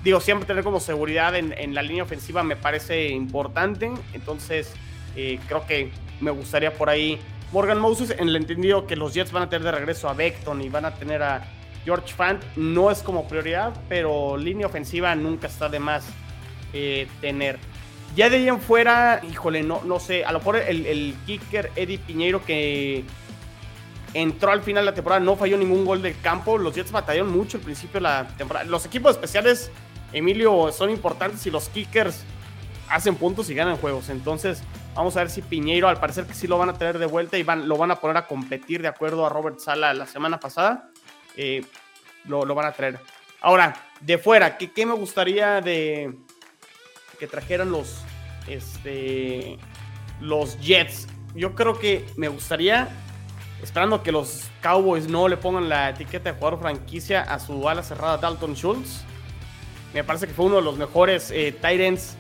Digo, 0.03 0.21
siempre 0.21 0.47
tener 0.47 0.65
como 0.65 0.81
seguridad 0.81 1.37
en, 1.37 1.75
la 1.75 1.83
línea 1.83 2.03
ofensiva 2.03 2.43
me 2.43 2.57
parece 2.57 3.09
importante. 3.09 3.91
Entonces, 4.13 4.73
eh, 5.15 5.39
creo 5.47 5.67
que 5.67 5.93
me 6.21 6.31
gustaría 6.31 6.73
por 6.73 6.89
ahí 6.89 7.21
Morgan 7.53 7.81
Moses, 7.81 8.15
en 8.17 8.29
el 8.29 8.37
entendido 8.37 8.87
que 8.87 8.95
los 8.95 9.13
Jets 9.13 9.33
van 9.33 9.45
a 9.45 9.49
tener 9.49 9.65
de 9.65 9.73
regreso 9.73 10.09
a 10.09 10.15
Beckton 10.15 10.63
y 10.63 10.69
van 10.69 10.85
a 10.85 10.95
tener 10.95 11.21
a 11.23 11.43
George 11.85 12.15
Fant, 12.15 12.43
no 12.57 12.91
es 12.91 13.03
como 13.03 13.27
prioridad, 13.27 13.73
pero 13.89 14.37
línea 14.37 14.67
ofensiva 14.67 15.15
nunca 15.17 15.49
está 15.49 15.69
de 15.69 15.81
más 15.81 16.05
eh, 16.73 17.09
tener. 17.21 17.59
Ya 18.21 18.29
de 18.29 18.37
ahí 18.37 18.49
en 18.49 18.61
fuera, 18.61 19.23
híjole, 19.27 19.63
no, 19.63 19.81
no 19.83 19.99
sé, 19.99 20.27
a 20.27 20.33
lo 20.33 20.41
mejor 20.41 20.57
el, 20.57 20.85
el 20.85 21.17
kicker 21.25 21.73
Eddie 21.75 21.97
Piñeiro 21.97 22.45
que 22.45 23.03
entró 24.13 24.53
al 24.53 24.61
final 24.61 24.85
de 24.85 24.91
la 24.91 24.95
temporada, 24.95 25.21
no 25.25 25.37
falló 25.37 25.57
ningún 25.57 25.87
gol 25.87 26.03
de 26.03 26.13
campo. 26.13 26.59
Los 26.59 26.75
Jets 26.75 26.93
batallaron 26.93 27.33
mucho 27.33 27.57
al 27.57 27.65
principio 27.65 27.95
de 27.95 28.03
la 28.03 28.29
temporada. 28.37 28.67
Los 28.67 28.85
equipos 28.85 29.13
especiales, 29.13 29.71
Emilio, 30.13 30.71
son 30.71 30.91
importantes 30.91 31.47
y 31.47 31.51
los 31.51 31.71
kickers 31.71 32.23
hacen 32.91 33.17
puntos 33.17 33.49
y 33.49 33.55
ganan 33.55 33.79
juegos. 33.79 34.11
Entonces, 34.11 34.63
vamos 34.95 35.17
a 35.17 35.21
ver 35.21 35.31
si 35.31 35.41
Piñeiro, 35.41 35.89
al 35.89 35.99
parecer 35.99 36.27
que 36.27 36.35
sí 36.35 36.47
lo 36.47 36.59
van 36.59 36.69
a 36.69 36.75
tener 36.75 36.99
de 36.99 37.07
vuelta 37.07 37.39
y 37.39 37.43
van, 37.43 37.71
lo 37.71 37.79
van 37.79 37.91
a 37.91 38.01
poner 38.01 38.19
a 38.19 38.27
competir 38.27 38.83
de 38.83 38.89
acuerdo 38.89 39.25
a 39.25 39.31
Robert 39.31 39.61
Sala 39.61 39.95
la 39.95 40.05
semana 40.05 40.39
pasada. 40.39 40.91
Eh, 41.39 41.65
lo, 42.27 42.45
van 42.55 42.67
a 42.67 42.73
traer. 42.73 43.01
Ahora, 43.41 43.75
de 43.99 44.19
fuera, 44.19 44.59
¿qué, 44.59 44.71
¿qué, 44.71 44.85
me 44.85 44.93
gustaría 44.93 45.63
de 45.63 46.19
que 47.19 47.27
trajeran 47.27 47.71
los, 47.71 48.05
este, 48.55 49.59
los 50.21 50.59
Jets? 50.61 51.07
Yo 51.35 51.55
creo 51.55 51.79
que 51.79 52.07
me 52.17 52.29
gustaría 52.29 52.89
esperando 53.63 54.03
que 54.03 54.13
los 54.13 54.45
Cowboys 54.63 55.09
no 55.09 55.29
le 55.29 55.37
pongan 55.37 55.69
la 55.69 55.91
etiqueta 55.91 56.33
de 56.33 56.39
jugador 56.39 56.61
franquicia 56.61 57.23
a 57.23 57.39
su 57.39 57.69
ala 57.69 57.83
cerrada 57.83 58.17
Dalton 58.17 58.55
Schultz. 58.55 59.03
Me 59.93 60.05
parece 60.05 60.27
que 60.27 60.35
fue 60.35 60.47
uno 60.47 60.57
de 60.57 60.63
los 60.63 60.77
mejores 60.77 61.31
eh, 61.31 61.53
Titans. 61.53 62.17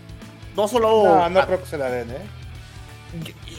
No 0.56 0.66
solo. 0.68 1.04
No, 1.04 1.30
no 1.30 1.46
creo 1.46 1.60
que 1.60 1.66
se 1.66 1.78
la 1.78 1.90
den, 1.90 2.10
¿eh? 2.10 2.22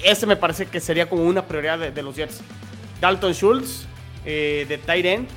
Ese 0.03 0.25
me 0.25 0.35
parece 0.35 0.65
que 0.65 0.79
sería 0.79 1.09
como 1.09 1.23
una 1.23 1.45
prioridad 1.45 1.79
de, 1.79 2.01
los 2.01 2.15
Jets. 2.15 2.41
Dalton 2.99 3.33
Schultz, 3.33 3.85
eh, 4.25 4.65
de 4.67 4.77
Tight 4.77 5.29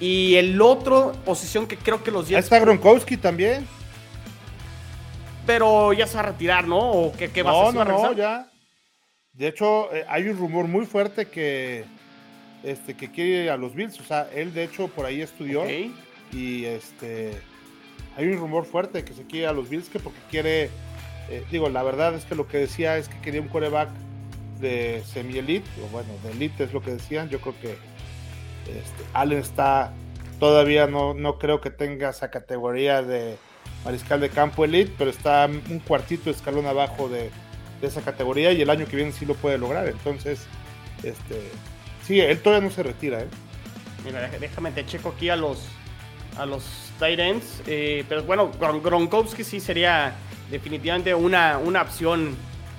Y 0.00 0.34
el 0.36 0.60
otro 0.60 1.12
posición 1.24 1.66
que 1.66 1.76
creo 1.76 2.02
que 2.02 2.10
los 2.10 2.28
Jets. 2.28 2.44
está 2.44 2.58
Gronkowski 2.58 3.16
también. 3.16 3.66
Pero 5.48 5.94
ya 5.94 6.06
se 6.06 6.16
va 6.16 6.24
a 6.24 6.26
retirar, 6.26 6.68
¿no? 6.68 6.78
¿O 6.78 7.12
qué, 7.14 7.30
qué 7.30 7.42
va 7.42 7.52
a 7.52 7.68
hacer? 7.70 7.74
No, 7.74 7.84
no, 7.86 8.12
ya. 8.12 8.50
De 9.32 9.48
hecho, 9.48 9.90
eh, 9.94 10.04
hay 10.06 10.28
un 10.28 10.36
rumor 10.36 10.68
muy 10.68 10.84
fuerte 10.84 11.28
que, 11.28 11.86
este, 12.62 12.94
que 12.94 13.10
quiere 13.10 13.44
ir 13.44 13.50
a 13.50 13.56
los 13.56 13.74
Bills. 13.74 13.98
O 13.98 14.04
sea, 14.04 14.28
él 14.34 14.52
de 14.52 14.64
hecho 14.64 14.88
por 14.88 15.06
ahí 15.06 15.22
estudió. 15.22 15.64
Y 16.32 16.66
este 16.66 17.40
hay 18.14 18.26
un 18.26 18.36
rumor 18.36 18.66
fuerte 18.66 19.06
que 19.06 19.14
se 19.14 19.22
quiere 19.22 19.44
ir 19.44 19.46
a 19.46 19.54
los 19.54 19.70
Bills 19.70 19.88
que 19.88 19.98
porque 19.98 20.18
quiere. 20.30 20.64
Eh, 21.30 21.42
digo, 21.50 21.70
la 21.70 21.82
verdad 21.82 22.12
es 22.12 22.26
que 22.26 22.34
lo 22.34 22.46
que 22.46 22.58
decía 22.58 22.98
es 22.98 23.08
que 23.08 23.18
quería 23.22 23.40
un 23.40 23.48
coreback 23.48 23.88
de 24.60 25.02
semi-elite, 25.06 25.66
o 25.82 25.88
bueno, 25.88 26.10
de 26.24 26.32
elite 26.32 26.64
es 26.64 26.74
lo 26.74 26.82
que 26.82 26.90
decían. 26.90 27.30
Yo 27.30 27.40
creo 27.40 27.54
que 27.58 27.70
este, 27.70 29.02
Allen 29.14 29.38
está 29.38 29.94
todavía 30.38 30.86
no, 30.86 31.14
no 31.14 31.38
creo 31.38 31.62
que 31.62 31.70
tenga 31.70 32.10
esa 32.10 32.30
categoría 32.30 33.00
de 33.00 33.38
mariscal 33.84 34.20
de 34.20 34.30
campo 34.30 34.64
elite, 34.64 34.92
pero 34.98 35.10
está 35.10 35.46
un 35.46 35.78
cuartito 35.80 36.30
escalón 36.30 36.66
abajo 36.66 37.08
de, 37.08 37.30
de 37.80 37.86
esa 37.86 38.02
categoría 38.02 38.52
y 38.52 38.62
el 38.62 38.70
año 38.70 38.86
que 38.86 38.96
viene 38.96 39.12
sí 39.12 39.24
lo 39.24 39.34
puede 39.34 39.58
lograr. 39.58 39.88
Entonces, 39.88 40.46
este, 41.02 41.42
sí, 42.06 42.20
él 42.20 42.40
todavía 42.40 42.68
no 42.68 42.74
se 42.74 42.82
retira. 42.82 43.20
¿eh? 43.20 43.28
Mira, 44.04 44.28
déjame 44.40 44.72
te 44.72 44.84
checo 44.86 45.10
aquí 45.10 45.28
a 45.28 45.36
los 45.36 45.68
a 46.36 46.46
los 46.46 46.64
Titans. 46.98 47.62
Eh, 47.66 48.04
pero 48.08 48.22
bueno, 48.22 48.50
Gronkowski 48.50 49.44
sí 49.44 49.60
sería 49.60 50.14
definitivamente 50.50 51.14
una, 51.14 51.58
una 51.58 51.82
opción. 51.82 52.36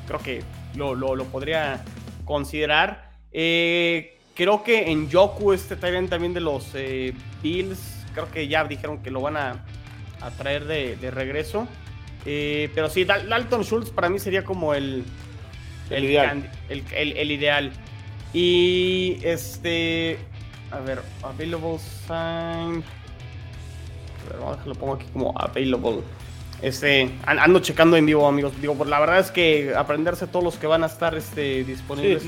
Creo 0.08 0.20
que 0.20 0.44
lo, 0.76 0.96
lo, 0.96 1.24
podría 1.26 1.84
considerar. 2.26 3.12
Eh, 3.32 4.18
creo 4.34 4.64
que 4.64 4.90
en 4.90 5.10
Yoku, 5.10 5.54
este 5.54 5.76
Titan 5.76 6.08
también 6.08 6.34
de 6.34 6.40
los 6.40 6.70
eh, 6.74 7.14
Bills, 7.44 7.80
creo 8.14 8.32
que 8.32 8.48
ya 8.48 8.64
dijeron 8.64 9.04
que 9.04 9.12
lo 9.12 9.22
van 9.22 9.38
a, 9.38 9.66
a 10.22 10.32
traer 10.32 10.66
de, 10.66 10.96
de 10.96 11.12
regreso. 11.12 11.68
Eh, 12.26 12.70
pero 12.76 12.90
sí, 12.90 13.06
Dalton 13.06 13.64
Schultz 13.64 13.92
para 13.92 14.10
mí 14.10 14.20
sería 14.20 14.44
como 14.44 14.74
el, 14.74 15.04
el, 15.90 16.04
ideal. 16.04 16.52
El, 16.70 17.32
ideal. 17.32 17.72
Y 18.34 19.20
este. 19.24 20.18
A 20.72 20.80
ver, 20.80 21.02
available 21.24 21.80
sign. 21.80 22.84
A 24.22 24.50
ver, 24.56 24.68
lo 24.68 24.76
pongo 24.76 24.96
aquí 24.96 25.06
como 25.14 25.34
available. 25.40 26.02
Este, 26.62 27.10
ando 27.26 27.60
checando 27.60 27.96
en 27.96 28.06
vivo, 28.06 28.28
amigos. 28.28 28.54
Digo, 28.60 28.76
por 28.76 28.88
la 28.88 29.00
verdad 29.00 29.20
es 29.20 29.32
que 29.32 29.74
aprenderse 29.76 30.28
todos 30.28 30.44
los 30.44 30.58
que 30.58 30.68
van 30.68 30.84
a 30.84 30.88
estar 30.88 31.16
este, 31.16 31.64
disponibles 31.64 32.24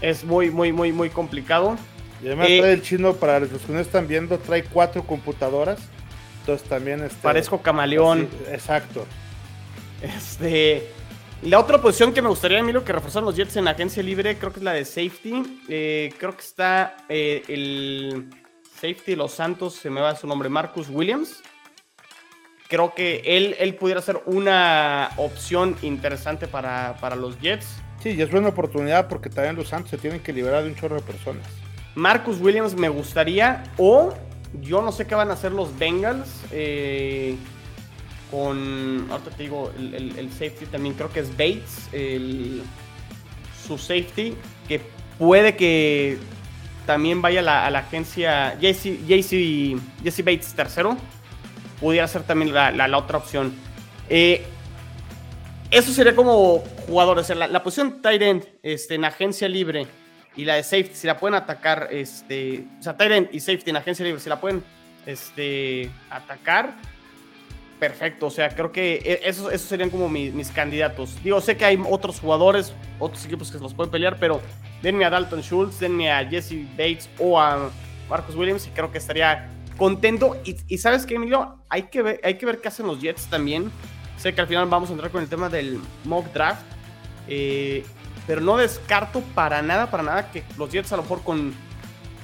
es, 0.00 0.24
muy, 0.24 0.50
muy, 0.50 0.72
muy, 0.72 0.92
muy 0.92 1.10
complicado. 1.10 1.76
Y 2.22 2.26
además 2.28 2.46
eh, 2.48 2.58
trae 2.60 2.72
el 2.74 2.82
chino, 2.82 3.14
para 3.14 3.40
los 3.40 3.50
que 3.50 3.72
no 3.72 3.80
están 3.80 4.06
viendo, 4.06 4.38
trae 4.38 4.62
cuatro 4.62 5.02
computadoras 5.02 5.80
entonces 6.40 6.68
también... 6.68 7.02
Este, 7.02 7.22
Parezco 7.22 7.60
camaleón. 7.62 8.28
exacto. 8.50 9.06
Este... 10.02 10.90
La 11.42 11.58
otra 11.58 11.80
posición 11.80 12.12
que 12.12 12.20
me 12.20 12.28
gustaría, 12.28 12.62
Milo, 12.62 12.84
que 12.84 12.92
reforzaron 12.92 13.24
los 13.24 13.34
Jets 13.34 13.56
en 13.56 13.66
agencia 13.66 14.02
libre, 14.02 14.36
creo 14.36 14.52
que 14.52 14.58
es 14.58 14.62
la 14.62 14.74
de 14.74 14.84
safety. 14.84 15.64
Eh, 15.70 16.12
creo 16.18 16.36
que 16.36 16.42
está 16.42 16.98
eh, 17.08 17.42
el 17.48 18.28
safety 18.74 19.12
de 19.12 19.16
los 19.16 19.32
Santos, 19.32 19.74
se 19.74 19.88
me 19.88 20.02
va 20.02 20.14
su 20.14 20.26
nombre, 20.26 20.50
Marcus 20.50 20.90
Williams. 20.90 21.42
Creo 22.68 22.94
que 22.94 23.22
él, 23.24 23.56
él 23.58 23.74
pudiera 23.74 24.02
ser 24.02 24.20
una 24.26 25.12
opción 25.16 25.76
interesante 25.80 26.46
para, 26.46 26.96
para 27.00 27.16
los 27.16 27.40
Jets. 27.40 27.66
Sí, 28.02 28.10
y 28.10 28.20
es 28.20 28.30
buena 28.30 28.48
oportunidad 28.48 29.08
porque 29.08 29.30
también 29.30 29.56
los 29.56 29.68
Santos 29.68 29.90
se 29.90 29.96
tienen 29.96 30.20
que 30.20 30.34
liberar 30.34 30.62
de 30.62 30.68
un 30.68 30.74
chorro 30.74 30.96
de 30.96 31.02
personas. 31.02 31.46
Marcus 31.94 32.38
Williams 32.38 32.74
me 32.76 32.90
gustaría, 32.90 33.64
o 33.78 34.12
yo 34.60 34.82
no 34.82 34.92
sé 34.92 35.06
qué 35.06 35.14
van 35.14 35.30
a 35.30 35.34
hacer 35.34 35.52
los 35.52 35.78
Bengals. 35.78 36.28
Eh, 36.50 37.36
con. 38.30 39.06
Ahorita 39.10 39.30
te 39.30 39.42
digo, 39.42 39.72
el, 39.78 40.30
safety 40.30 40.66
también 40.66 40.94
creo 40.94 41.12
que 41.12 41.20
es 41.20 41.30
Bates. 41.30 41.88
su 43.66 43.78
safety. 43.78 44.34
Que 44.68 44.80
puede 45.18 45.56
que 45.56 46.18
también 46.86 47.22
vaya 47.22 47.40
a 47.40 47.70
la, 47.70 47.78
agencia. 47.78 48.58
JC, 48.60 50.24
Bates 50.24 50.54
tercero. 50.54 50.96
Pudiera 51.80 52.06
ser 52.08 52.22
también 52.22 52.52
la, 52.52 52.98
otra 52.98 53.18
opción. 53.18 53.52
Eh, 54.08 54.44
eso 55.70 55.92
sería 55.92 56.14
como 56.14 56.58
jugadores. 56.86 57.28
La, 57.30 57.46
la 57.46 57.62
posición 57.62 58.02
tight 58.02 58.22
end 58.22 58.44
este, 58.62 58.96
en 58.96 59.04
agencia 59.04 59.48
libre 59.48 59.86
y 60.40 60.46
la 60.46 60.54
de 60.54 60.62
safety, 60.62 60.94
si 60.94 61.06
la 61.06 61.18
pueden 61.18 61.34
atacar, 61.34 61.88
este, 61.90 62.64
o 62.78 62.82
sea, 62.82 62.96
Tyrant 62.96 63.28
y 63.30 63.40
safety 63.40 63.68
en 63.68 63.76
agencia 63.76 64.06
libre, 64.06 64.18
si 64.22 64.30
la 64.30 64.40
pueden 64.40 64.64
este, 65.04 65.90
atacar, 66.08 66.76
perfecto. 67.78 68.28
O 68.28 68.30
sea, 68.30 68.48
creo 68.48 68.72
que 68.72 68.94
e, 69.04 69.20
esos, 69.28 69.52
esos 69.52 69.68
serían 69.68 69.90
como 69.90 70.08
mis, 70.08 70.50
candidatos. 70.50 71.22
Digo, 71.22 71.42
sé 71.42 71.58
que 71.58 71.66
hay 71.66 71.78
otros 71.90 72.20
jugadores, 72.20 72.72
otros 72.98 73.22
equipos 73.26 73.52
que 73.52 73.58
los 73.58 73.74
pueden 73.74 73.90
pelear, 73.90 74.16
pero 74.18 74.40
denme 74.80 75.04
a 75.04 75.10
Dalton 75.10 75.42
Schultz, 75.42 75.78
denme 75.78 76.10
a 76.10 76.26
Jesse 76.26 76.66
Bates 76.70 77.10
o 77.18 77.38
a 77.38 77.70
Marcus 78.08 78.34
Williams 78.34 78.66
y 78.66 78.70
creo 78.70 78.90
que 78.90 78.96
estaría 78.96 79.46
contento. 79.76 80.40
Y, 80.46 80.78
sabes 80.78 81.04
qué, 81.04 81.16
Emilio, 81.16 81.62
hay 81.68 81.82
que, 81.82 82.18
hay 82.22 82.38
que 82.38 82.46
ver 82.46 82.62
qué 82.62 82.68
hacen 82.68 82.86
los 82.86 82.98
Jets 82.98 83.26
también. 83.26 83.70
Sé 84.16 84.34
que 84.34 84.40
al 84.40 84.46
final 84.46 84.64
vamos 84.70 84.88
a 84.88 84.92
entrar 84.92 85.10
con 85.10 85.22
el 85.22 85.28
tema 85.28 85.50
del 85.50 85.78
mock 86.04 86.32
draft. 86.32 86.62
Eh, 87.28 87.84
pero 88.30 88.42
no 88.42 88.58
descarto 88.58 89.22
para 89.34 89.60
nada, 89.60 89.90
para 89.90 90.04
nada 90.04 90.30
que 90.30 90.44
los 90.56 90.70
Jets 90.70 90.92
a 90.92 90.96
lo 90.96 91.02
mejor 91.02 91.24
con 91.24 91.52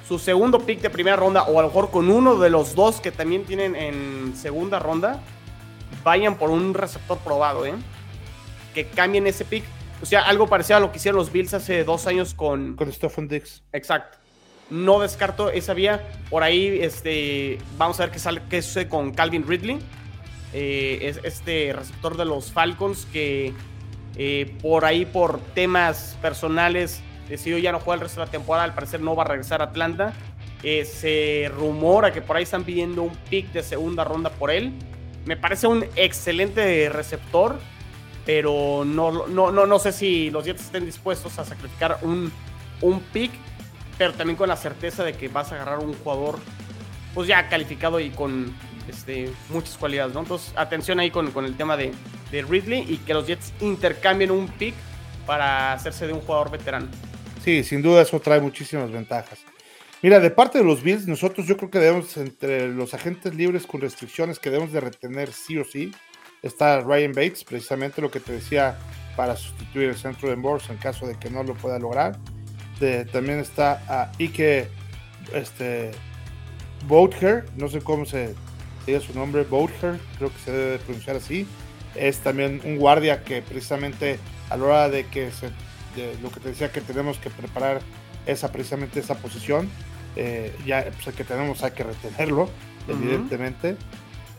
su 0.07 0.21
segundo 0.21 0.61
pick 0.61 0.81
de 0.81 0.89
primera 0.89 1.17
ronda 1.17 1.43
o 1.43 1.59
a 1.59 1.63
lo 1.63 1.67
mejor 1.67 1.91
con 1.91 2.09
uno 2.09 2.37
de 2.37 2.49
los 2.49 2.77
dos 2.77 3.01
que 3.01 3.11
también 3.11 3.45
tienen 3.45 3.75
en 3.75 4.33
segunda 4.37 4.79
ronda, 4.79 5.21
vayan 6.05 6.39
por 6.39 6.51
un 6.51 6.75
receptor 6.75 7.19
probado, 7.19 7.67
¿eh? 7.67 7.75
Que 8.73 8.87
cambien 8.87 9.27
ese 9.27 9.45
pick. 9.45 9.65
O 10.01 10.07
sea, 10.07 10.21
algo 10.21 10.47
parecido 10.47 10.77
a 10.77 10.81
lo 10.81 10.93
que 10.93 10.99
hicieron 10.99 11.19
los 11.19 11.33
Bills 11.33 11.55
hace 11.55 11.83
dos 11.83 12.07
años 12.07 12.35
con... 12.35 12.77
Con 12.77 12.93
Stephen 12.93 13.27
Dix. 13.27 13.65
Exacto. 13.73 14.19
No 14.71 15.01
descarto 15.01 15.51
esa 15.51 15.75
vía. 15.75 16.09
Por 16.31 16.45
ahí, 16.45 16.79
este, 16.83 17.59
vamos 17.77 17.99
a 17.99 18.05
ver 18.05 18.13
qué, 18.13 18.21
sale, 18.21 18.43
qué 18.49 18.63
sucede 18.63 18.89
con 18.89 19.13
Calvin 19.13 19.45
Ridley. 19.45 19.81
Eh, 20.53 21.01
es 21.03 21.19
este 21.25 21.73
receptor 21.77 22.17
de 22.17 22.27
los 22.27 22.53
Falcons 22.53 23.09
que 23.13 23.53
eh, 24.19 24.55
por 24.63 24.85
ahí, 24.85 25.05
por 25.05 25.41
temas 25.55 26.17
personales, 26.23 27.03
decidió 27.29 27.59
ya 27.59 27.73
no 27.73 27.81
jugar 27.81 27.99
el 27.99 28.03
resto 28.05 28.21
de 28.21 28.27
la 28.27 28.33
temporada. 28.33 28.65
Al 28.65 28.75
parecer 28.75 29.01
no 29.01 29.15
va 29.15 29.25
a 29.25 29.27
regresar 29.27 29.61
a 29.61 29.67
Atlanta. 29.67 30.13
Eh, 30.63 30.85
se 30.85 31.51
rumora 31.55 32.13
que 32.13 32.23
por 32.23 32.37
ahí 32.37 32.45
están 32.45 32.65
pidiendo 32.65 33.03
un 33.03 33.15
pick 33.31 33.53
de 33.53 33.63
segunda 33.63 34.05
ronda 34.05 34.31
por 34.31 34.51
él. 34.51 34.73
Me 35.27 35.37
parece 35.37 35.67
un 35.67 35.85
excelente 35.97 36.89
receptor, 36.89 37.59
pero 38.25 38.85
no, 38.87 39.27
no, 39.27 39.51
no, 39.51 39.67
no 39.67 39.79
sé 39.79 39.93
si 39.93 40.31
los 40.31 40.45
Jets 40.45 40.63
estén 40.63 40.87
dispuestos 40.87 41.39
a 41.39 41.45
sacrificar 41.45 41.99
un, 42.03 42.33
un 42.81 43.01
pick, 43.01 43.33
pero 43.99 44.13
también 44.15 44.37
con 44.37 44.49
la 44.49 44.57
certeza 44.57 45.05
de 45.05 45.15
que 45.15 45.29
vas 45.29 45.53
a 45.53 45.57
agarrar 45.57 45.81
un 45.81 45.95
jugador 45.95 46.39
pues 47.15 47.29
ya 47.29 47.49
calificado 47.49 47.99
y 47.99 48.11
con 48.11 48.55
este, 48.89 49.33
muchas 49.51 49.77
cualidades, 49.77 50.15
¿no? 50.15 50.21
Entonces, 50.21 50.53
atención 50.57 51.01
ahí 51.01 51.11
con, 51.11 51.31
con 51.33 51.45
el 51.45 51.57
tema 51.57 51.77
de, 51.77 51.93
de 52.31 52.43
Ridley 52.43 52.85
y 52.89 52.99
que 52.99 53.15
los 53.15 53.27
Jets 53.27 53.53
intercambien 53.61 54.31
un 54.31 54.49
pick 54.49 54.75
para 55.27 55.73
hacerse 55.73 56.07
de 56.07 56.13
un 56.13 56.21
jugador 56.21 56.51
veterano. 56.51 56.89
Sí, 57.45 57.63
sin 57.65 57.83
duda 57.83 58.03
eso 58.03 58.19
trae 58.21 58.41
muchísimas 58.41 58.91
ventajas. 58.91 59.41
Mira, 60.03 60.21
de 60.21 60.31
parte 60.31 60.59
de 60.59 60.65
los 60.65 60.83
Bills, 60.83 61.07
nosotros 61.07 61.47
yo 61.47 61.57
creo 61.57 61.71
que 61.71 61.79
debemos, 61.79 62.17
entre 62.17 62.69
los 62.69 62.93
agentes 62.95 63.35
libres 63.35 63.67
con 63.67 63.81
restricciones 63.81 64.39
que 64.39 64.51
debemos 64.51 64.73
de 64.73 64.81
retener 64.81 65.33
sí 65.33 65.59
o 65.59 65.65
sí, 65.65 65.93
está 66.43 66.81
Ryan 66.81 67.13
Bates, 67.13 67.45
precisamente 67.45 68.03
lo 68.03 68.11
que 68.11 68.21
te 68.21 68.33
decía 68.33 68.79
para 69.17 69.35
sustituir 69.37 69.89
el 69.89 69.97
centro 69.97 70.29
de 70.29 70.37
Morse 70.37 70.73
en 70.73 70.79
caso 70.79 71.07
de 71.07 71.19
que 71.19 71.31
no 71.31 71.43
lo 71.43 71.55
pueda 71.55 71.79
lograr. 71.79 72.19
también 73.11 73.39
está 73.41 73.83
a 73.89 74.13
Ike 74.19 74.69
este, 75.33 75.91
no 77.57 77.69
sé 77.69 77.81
cómo 77.81 78.05
se 78.05 78.35
diga 78.87 79.01
su 79.01 79.15
nombre, 79.15 79.43
Bouther, 79.43 79.99
creo 80.19 80.31
que 80.31 80.39
se 80.45 80.53
debe 80.53 80.79
pronunciar 80.79 81.17
así. 81.17 81.47
Es 81.99 82.19
también 82.19 82.61
un 82.65 82.77
guardia 82.77 83.23
que 83.25 83.43
precisamente 83.43 84.19
a 84.51 84.57
la 84.57 84.65
hora 84.65 84.89
de 84.89 85.07
que 85.07 85.31
se, 85.31 85.51
lo 86.23 86.31
que 86.31 86.41
te 86.41 86.51
decía 86.51 86.71
que 86.71 86.81
tenemos 86.81 87.19
que 87.19 87.31
preparar 87.31 87.81
esa 88.27 88.51
precisamente 88.51 89.01
esa 89.01 89.17
posición, 89.17 89.69
eh, 90.17 90.53
ya 90.67 90.85
pues, 90.93 91.07
el 91.07 91.15
que 91.15 91.25
tenemos 91.25 91.63
hay 91.63 91.73
que 91.73 91.85
retenerlo, 91.85 92.51
evidentemente. 92.89 93.77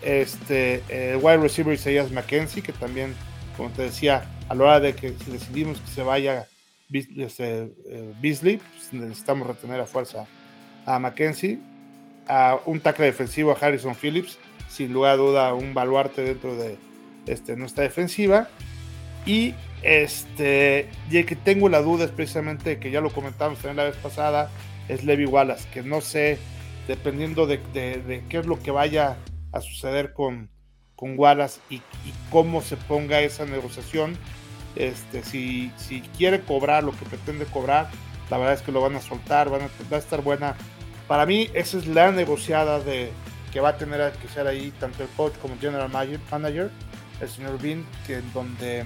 Este, 0.02 0.84
el 0.90 1.18
wide 1.18 1.38
receiver 1.38 1.74
Isaiah 1.74 2.06
McKenzie, 2.12 2.62
que 2.62 2.74
también, 2.74 3.16
como 3.56 3.70
te 3.70 3.84
decía, 3.84 4.26
a 4.50 4.56
la 4.56 4.64
hora 4.64 4.80
de 4.80 4.94
que 4.94 5.14
si 5.24 5.32
decidimos 5.32 5.80
que 5.80 5.88
se 5.88 6.04
vaya 6.04 6.48
este, 6.92 7.72
eh, 7.86 8.14
Beasley, 8.22 8.58
pues, 8.58 8.94
necesitamos 8.94 9.48
retener 9.48 9.80
a 9.80 9.86
fuerza 9.86 10.26
a 10.86 11.00
McKenzie, 11.00 11.60
a 12.28 12.60
un 12.66 12.80
tackle 12.80 13.06
defensivo 13.06 13.52
a 13.52 13.58
Harrison 13.60 13.96
Phillips, 13.96 14.38
sin 14.70 14.94
lugar 14.94 15.14
a 15.14 15.18
duda 15.18 15.54
un 15.54 15.74
baluarte 15.74 16.22
dentro 16.22 16.56
de 16.56 16.78
este, 17.28 17.56
nuestra 17.56 17.84
defensiva. 17.84 18.50
Y 19.26 19.54
este, 19.84 20.90
y 21.12 21.18
el 21.18 21.26
que 21.26 21.36
tengo 21.36 21.70
la 21.70 21.82
duda 21.82 22.06
es 22.06 22.12
precisamente 22.12 22.80
que 22.80 22.92
ya 22.92 23.02
lo 23.02 23.12
comentamos 23.12 23.60
también 23.60 23.78
la 23.78 23.84
vez 23.84 23.96
pasada, 23.96 24.50
es 24.88 25.04
Levi 25.04 25.26
Wallace, 25.26 25.68
que 25.70 25.84
no 25.84 26.02
sé, 26.02 26.40
dependiendo 26.88 27.46
de, 27.46 27.62
qué 28.30 28.38
es 28.38 28.46
lo 28.46 28.60
que 28.60 28.72
vaya 28.72 29.18
a 29.52 29.62
suceder 29.62 30.14
con, 30.14 30.50
con 30.96 31.18
Wallace 31.18 31.60
y, 31.70 31.82
cómo 32.32 32.62
se 32.62 32.76
ponga 32.76 33.22
esa 33.22 33.46
negociación, 33.46 34.18
este, 34.76 35.24
si, 35.24 35.72
si 35.78 36.02
quiere 36.18 36.42
cobrar 36.42 36.84
lo 36.84 36.92
que 36.92 37.06
pretende 37.06 37.46
cobrar, 37.46 37.90
la 38.30 38.38
verdad 38.38 38.56
es 38.56 38.62
que 38.62 38.72
lo 38.72 38.82
van 38.82 38.96
a 38.96 39.02
soltar, 39.02 39.52
va 39.52 39.58
a 39.58 39.98
estar 39.98 40.22
buena. 40.22 40.56
Para 41.08 41.26
mí, 41.26 41.50
esa 41.54 41.78
es 41.78 41.88
la 41.88 42.12
negociada 42.12 42.80
de 42.80 43.10
que 43.54 43.62
va 43.62 43.70
a 43.70 43.78
tener 43.78 44.12
que 44.14 44.28
ser 44.28 44.46
ahí 44.46 44.74
tanto 44.80 45.04
el 45.04 45.10
coach 45.10 45.34
como 45.42 45.54
el 45.54 45.60
general 45.60 45.90
manager, 45.90 46.70
el 47.22 47.30
señor 47.30 47.62
Bean, 47.62 47.86
que 48.06 48.22
donde 48.34 48.86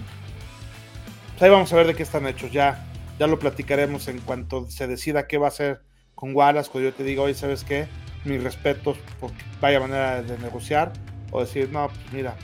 ahí 1.39 1.49
vamos 1.49 1.73
a 1.73 1.75
ver 1.75 1.87
de 1.87 1.95
qué 1.95 2.03
están 2.03 2.27
hechos. 2.27 2.51
Ya, 2.51 2.85
ya 3.19 3.27
lo 3.27 3.39
platicaremos 3.39 4.07
en 4.07 4.19
cuanto 4.19 4.69
se 4.69 4.87
decida 4.87 5.27
qué 5.27 5.37
va 5.37 5.47
a 5.47 5.49
hacer 5.49 5.81
con 6.15 6.35
Wallace. 6.35 6.69
Cuando 6.69 6.89
yo 6.89 6.95
te 6.95 7.03
digo, 7.03 7.23
oye, 7.23 7.33
¿sabes 7.33 7.63
qué? 7.63 7.87
Mis 8.25 8.43
respetos, 8.43 8.97
porque 9.19 9.43
vaya 9.59 9.79
manera 9.79 10.21
de 10.21 10.37
negociar. 10.37 10.93
O 11.31 11.41
decir, 11.41 11.69
no, 11.71 11.87
pues 11.87 12.13
mira, 12.13 12.35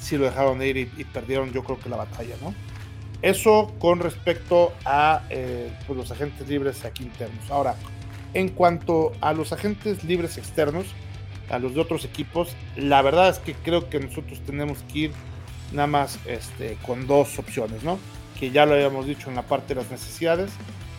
si 0.00 0.16
lo 0.16 0.24
dejaron 0.24 0.58
de 0.58 0.68
ir 0.68 0.76
y, 0.76 1.04
perdieron, 1.04 1.52
yo 1.52 1.64
creo 1.64 1.78
que 1.78 1.88
la 1.88 1.96
batalla, 1.96 2.34
¿no? 2.40 2.54
Eso 3.20 3.74
con 3.80 3.98
respecto 3.98 4.72
a 4.84 5.24
eh, 5.28 5.72
pues, 5.86 5.96
los 5.96 6.10
agentes 6.12 6.48
libres 6.48 6.84
aquí 6.84 7.02
internos. 7.02 7.50
Ahora, 7.50 7.74
en 8.32 8.48
cuanto 8.48 9.12
a 9.20 9.32
los 9.32 9.52
agentes 9.52 10.04
libres 10.04 10.38
externos, 10.38 10.86
a 11.50 11.58
los 11.58 11.74
de 11.74 11.80
otros 11.80 12.04
equipos, 12.04 12.54
la 12.76 13.02
verdad 13.02 13.28
es 13.28 13.38
que 13.38 13.54
creo 13.54 13.88
que 13.88 14.00
nosotros 14.00 14.40
tenemos 14.44 14.78
que 14.92 14.98
ir 14.98 15.12
nada 15.72 15.86
más 15.86 16.18
este, 16.26 16.76
con 16.86 17.06
dos 17.06 17.38
opciones, 17.38 17.82
¿no? 17.82 17.98
que 18.38 18.50
ya 18.50 18.66
lo 18.66 18.74
habíamos 18.74 19.06
dicho 19.06 19.28
en 19.28 19.36
la 19.36 19.42
parte 19.42 19.74
de 19.74 19.82
las 19.82 19.90
necesidades, 19.90 20.50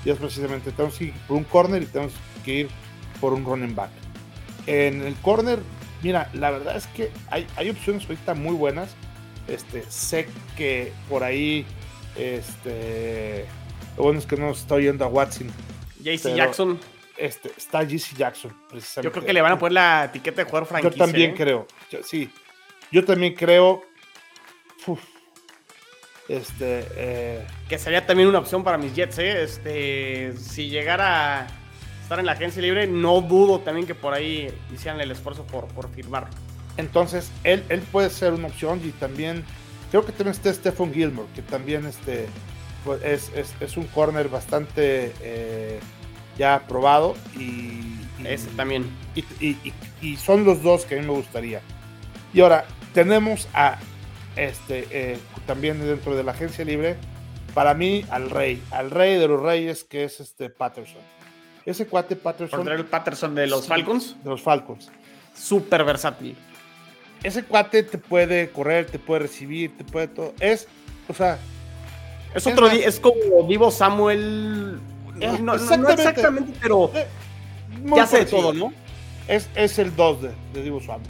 y 0.03 0.09
es 0.09 0.17
precisamente 0.17 0.71
tenemos 0.71 0.97
que 0.97 1.05
ir 1.05 1.13
por 1.27 1.37
un 1.37 1.43
corner 1.43 1.83
y 1.83 1.85
tenemos 1.85 2.13
que 2.43 2.53
ir 2.53 2.69
por 3.19 3.33
un 3.33 3.45
running 3.45 3.75
back. 3.75 3.91
En 4.67 5.01
el 5.01 5.15
corner, 5.15 5.59
mira, 6.03 6.29
la 6.33 6.51
verdad 6.51 6.75
es 6.75 6.87
que 6.87 7.11
hay, 7.29 7.47
hay 7.55 7.69
opciones 7.69 8.03
ahorita 8.03 8.33
muy 8.33 8.55
buenas. 8.55 8.91
Este, 9.47 9.83
sé 9.89 10.27
que 10.55 10.93
por 11.09 11.23
ahí, 11.23 11.65
este, 12.17 13.45
lo 13.97 14.03
bueno 14.03 14.19
es 14.19 14.25
que 14.25 14.37
no 14.37 14.51
está 14.51 14.75
oyendo 14.75 15.05
a 15.05 15.07
Watson. 15.07 15.47
JC 16.01 16.35
Jackson. 16.35 16.79
Este, 17.19 17.51
está 17.57 17.83
JC 17.83 18.15
Jackson, 18.15 18.55
precisamente. 18.69 19.07
Yo 19.07 19.11
creo 19.11 19.25
que 19.25 19.33
le 19.33 19.41
van 19.41 19.51
a 19.51 19.59
poner 19.59 19.73
la 19.73 20.05
etiqueta 20.05 20.41
de 20.41 20.45
jugador 20.45 20.67
franquicia. 20.67 20.97
Yo 20.97 21.05
también 21.05 21.31
¿eh? 21.31 21.33
creo, 21.35 21.67
sí. 22.03 22.31
Yo 22.91 23.03
también 23.03 23.35
creo. 23.35 23.83
Este, 26.29 26.85
eh, 26.95 27.47
que 27.67 27.77
sería 27.77 28.05
también 28.05 28.29
una 28.29 28.39
opción 28.39 28.63
para 28.63 28.77
mis 28.77 28.93
Jets, 28.93 29.17
¿eh? 29.17 29.43
Este, 29.43 30.33
si 30.37 30.69
llegara 30.69 31.41
a 31.41 31.47
estar 32.01 32.19
en 32.19 32.25
la 32.27 32.33
agencia 32.33 32.61
libre, 32.61 32.87
no 32.87 33.19
dudo 33.21 33.59
también 33.59 33.85
que 33.85 33.95
por 33.95 34.13
ahí 34.13 34.53
hicieran 34.73 35.01
el 35.01 35.11
esfuerzo 35.11 35.43
por, 35.45 35.67
por 35.67 35.89
firmar. 35.89 36.27
Entonces, 36.77 37.31
él, 37.43 37.63
él 37.69 37.81
puede 37.81 38.09
ser 38.09 38.33
una 38.33 38.47
opción 38.47 38.79
y 38.85 38.91
también, 38.91 39.43
creo 39.91 40.05
que 40.05 40.11
también 40.11 40.35
está 40.35 40.53
Stephen 40.53 40.93
Gilmore, 40.93 41.27
que 41.35 41.41
también 41.41 41.85
este, 41.85 42.27
pues, 42.85 43.03
es, 43.03 43.31
es, 43.35 43.53
es, 43.59 43.75
un 43.75 43.85
corner 43.87 44.29
bastante 44.29 45.11
eh, 45.21 45.79
ya 46.39 46.63
probado 46.67 47.15
y, 47.37 47.99
Ese 48.25 48.47
también. 48.55 48.85
Y, 49.13 49.23
y, 49.39 49.73
y, 50.01 50.15
son 50.15 50.45
los 50.45 50.63
dos 50.63 50.85
que 50.85 50.97
a 50.97 51.01
mí 51.01 51.05
me 51.05 51.13
gustaría. 51.13 51.61
Y 52.33 52.41
ahora, 52.41 52.65
tenemos 52.93 53.47
a 53.53 53.77
este, 54.35 54.87
eh, 54.89 55.19
también 55.45 55.79
dentro 55.79 56.15
de 56.15 56.23
la 56.23 56.31
agencia 56.31 56.63
libre, 56.65 56.95
para 57.53 57.73
mí 57.73 58.05
al 58.09 58.29
rey, 58.29 58.61
al 58.71 58.89
rey 58.89 59.17
de 59.17 59.27
los 59.27 59.41
reyes 59.41 59.83
que 59.83 60.03
es 60.05 60.19
este 60.19 60.49
Patterson. 60.49 61.01
Ese 61.65 61.85
cuate 61.85 62.15
Patterson. 62.15 62.67
el 62.67 62.85
Patterson 62.85 63.35
de 63.35 63.47
los 63.47 63.67
Falcons. 63.67 64.15
De 64.23 64.29
los 64.29 64.41
Falcons. 64.41 64.89
Súper 65.35 65.83
versátil. 65.83 66.35
Ese 67.21 67.43
cuate 67.43 67.83
te 67.83 67.97
puede 67.97 68.49
correr, 68.49 68.85
te 68.85 68.97
puede 68.97 69.21
recibir, 69.21 69.77
te 69.77 69.83
puede 69.83 70.07
todo. 70.07 70.33
Es, 70.39 70.67
o 71.07 71.13
sea. 71.13 71.37
Es 72.33 72.47
otro, 72.47 72.67
es, 72.67 72.99
como 72.99 73.45
Vivo 73.45 73.71
Samuel. 73.71 74.79
Eh, 75.19 75.37
no, 75.41 75.55
exactamente. 75.55 76.53
pero 76.61 76.91
eh, 76.95 77.07
ya 77.95 78.07
sé 78.07 78.25
todo, 78.25 78.53
¿no? 78.53 78.73
Es, 79.27 79.49
es 79.55 79.77
el 79.79 79.95
2 79.95 80.21
de, 80.21 80.31
de 80.53 80.63
Divo 80.63 80.81
Samuel. 80.81 81.09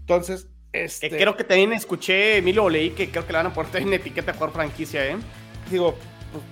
Entonces, 0.00 0.46
este... 0.72 1.10
creo 1.10 1.36
que 1.36 1.44
también 1.44 1.72
escuché, 1.72 2.38
Emilio, 2.38 2.64
o 2.64 2.70
leí 2.70 2.90
que 2.90 3.10
creo 3.10 3.26
que 3.26 3.32
le 3.32 3.38
van 3.38 3.46
a 3.46 3.54
poner 3.54 3.76
en 3.76 3.92
etiqueta 3.92 4.32
por 4.32 4.52
franquicia, 4.52 5.06
¿eh? 5.06 5.16
Digo, 5.70 5.96
pues, 6.32 6.44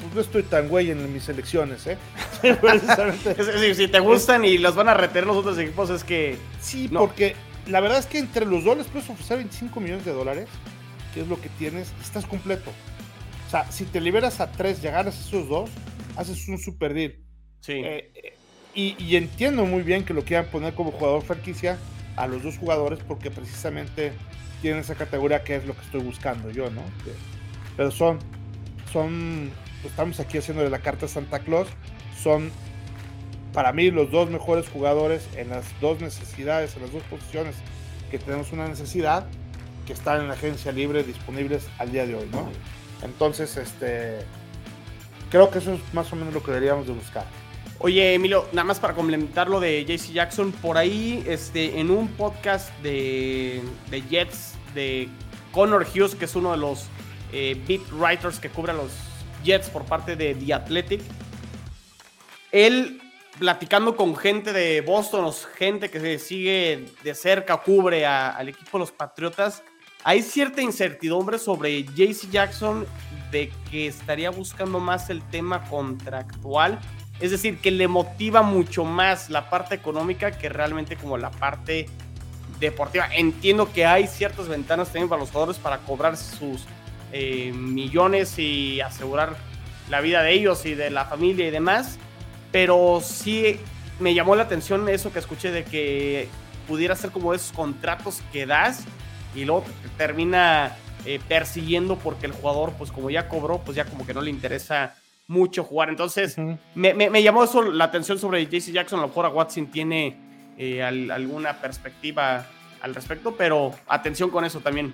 pues, 0.00 0.14
no 0.14 0.20
estoy 0.20 0.42
tan 0.42 0.68
güey 0.68 0.90
en 0.90 1.12
mis 1.12 1.28
elecciones, 1.28 1.86
¿eh? 1.86 1.96
si 3.74 3.88
te 3.88 4.00
gustan 4.00 4.44
y 4.44 4.58
los 4.58 4.74
van 4.74 4.88
a 4.88 4.94
retener 4.94 5.26
los 5.26 5.36
otros 5.36 5.58
equipos, 5.58 5.90
es 5.90 6.02
que. 6.02 6.36
Sí, 6.60 6.88
porque 6.88 7.36
la 7.66 7.80
verdad 7.80 7.98
es 7.98 8.06
que 8.06 8.18
entre 8.18 8.44
los 8.44 8.64
dos 8.64 8.76
les 8.76 8.86
puedes 8.86 9.08
ofrecer 9.08 9.38
25 9.38 9.80
millones 9.80 10.04
de 10.04 10.12
dólares, 10.12 10.48
que 11.12 11.20
es 11.20 11.28
lo 11.28 11.40
que 11.40 11.48
tienes, 11.50 11.92
estás 12.02 12.26
completo. 12.26 12.72
Sea, 13.54 13.70
si 13.70 13.84
te 13.84 14.00
liberas 14.00 14.40
a 14.40 14.50
tres 14.50 14.82
y 14.82 14.88
agarras 14.88 15.16
esos 15.16 15.48
dos, 15.48 15.70
haces 16.16 16.48
un 16.48 16.58
super 16.58 16.92
deal. 16.92 17.14
Sí. 17.60 17.74
Eh, 17.74 18.10
eh, 18.16 18.36
y, 18.74 18.96
y, 18.98 19.14
entiendo 19.14 19.64
muy 19.64 19.82
bien 19.82 20.04
que 20.04 20.12
lo 20.12 20.24
quieran 20.24 20.46
poner 20.46 20.74
como 20.74 20.90
jugador 20.90 21.22
franquicia, 21.22 21.78
a 22.16 22.26
los 22.26 22.42
dos 22.42 22.58
jugadores 22.58 22.98
porque 23.06 23.30
precisamente 23.30 24.12
tienen 24.60 24.80
esa 24.80 24.96
categoría 24.96 25.44
que 25.44 25.54
es 25.54 25.66
lo 25.66 25.74
que 25.74 25.82
estoy 25.82 26.00
buscando 26.00 26.50
yo, 26.50 26.68
¿no? 26.70 26.82
pero 27.76 27.92
son, 27.92 28.18
son, 28.92 29.52
estamos 29.84 30.18
aquí 30.18 30.38
haciendo 30.38 30.64
de 30.64 30.70
la 30.70 30.78
carta 30.80 31.06
Santa 31.06 31.40
Claus, 31.40 31.68
son 32.20 32.50
para 33.52 33.72
mí 33.72 33.92
los 33.92 34.10
dos 34.10 34.30
mejores 34.30 34.68
jugadores 34.68 35.28
en 35.36 35.50
las 35.50 35.64
dos 35.80 36.00
necesidades, 36.00 36.74
en 36.74 36.82
las 36.82 36.92
dos 36.92 37.04
posiciones 37.04 37.54
que 38.10 38.18
tenemos 38.18 38.50
una 38.50 38.66
necesidad, 38.66 39.28
que 39.86 39.92
están 39.92 40.22
en 40.22 40.28
la 40.28 40.34
agencia 40.34 40.72
libre 40.72 41.04
disponibles 41.04 41.68
al 41.78 41.92
día 41.92 42.04
de 42.04 42.16
hoy, 42.16 42.28
¿no? 42.32 42.48
Entonces, 43.04 43.56
este, 43.56 44.18
creo 45.30 45.50
que 45.50 45.58
eso 45.58 45.74
es 45.74 45.94
más 45.94 46.12
o 46.12 46.16
menos 46.16 46.34
lo 46.34 46.42
que 46.42 46.50
deberíamos 46.50 46.86
de 46.86 46.92
buscar. 46.92 47.26
Oye, 47.78 48.14
Emilio, 48.14 48.46
nada 48.52 48.64
más 48.64 48.80
para 48.80 48.94
complementar 48.94 49.48
lo 49.48 49.60
de 49.60 49.84
JC 49.84 50.12
Jackson, 50.12 50.52
por 50.52 50.78
ahí 50.78 51.24
este, 51.26 51.78
en 51.80 51.90
un 51.90 52.08
podcast 52.08 52.70
de, 52.82 53.62
Jets 54.08 54.54
de 54.74 55.08
Connor 55.52 55.86
Hughes, 55.86 56.14
que 56.14 56.24
es 56.24 56.34
uno 56.34 56.52
de 56.52 56.56
los 56.56 56.86
eh, 57.32 57.60
beat 57.66 57.82
writers 57.92 58.38
que 58.38 58.48
cubre 58.48 58.72
a 58.72 58.74
los 58.74 58.92
Jets 59.44 59.68
por 59.68 59.84
parte 59.84 60.16
de 60.16 60.34
The 60.34 60.54
Athletic, 60.54 61.02
él 62.52 63.00
platicando 63.38 63.96
con 63.96 64.16
gente 64.16 64.52
de 64.52 64.80
Boston, 64.80 65.30
gente 65.56 65.90
que 65.90 66.00
se 66.00 66.18
sigue 66.18 66.86
de 67.02 67.14
cerca, 67.14 67.56
cubre 67.58 68.06
al 68.06 68.48
equipo 68.48 68.78
de 68.78 68.78
los 68.78 68.92
Patriotas, 68.92 69.62
hay 70.04 70.22
cierta 70.22 70.60
incertidumbre 70.60 71.38
sobre 71.38 71.82
JC 71.82 72.30
Jackson 72.30 72.86
de 73.32 73.50
que 73.70 73.86
estaría 73.86 74.30
buscando 74.30 74.78
más 74.78 75.08
el 75.08 75.22
tema 75.22 75.64
contractual 75.64 76.78
Es 77.20 77.30
decir, 77.30 77.58
que 77.58 77.70
le 77.70 77.88
motiva 77.88 78.42
mucho 78.42 78.84
más 78.84 79.30
la 79.30 79.48
parte 79.48 79.74
económica 79.74 80.32
que 80.32 80.48
realmente 80.50 80.96
como 80.96 81.16
la 81.16 81.30
parte 81.30 81.86
deportiva. 82.60 83.08
Entiendo 83.12 83.72
que 83.72 83.86
hay 83.86 84.06
ciertas 84.06 84.46
ventanas 84.46 84.88
también 84.88 85.08
para 85.08 85.20
los 85.20 85.30
jugadores 85.30 85.58
para 85.58 85.78
cobrar 85.78 86.16
sus 86.16 86.64
eh, 87.12 87.52
millones 87.52 88.38
y 88.38 88.80
asegurar 88.80 89.36
la 89.88 90.00
vida 90.00 90.22
de 90.22 90.32
ellos 90.32 90.66
y 90.66 90.74
de 90.74 90.90
la 90.90 91.06
familia 91.06 91.46
y 91.46 91.50
demás, 91.50 91.98
pero 92.52 93.00
sí 93.02 93.58
me 94.00 94.14
llamó 94.14 94.34
la 94.34 94.42
atención 94.42 94.88
eso 94.88 95.12
que 95.12 95.18
escuché 95.18 95.50
de 95.50 95.64
que 95.64 96.28
pudiera 96.66 96.96
ser 96.96 97.10
como 97.10 97.32
esos 97.32 97.52
contratos 97.52 98.22
que 98.32 98.46
das 98.46 98.84
y 99.34 99.44
luego 99.44 99.64
termina 99.96 100.76
eh, 101.06 101.20
persiguiendo 101.28 101.96
porque 101.98 102.26
el 102.26 102.32
jugador, 102.32 102.72
pues 102.78 102.90
como 102.90 103.10
ya 103.10 103.28
cobró, 103.28 103.58
pues 103.58 103.76
ya 103.76 103.84
como 103.84 104.06
que 104.06 104.14
no 104.14 104.22
le 104.22 104.30
interesa 104.30 104.94
mucho 105.26 105.64
jugar. 105.64 105.88
Entonces, 105.88 106.36
me, 106.74 107.22
llamó 107.22 107.44
eso 107.44 107.62
la 107.62 107.84
atención 107.84 108.18
sobre 108.18 108.46
JC 108.46 108.72
Jackson. 108.72 108.98
A 108.98 109.02
lo 109.02 109.08
mejor 109.08 109.26
a 109.26 109.28
Watson 109.28 109.66
tiene 109.66 110.16
eh, 110.58 110.82
alguna 110.82 111.60
perspectiva 111.60 112.46
al 112.80 112.94
respecto, 112.94 113.34
pero 113.36 113.72
atención 113.86 114.30
con 114.30 114.44
eso 114.44 114.60
también. 114.60 114.92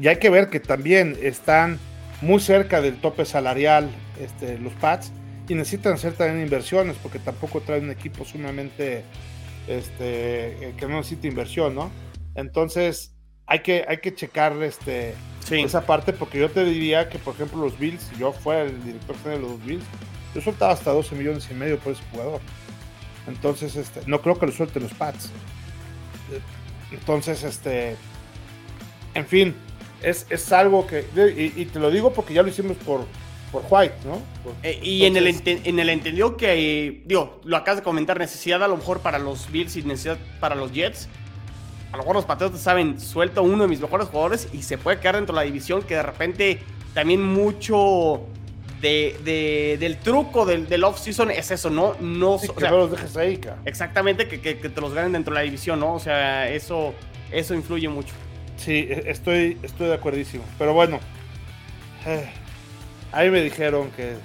Y 0.00 0.06
hay 0.06 0.18
que 0.18 0.30
ver 0.30 0.48
que 0.48 0.60
también 0.60 1.16
están 1.20 1.78
muy 2.22 2.40
cerca 2.40 2.80
del 2.80 2.96
tope 2.96 3.24
salarial 3.24 3.90
este, 4.20 4.58
los 4.58 4.72
Pats 4.74 5.12
y 5.48 5.54
necesitan 5.54 5.94
hacer 5.94 6.14
también 6.14 6.40
inversiones 6.42 6.96
porque 7.02 7.18
tampoco 7.18 7.60
traen 7.60 7.84
un 7.84 7.90
equipo 7.90 8.24
sumamente 8.24 9.04
este, 9.66 10.68
eh, 10.68 10.74
que 10.76 10.86
no 10.86 10.96
necesita 10.96 11.26
inversión, 11.26 11.74
¿no? 11.74 11.90
Entonces 12.34 13.15
hay 13.46 13.60
que, 13.60 13.84
hay 13.86 13.98
que 13.98 14.14
checar 14.14 14.60
este, 14.62 15.14
esa 15.50 15.86
parte 15.86 16.12
porque 16.12 16.38
yo 16.40 16.50
te 16.50 16.64
diría 16.64 17.08
que, 17.08 17.18
por 17.18 17.34
ejemplo, 17.34 17.60
los 17.60 17.78
Bills, 17.78 18.02
si 18.02 18.18
yo 18.18 18.32
fuera 18.32 18.62
el 18.62 18.84
director 18.84 19.16
general 19.18 19.42
de 19.42 19.48
los 19.48 19.64
Bills, 19.64 19.84
yo 20.34 20.40
soltaba 20.40 20.72
hasta 20.72 20.90
12 20.90 21.14
millones 21.14 21.48
y 21.50 21.54
medio 21.54 21.78
por 21.78 21.92
ese 21.92 22.02
jugador. 22.10 22.40
Entonces, 23.28 23.76
este, 23.76 24.00
no 24.06 24.20
creo 24.20 24.38
que 24.38 24.46
lo 24.46 24.52
suelten 24.52 24.82
los 24.82 24.94
Pats. 24.94 25.30
Entonces, 26.92 27.42
este, 27.42 27.96
en 29.14 29.26
fin, 29.26 29.54
es, 30.02 30.26
es 30.28 30.52
algo 30.52 30.86
que, 30.86 31.04
y, 31.56 31.64
te 31.66 31.78
lo 31.78 31.90
digo 31.90 32.12
porque 32.12 32.34
ya 32.34 32.42
lo 32.42 32.48
hicimos 32.48 32.76
por, 32.78 33.06
por 33.52 33.64
White, 33.70 33.94
¿no? 34.04 34.20
Eh, 34.62 34.78
y 34.82 35.04
en, 35.04 35.16
el 35.16 35.26
en 35.46 35.78
el 35.78 35.88
entendió 35.88 36.36
que, 36.36 37.02
digo, 37.06 37.40
lo 37.44 37.56
acabas 37.56 37.78
de 37.78 37.82
comentar, 37.84 38.18
necesidad 38.18 38.62
a 38.62 38.68
lo 38.68 38.76
mejor 38.76 39.00
para 39.00 39.18
los 39.18 39.50
Bills 39.50 39.76
y 39.76 39.82
necesidad 39.82 40.18
para 40.40 40.54
los 40.54 40.72
Jets. 40.72 41.08
A 41.96 42.00
lo 42.00 42.02
mejor 42.02 42.16
los 42.16 42.26
Patriotas 42.26 42.60
saben, 42.60 43.00
suelto 43.00 43.42
uno 43.42 43.62
de 43.62 43.68
mis 43.70 43.80
mejores 43.80 44.08
jugadores 44.08 44.48
y 44.52 44.62
se 44.62 44.76
puede 44.76 45.00
quedar 45.00 45.16
dentro 45.16 45.34
de 45.34 45.40
la 45.40 45.46
división 45.46 45.82
que 45.82 45.94
de 45.94 46.02
repente 46.02 46.60
también 46.92 47.22
mucho 47.22 48.26
de, 48.82 49.78
del 49.80 49.96
truco 49.96 50.44
del, 50.44 50.68
del 50.68 50.84
off-season 50.84 51.30
es 51.30 51.50
eso, 51.50 51.70
¿no? 51.70 51.96
no 52.00 52.38
que 52.38 52.68
no 52.68 52.76
los 52.76 52.90
dejes 52.90 53.16
ahí, 53.16 53.38
cara. 53.38 53.56
Exactamente, 53.64 54.28
que, 54.28 54.42
que, 54.42 54.54
te 54.68 54.80
los 54.82 54.92
ganen 54.92 55.12
dentro 55.12 55.32
de 55.32 55.40
la 55.40 55.44
división, 55.44 55.80
¿no? 55.80 55.94
O 55.94 55.98
sea, 55.98 56.50
eso, 56.50 56.92
eso 57.32 57.54
influye 57.54 57.88
mucho. 57.88 58.12
Sí, 58.58 58.86
e, 58.90 59.10
estoy, 59.10 59.56
estoy 59.62 59.88
de 59.88 59.94
acuerdísimo. 59.94 60.44
Pero 60.58 60.74
bueno, 60.74 61.00
eh, 62.04 62.28
ahí 63.10 63.30
me 63.30 63.40
dijeron 63.40 63.90
que 63.92 64.16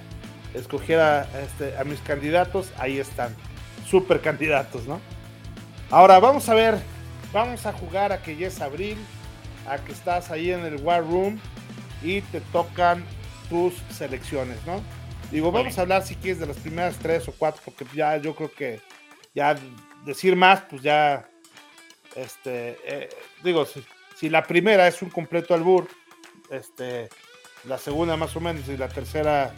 escogiera 0.52 1.26
este, 1.42 1.74
a 1.78 1.84
mis 1.84 2.00
candidatos, 2.00 2.70
ahí 2.76 2.98
están. 2.98 3.34
Super 3.86 4.20
candidatos, 4.20 4.86
¿no? 4.86 5.00
Ahora 5.90 6.20
vamos 6.20 6.46
a 6.50 6.54
ver, 6.54 6.91
vamos 7.32 7.66
a 7.66 7.72
jugar 7.72 8.12
a 8.12 8.22
que 8.22 8.36
ya 8.36 8.48
es 8.48 8.60
abril, 8.60 8.98
a 9.68 9.78
que 9.78 9.92
estás 9.92 10.30
ahí 10.30 10.50
en 10.50 10.64
el 10.64 10.76
War 10.76 11.02
Room 11.02 11.40
y 12.02 12.20
te 12.20 12.40
tocan 12.40 13.04
tus 13.48 13.74
selecciones, 13.90 14.58
¿no? 14.66 14.82
Digo, 15.30 15.50
vamos 15.50 15.78
a 15.78 15.82
hablar 15.82 16.02
si 16.02 16.14
quieres 16.14 16.40
de 16.40 16.46
las 16.46 16.58
primeras 16.58 16.96
tres 16.98 17.26
o 17.26 17.32
cuatro, 17.32 17.62
porque 17.64 17.86
ya 17.94 18.18
yo 18.18 18.34
creo 18.34 18.52
que 18.52 18.80
ya 19.34 19.56
decir 20.04 20.36
más, 20.36 20.60
pues 20.68 20.82
ya, 20.82 21.26
este, 22.16 22.78
eh, 22.84 23.08
digo, 23.42 23.64
si, 23.64 23.82
si, 24.14 24.28
la 24.28 24.42
primera 24.42 24.86
es 24.86 25.00
un 25.00 25.08
completo 25.08 25.54
albur, 25.54 25.88
este, 26.50 27.08
la 27.64 27.78
segunda 27.78 28.16
más 28.16 28.36
o 28.36 28.40
menos 28.40 28.68
y 28.68 28.76
la 28.76 28.88
tercera... 28.88 29.54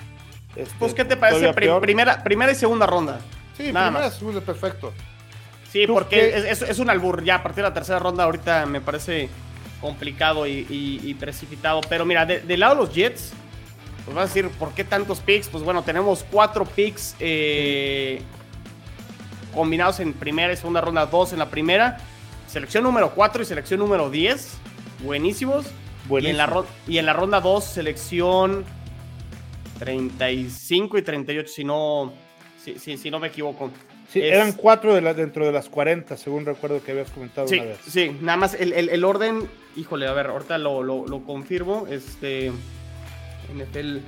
Este, 0.54 0.74
pues, 0.78 0.94
¿qué 0.94 1.04
te 1.04 1.16
parece? 1.16 1.52
primera, 1.52 2.22
primera 2.22 2.52
y 2.52 2.54
segunda 2.54 2.86
ronda. 2.86 3.18
Sí, 3.56 3.64
primera 3.64 4.06
y 4.06 4.10
segunda, 4.12 4.40
perfecto. 4.40 4.92
Sí, 5.74 5.88
porque 5.88 6.36
es, 6.36 6.62
es, 6.62 6.78
un 6.78 6.88
albur. 6.88 7.24
Ya 7.24 7.34
a 7.34 7.42
partir 7.42 7.64
de 7.64 7.68
la 7.68 7.74
tercera 7.74 7.98
ronda 7.98 8.22
ahorita 8.22 8.64
me 8.64 8.80
parece 8.80 9.28
complicado 9.80 10.46
y, 10.46 11.16
precipitado. 11.18 11.80
Pero 11.88 12.04
mira, 12.04 12.24
del 12.24 12.60
lado 12.60 12.76
de 12.76 12.80
los 12.82 12.94
Jets, 12.94 13.32
pues 14.04 14.14
vas 14.14 14.26
a 14.26 14.28
decir, 14.28 14.48
¿por 14.50 14.72
qué 14.72 14.84
tantos 14.84 15.18
picks? 15.18 15.48
Pues 15.48 15.64
bueno, 15.64 15.82
tenemos 15.82 16.24
cuatro 16.30 16.64
picks 16.64 17.16
eh, 17.18 18.22
combinados 19.52 19.98
en 19.98 20.12
primera 20.12 20.52
y 20.52 20.56
segunda 20.56 20.80
ronda, 20.80 21.06
dos 21.06 21.32
en 21.32 21.40
la 21.40 21.50
primera. 21.50 21.98
Selección 22.46 22.84
número 22.84 23.10
4 23.12 23.42
y 23.42 23.44
selección 23.44 23.80
número 23.80 24.10
10. 24.10 24.56
Buenísimos. 25.02 25.66
Y, 26.08 26.26
en 26.28 26.36
la, 26.36 26.64
y 26.86 26.98
en 26.98 27.06
la 27.06 27.14
ronda 27.14 27.40
2, 27.40 27.64
selección 27.64 28.64
35 29.80 30.98
y 30.98 31.02
38, 31.02 31.52
si 31.52 31.64
no, 31.64 32.12
si, 32.62 32.78
si, 32.96 33.10
no 33.10 33.18
me 33.18 33.26
equivoco. 33.26 33.72
Sí, 34.11 34.20
eran 34.22 34.52
cuatro 34.52 34.94
de 34.94 35.00
la, 35.00 35.14
dentro 35.14 35.44
de 35.44 35.52
las 35.52 35.68
40, 35.68 36.16
según 36.16 36.46
recuerdo 36.46 36.82
que 36.82 36.92
habías 36.92 37.11
comentado 37.11 37.48
sí, 37.48 37.57
una 37.57 37.64
vez. 37.70 37.78
Sí, 37.88 38.16
nada 38.20 38.36
más 38.36 38.55
el, 38.55 38.72
el, 38.72 38.88
el 38.88 39.05
orden, 39.05 39.48
híjole, 39.76 40.07
a 40.07 40.12
ver, 40.12 40.26
ahorita 40.26 40.59
lo, 40.59 40.82
lo, 40.82 41.07
lo 41.07 41.24
confirmo. 41.24 41.86
Este. 41.88 42.52
NFL 43.52 43.98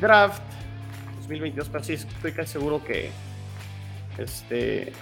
Draft 0.00 0.42
2022, 1.20 1.68
pero 1.68 1.84
sí 1.84 1.94
estoy 1.94 2.32
casi 2.32 2.52
seguro 2.52 2.84
que 2.84 3.10
este 4.18 4.92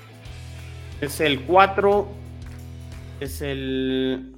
es 1.00 1.20
el 1.20 1.40
4, 1.42 2.08
es 3.20 3.42
el... 3.42 4.32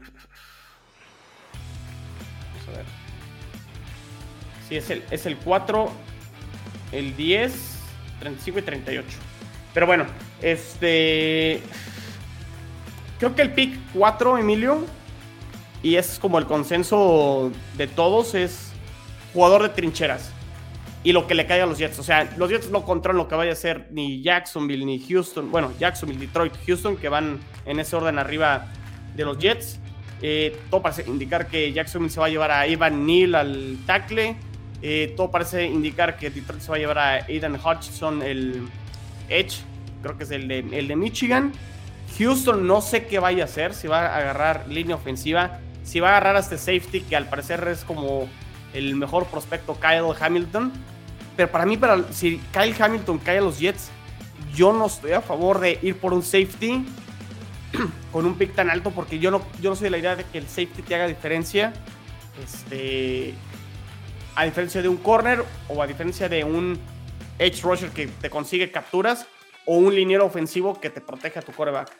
Vamos 2.52 2.68
a 2.68 2.70
ver. 2.76 2.84
Sí, 4.68 4.76
es 4.76 4.90
el, 4.90 5.04
es 5.10 5.26
el 5.26 5.36
4, 5.36 5.92
el 6.92 7.16
10, 7.16 7.52
35 8.20 8.58
y 8.58 8.62
38. 8.62 9.08
Pero 9.74 9.86
bueno, 9.86 10.06
este... 10.40 11.60
Creo 13.18 13.34
que 13.34 13.42
el 13.42 13.52
pick 13.52 13.78
4, 13.92 14.38
Emilio, 14.38 14.86
y 15.82 15.96
es 15.96 16.18
como 16.18 16.38
el 16.38 16.46
consenso 16.46 17.52
de 17.76 17.86
todos, 17.86 18.34
es 18.34 18.72
jugador 19.32 19.62
de 19.62 19.68
trincheras. 19.68 20.32
Y 21.02 21.12
lo 21.12 21.26
que 21.26 21.34
le 21.34 21.46
caiga 21.46 21.64
a 21.64 21.66
los 21.66 21.78
Jets. 21.78 21.98
O 21.98 22.02
sea, 22.02 22.32
los 22.38 22.48
Jets 22.48 22.70
no 22.70 22.82
controlan 22.84 23.18
lo 23.18 23.28
que 23.28 23.34
vaya 23.34 23.52
a 23.52 23.56
ser 23.56 23.88
ni 23.90 24.22
Jacksonville 24.22 24.86
ni 24.86 24.98
Houston. 25.06 25.50
Bueno, 25.50 25.70
Jacksonville, 25.78 26.18
Detroit, 26.18 26.54
Houston, 26.66 26.96
que 26.96 27.10
van 27.10 27.40
en 27.66 27.78
ese 27.78 27.94
orden 27.94 28.18
arriba 28.18 28.66
de 29.14 29.24
los 29.24 29.38
Jets. 29.38 29.78
Eh, 30.22 30.58
todo 30.70 30.80
parece 30.80 31.04
indicar 31.06 31.46
que 31.46 31.72
Jacksonville 31.72 32.10
se 32.10 32.20
va 32.20 32.26
a 32.26 32.30
llevar 32.30 32.50
a 32.50 32.66
Evan 32.66 33.06
Neal 33.06 33.34
al 33.34 33.76
tackle. 33.84 34.36
Eh, 34.80 35.12
todo 35.14 35.30
parece 35.30 35.66
indicar 35.66 36.16
que 36.16 36.30
Detroit 36.30 36.62
se 36.62 36.70
va 36.70 36.76
a 36.76 36.78
llevar 36.78 36.98
a 36.98 37.12
Aidan 37.26 37.56
Hutchinson, 37.56 38.22
el 38.22 38.66
Edge. 39.28 39.62
Creo 40.02 40.16
que 40.16 40.24
es 40.24 40.30
el 40.30 40.48
de, 40.48 40.58
el 40.58 40.88
de 40.88 40.96
Michigan. 40.96 41.52
Houston 42.18 42.66
no 42.66 42.80
sé 42.80 43.06
qué 43.06 43.18
vaya 43.18 43.42
a 43.42 43.46
hacer. 43.46 43.74
Si 43.74 43.88
va 43.88 44.06
a 44.06 44.16
agarrar 44.18 44.66
línea 44.68 44.96
ofensiva. 44.96 45.58
Si 45.82 46.00
va 46.00 46.08
a 46.08 46.10
agarrar 46.12 46.36
a 46.36 46.40
este 46.40 46.56
safety, 46.56 47.00
que 47.02 47.16
al 47.16 47.28
parecer 47.28 47.66
es 47.68 47.84
como 47.84 48.28
el 48.72 48.96
mejor 48.96 49.26
prospecto 49.26 49.78
Kyle 49.78 50.14
Hamilton. 50.18 50.72
Pero 51.36 51.50
para 51.50 51.66
mí, 51.66 51.76
para, 51.76 52.12
si 52.12 52.40
Kyle 52.52 52.74
Hamilton 52.78 53.18
cae 53.18 53.38
a 53.38 53.40
los 53.40 53.58
Jets, 53.58 53.90
yo 54.54 54.72
no 54.72 54.86
estoy 54.86 55.12
a 55.12 55.20
favor 55.20 55.58
de 55.60 55.78
ir 55.82 55.96
por 55.96 56.12
un 56.12 56.22
safety 56.22 56.84
con 58.12 58.24
un 58.24 58.34
pick 58.36 58.54
tan 58.54 58.70
alto 58.70 58.90
porque 58.90 59.18
yo 59.18 59.30
no, 59.30 59.42
yo 59.60 59.70
no 59.70 59.76
soy 59.76 59.84
de 59.84 59.90
la 59.90 59.98
idea 59.98 60.16
de 60.16 60.24
que 60.24 60.38
el 60.38 60.46
safety 60.46 60.82
te 60.82 60.94
haga 60.94 61.06
diferencia. 61.06 61.72
Este, 62.42 63.34
a 64.36 64.44
diferencia 64.44 64.82
de 64.82 64.88
un 64.88 64.96
corner 64.96 65.44
o 65.68 65.82
a 65.82 65.86
diferencia 65.86 66.28
de 66.28 66.44
un 66.44 66.78
edge 67.38 67.62
rusher 67.62 67.90
que 67.90 68.06
te 68.06 68.30
consigue 68.30 68.70
capturas 68.70 69.26
o 69.66 69.76
un 69.76 69.94
liniero 69.94 70.26
ofensivo 70.26 70.80
que 70.80 70.90
te 70.90 71.00
protege 71.00 71.38
a 71.38 71.42
tu 71.42 71.52
coreback. 71.52 71.90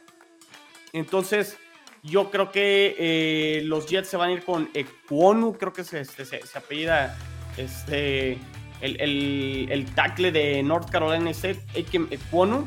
Entonces, 0.93 1.57
yo 2.03 2.31
creo 2.31 2.53
que 2.53 2.95
eh, 2.99 3.63
los 3.65 3.87
Jets 3.87 4.09
se 4.09 4.17
van 4.17 4.31
a 4.31 4.33
ir 4.33 4.45
con 4.45 4.69
Equonu, 4.75 5.55
creo 5.55 5.73
que 5.73 5.85
se, 5.85 6.01
este, 6.01 6.25
se, 6.25 6.41
apellida 6.55 7.17
este, 7.57 8.39
el, 8.81 9.01
el, 9.01 9.69
el, 9.71 9.95
tackle 9.95 10.31
de 10.31 10.63
North 10.63 10.91
Carolina 10.91 11.31
State, 11.31 11.63
Equonu, 11.75 12.67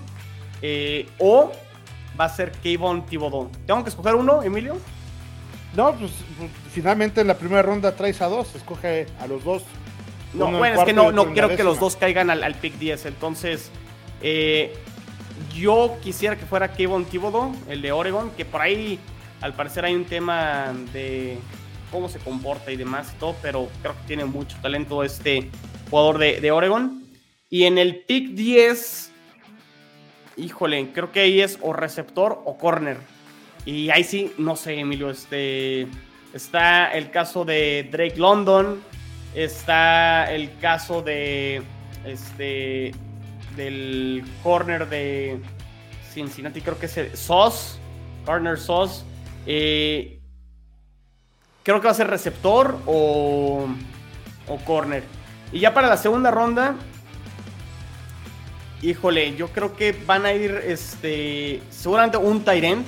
eh, 0.61 1.07
o 1.19 1.51
va 2.19 2.25
a 2.25 2.29
ser 2.29 2.51
Kayvon 2.63 3.05
Thibodeau. 3.05 3.51
¿Tengo 3.67 3.83
que 3.83 3.89
escoger 3.89 4.15
uno, 4.15 4.41
Emilio? 4.41 4.77
No, 5.75 5.93
pues, 5.93 6.11
pues, 6.39 6.49
finalmente 6.71 7.21
en 7.21 7.27
la 7.27 7.37
primera 7.37 7.61
ronda 7.61 7.95
traes 7.95 8.21
a 8.21 8.27
dos, 8.27 8.55
escoge 8.55 9.05
a 9.19 9.27
los 9.27 9.43
dos. 9.43 9.63
No, 10.33 10.51
bueno, 10.51 10.79
es 10.79 10.85
que 10.85 10.93
no, 10.93 11.11
no 11.11 11.33
quiero 11.33 11.55
que 11.55 11.63
los 11.63 11.79
dos 11.79 11.95
caigan 11.95 12.29
al, 12.29 12.55
pick 12.55 12.77
10, 12.77 13.05
entonces 13.05 13.71
eh, 14.21 14.75
yo 15.55 15.97
quisiera 16.03 16.35
que 16.35 16.45
fuera 16.45 16.69
Kayvon 16.69 17.05
Thibodeau, 17.05 17.55
el 17.69 17.81
de 17.81 17.91
Oregon, 17.91 18.31
que 18.31 18.45
por 18.45 18.61
ahí 18.61 18.99
al 19.41 19.53
parecer 19.53 19.85
hay 19.85 19.95
un 19.95 20.05
tema 20.05 20.73
de 20.93 21.37
cómo 21.91 22.09
se 22.09 22.19
comporta 22.19 22.71
y 22.71 22.75
demás 22.75 23.13
y 23.15 23.19
todo, 23.19 23.35
pero 23.41 23.69
creo 23.81 23.93
que 23.93 24.07
tiene 24.07 24.25
mucho 24.25 24.57
talento 24.61 25.03
este 25.03 25.49
jugador 25.89 26.17
de, 26.17 26.41
de 26.41 26.51
Oregon. 26.51 27.03
Y 27.49 27.63
en 27.63 27.77
el 27.77 28.03
pick 28.03 28.31
10, 28.31 29.11
híjole, 30.37 30.91
creo 30.91 31.11
que 31.11 31.21
ahí 31.21 31.41
es 31.41 31.57
o 31.61 31.73
receptor 31.73 32.41
o 32.45 32.57
corner. 32.57 32.97
Y 33.65 33.89
ahí 33.89 34.03
sí, 34.03 34.33
no 34.37 34.55
sé, 34.55 34.79
Emilio, 34.79 35.09
este, 35.09 35.87
está 36.33 36.91
el 36.91 37.11
caso 37.11 37.45
de 37.45 37.87
Drake 37.91 38.17
London, 38.17 38.81
está 39.43 40.31
el 40.31 40.57
caso 40.57 41.01
de, 41.01 41.61
este, 42.05 42.91
del 43.55 44.23
corner 44.41 44.89
de 44.89 45.39
Cincinnati, 46.11 46.61
creo 46.61 46.79
que 46.79 46.87
es 46.87 46.97
el 46.97 47.15
Sauce, 47.15 47.77
corner 48.25 48.57
Sauce. 48.57 49.03
Eh, 49.45 50.19
creo 51.63 51.79
que 51.79 51.85
va 51.85 51.91
a 51.91 51.95
ser 51.95 52.07
receptor 52.07 52.79
o, 52.85 53.67
o 54.47 54.57
corner. 54.65 55.03
Y 55.51 55.59
ya 55.59 55.73
para 55.73 55.87
la 55.87 55.97
segunda 55.97 56.31
ronda, 56.31 56.75
híjole, 58.81 59.35
yo 59.35 59.49
creo 59.49 59.75
que 59.75 59.95
van 60.05 60.25
a 60.25 60.33
ir 60.33 60.51
este, 60.65 61.61
seguramente 61.69 62.17
un 62.17 62.43
tight. 62.43 62.85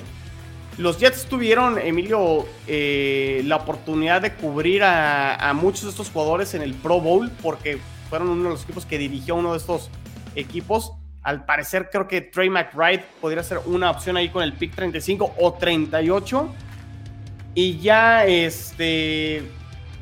Los 0.78 0.98
Jets 0.98 1.26
tuvieron, 1.26 1.78
Emilio, 1.78 2.46
eh, 2.66 3.42
la 3.44 3.56
oportunidad 3.56 4.22
de 4.22 4.34
cubrir 4.34 4.82
a, 4.82 5.52
muchos 5.54 5.84
de 5.84 5.90
estos 5.90 6.10
jugadores 6.10 6.54
en 6.54 6.62
el 6.62 6.74
Pro 6.74 7.00
Bowl 7.00 7.30
porque 7.42 7.78
fueron 8.08 8.28
uno 8.28 8.44
de 8.44 8.50
los 8.50 8.64
equipos 8.64 8.86
que 8.86 8.98
dirigió 8.98 9.34
uno 9.34 9.52
de 9.52 9.58
estos 9.58 9.90
equipos. 10.34 10.92
Al 11.22 11.44
parecer 11.44 11.90
creo 11.92 12.08
que 12.08 12.22
Trey 12.22 12.48
McBride 12.48 13.04
podría 13.20 13.42
ser 13.42 13.58
una 13.66 13.90
opción 13.90 14.16
ahí 14.16 14.30
con 14.30 14.42
el 14.42 14.54
pick 14.54 14.74
35 14.74 15.34
o 15.38 15.52
38. 15.54 16.54
Y 17.54 17.78
ya 17.78 18.24
este 18.24 19.42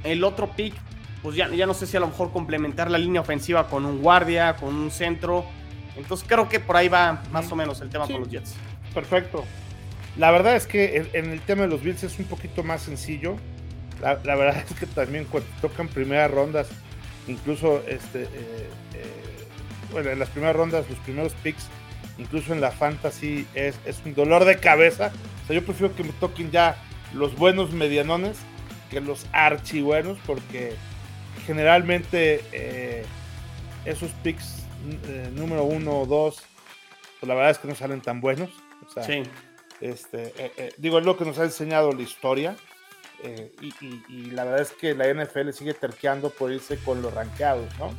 el 0.05 0.23
otro 0.23 0.51
pick, 0.55 0.75
pues 1.23 1.35
ya, 1.35 1.49
ya 1.49 1.67
no 1.67 1.75
sé 1.75 1.87
si 1.87 1.97
a 1.97 2.01
lo 2.01 2.07
mejor 2.07 2.31
complementar 2.31 2.91
la 2.91 2.99
línea 2.99 3.21
ofensiva 3.21 3.67
con 3.67 3.85
un 3.85 4.01
guardia, 4.01 4.55
con 4.57 4.75
un 4.75 4.91
centro. 4.91 5.45
Entonces 5.97 6.25
creo 6.29 6.49
que 6.49 6.61
por 6.61 6.77
ahí 6.77 6.89
va 6.89 7.23
más 7.33 7.51
o 7.51 7.57
menos 7.57 7.81
el 7.81 7.91
tema 7.91 8.07
con 8.07 8.21
los 8.21 8.29
Jets. 8.29 8.55
Perfecto. 8.95 9.45
La 10.19 10.33
verdad 10.33 10.57
es 10.57 10.67
que 10.67 11.09
en, 11.15 11.31
el 11.31 11.41
tema 11.41 11.63
de 11.63 11.69
los 11.69 11.81
Bills 11.83 12.03
es 12.03 12.19
un 12.19 12.25
poquito 12.25 12.65
más 12.65 12.83
sencillo. 12.83 13.37
La, 14.03 14.15
verdad 14.15 14.65
es 14.69 14.77
que 14.77 14.87
también 14.87 15.25
cuando 15.25 15.49
tocan 15.63 15.89
primeras 15.89 16.31
rondas, 16.31 16.69
incluso 17.29 17.83
este, 17.87 18.25
eh, 18.25 18.27
eh, 18.95 19.47
bueno, 19.93 20.11
en 20.11 20.19
las 20.19 20.29
primeras 20.29 20.57
rondas, 20.57 20.91
los 20.91 20.99
primeros 21.01 21.33
picks, 21.35 21.69
incluso 22.19 22.53
en 22.53 22.61
la 22.61 22.73
fantasy, 22.73 23.47
es, 23.55 23.79
es 23.87 24.03
un 24.05 24.15
dolor 24.15 24.45
de 24.45 24.59
cabeza. 24.59 25.13
O 25.45 25.47
sea, 25.47 25.55
yo 25.55 25.65
prefiero 25.65 25.95
que 25.95 26.03
me 26.03 26.13
toquen 26.13 26.51
ya 26.51 26.77
los 27.15 27.37
buenos 27.37 27.73
medianones 27.73 28.39
que 28.91 29.01
los 29.01 29.25
archibuenos, 29.33 30.19
porque 30.27 30.75
generalmente 31.47 32.43
eh, 32.53 33.05
esos 33.85 34.11
picks 34.25 34.65
número 35.35 35.65
uno 35.65 36.01
o 36.01 36.07
dos, 36.07 36.43
pues 37.21 37.29
la 37.29 37.35
verdad 37.35 37.51
es 37.51 37.59
que 37.59 37.69
no 37.69 37.75
salen 37.77 38.01
tan 38.01 38.21
buenos. 38.21 38.51
sí. 39.07 39.23
Este, 39.81 40.33
eh, 40.37 40.73
digo, 40.77 40.99
es 40.99 41.05
lo 41.05 41.17
que 41.17 41.25
nos 41.25 41.39
ha 41.39 41.45
enseñado 41.45 41.93
la 41.93 42.03
historia. 42.03 42.57
Y, 43.61 44.31
la 44.31 44.45
verdad 44.45 44.61
es 44.61 44.71
que 44.71 44.95
la 44.95 45.09
NFL 45.13 45.51
sigue 45.51 45.75
terqueando 45.75 46.31
por 46.31 46.53
irse 46.53 46.79
con 46.79 47.03
los 47.03 47.13
rankeados, 47.13 47.67
¿no? 47.77 47.91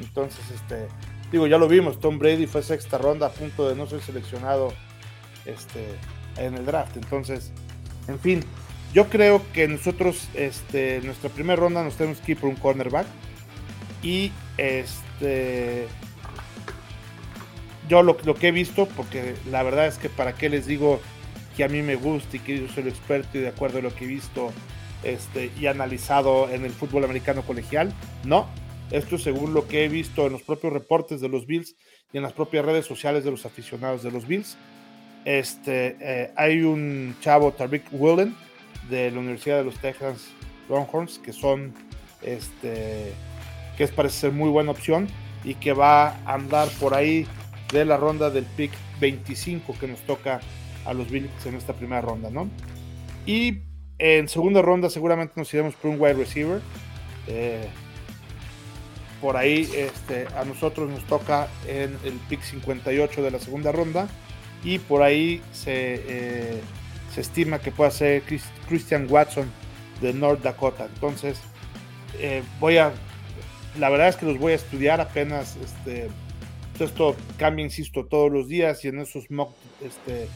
Entonces, 0.00 0.44
este, 0.50 0.88
digo, 1.30 1.46
ya 1.46 1.56
lo 1.56 1.68
vimos, 1.68 2.00
Tom 2.00 2.18
Brady 2.18 2.46
fue 2.46 2.62
sexta 2.62 2.98
ronda 2.98 3.28
a 3.28 3.30
punto 3.30 3.68
de 3.68 3.76
no 3.76 3.86
ser 3.86 4.00
seleccionado 4.00 4.72
este, 5.44 5.86
en 6.36 6.54
el 6.54 6.66
draft. 6.66 6.96
Entonces, 6.96 7.52
en 8.08 8.18
fin, 8.18 8.44
yo 8.92 9.08
creo 9.08 9.40
que 9.52 9.68
nosotros, 9.68 10.28
este, 10.34 11.00
nuestra 11.02 11.30
primera 11.30 11.60
ronda 11.60 11.84
nos 11.84 11.94
tenemos 11.94 12.18
que 12.20 12.32
ir 12.32 12.38
por 12.38 12.48
un 12.48 12.56
cornerback. 12.56 13.06
Y 14.02 14.32
este. 14.56 15.86
Yo 17.90 18.04
lo, 18.04 18.16
que 18.16 18.46
he 18.46 18.52
visto, 18.52 18.86
porque 18.86 19.34
la 19.50 19.64
verdad 19.64 19.88
es 19.88 19.98
que 19.98 20.08
para 20.08 20.36
qué 20.36 20.48
les 20.48 20.64
digo 20.64 21.00
que 21.56 21.64
a 21.64 21.68
mí 21.68 21.82
me 21.82 21.96
gusta 21.96 22.36
y 22.36 22.38
que 22.38 22.60
yo 22.60 22.68
soy 22.68 22.84
el 22.84 22.88
experto 22.88 23.36
y 23.36 23.40
de 23.40 23.48
acuerdo 23.48 23.80
a 23.80 23.82
lo 23.82 23.92
que 23.92 24.04
he 24.04 24.06
visto 24.06 24.52
este, 25.02 25.50
y 25.58 25.66
analizado 25.66 26.48
en 26.50 26.64
el 26.64 26.70
fútbol 26.70 27.02
americano 27.02 27.42
colegial, 27.42 27.92
no. 28.22 28.46
Esto 28.92 29.18
según 29.18 29.54
lo 29.54 29.66
que 29.66 29.84
he 29.84 29.88
visto 29.88 30.26
en 30.26 30.32
los 30.34 30.42
propios 30.42 30.72
reportes 30.72 31.20
de 31.20 31.28
los 31.28 31.48
Bills 31.48 31.74
y 32.12 32.18
en 32.18 32.22
las 32.22 32.32
propias 32.32 32.64
redes 32.64 32.86
sociales 32.86 33.24
de 33.24 33.32
los 33.32 33.44
aficionados 33.44 34.04
de 34.04 34.12
los 34.12 34.24
Bills. 34.24 34.56
Este, 35.24 35.96
eh, 36.00 36.30
hay 36.36 36.62
un 36.62 37.16
chavo, 37.20 37.50
Tariq 37.50 37.82
Willen, 37.90 38.36
de 38.88 39.10
la 39.10 39.18
Universidad 39.18 39.58
de 39.58 39.64
los 39.64 39.80
Texas 39.80 40.28
Longhorns, 40.68 41.18
que 41.18 41.32
son, 41.32 41.74
este, 42.22 43.12
que 43.76 43.82
es, 43.82 43.90
parece 43.90 44.16
ser 44.16 44.32
muy 44.32 44.48
buena 44.48 44.70
opción 44.70 45.08
y 45.42 45.54
que 45.54 45.72
va 45.72 46.10
a 46.10 46.34
andar 46.34 46.68
por 46.78 46.94
ahí 46.94 47.26
de 47.72 47.84
la 47.84 47.96
ronda 47.96 48.30
del 48.30 48.44
pick 48.44 48.72
25 49.00 49.76
que 49.78 49.88
nos 49.88 50.00
toca 50.00 50.40
a 50.84 50.92
los 50.92 51.10
Bills 51.10 51.46
en 51.46 51.54
esta 51.54 51.72
primera 51.72 52.00
ronda, 52.00 52.30
¿no? 52.30 52.48
Y 53.26 53.60
en 53.98 54.28
segunda 54.28 54.62
ronda 54.62 54.88
seguramente 54.90 55.34
nos 55.36 55.52
iremos 55.52 55.74
por 55.74 55.90
un 55.90 56.00
wide 56.00 56.14
receiver. 56.14 56.60
Eh, 57.26 57.68
por 59.20 59.36
ahí 59.36 59.70
este, 59.76 60.26
a 60.36 60.44
nosotros 60.44 60.88
nos 60.88 61.04
toca 61.04 61.48
en 61.66 61.96
el 62.04 62.14
pick 62.28 62.40
58 62.42 63.22
de 63.22 63.30
la 63.30 63.38
segunda 63.38 63.70
ronda 63.70 64.08
y 64.64 64.78
por 64.78 65.02
ahí 65.02 65.42
se, 65.52 66.02
eh, 66.08 66.60
se 67.14 67.20
estima 67.20 67.58
que 67.58 67.70
pueda 67.70 67.90
ser 67.90 68.22
Christian 68.68 69.06
Watson 69.10 69.50
de 70.00 70.14
North 70.14 70.42
Dakota. 70.42 70.86
Entonces, 70.94 71.38
eh, 72.18 72.42
voy 72.58 72.78
a, 72.78 72.92
la 73.78 73.90
verdad 73.90 74.08
es 74.08 74.16
que 74.16 74.26
los 74.26 74.38
voy 74.38 74.52
a 74.52 74.56
estudiar 74.56 75.00
apenas, 75.00 75.56
este, 75.56 76.08
esto 76.84 77.16
cambia, 77.38 77.64
insisto, 77.64 78.06
todos 78.06 78.30
los 78.30 78.48
días 78.48 78.84
y 78.84 78.88
en 78.88 79.00
esos 79.00 79.30
mock 79.30 79.54
este, 79.84 80.28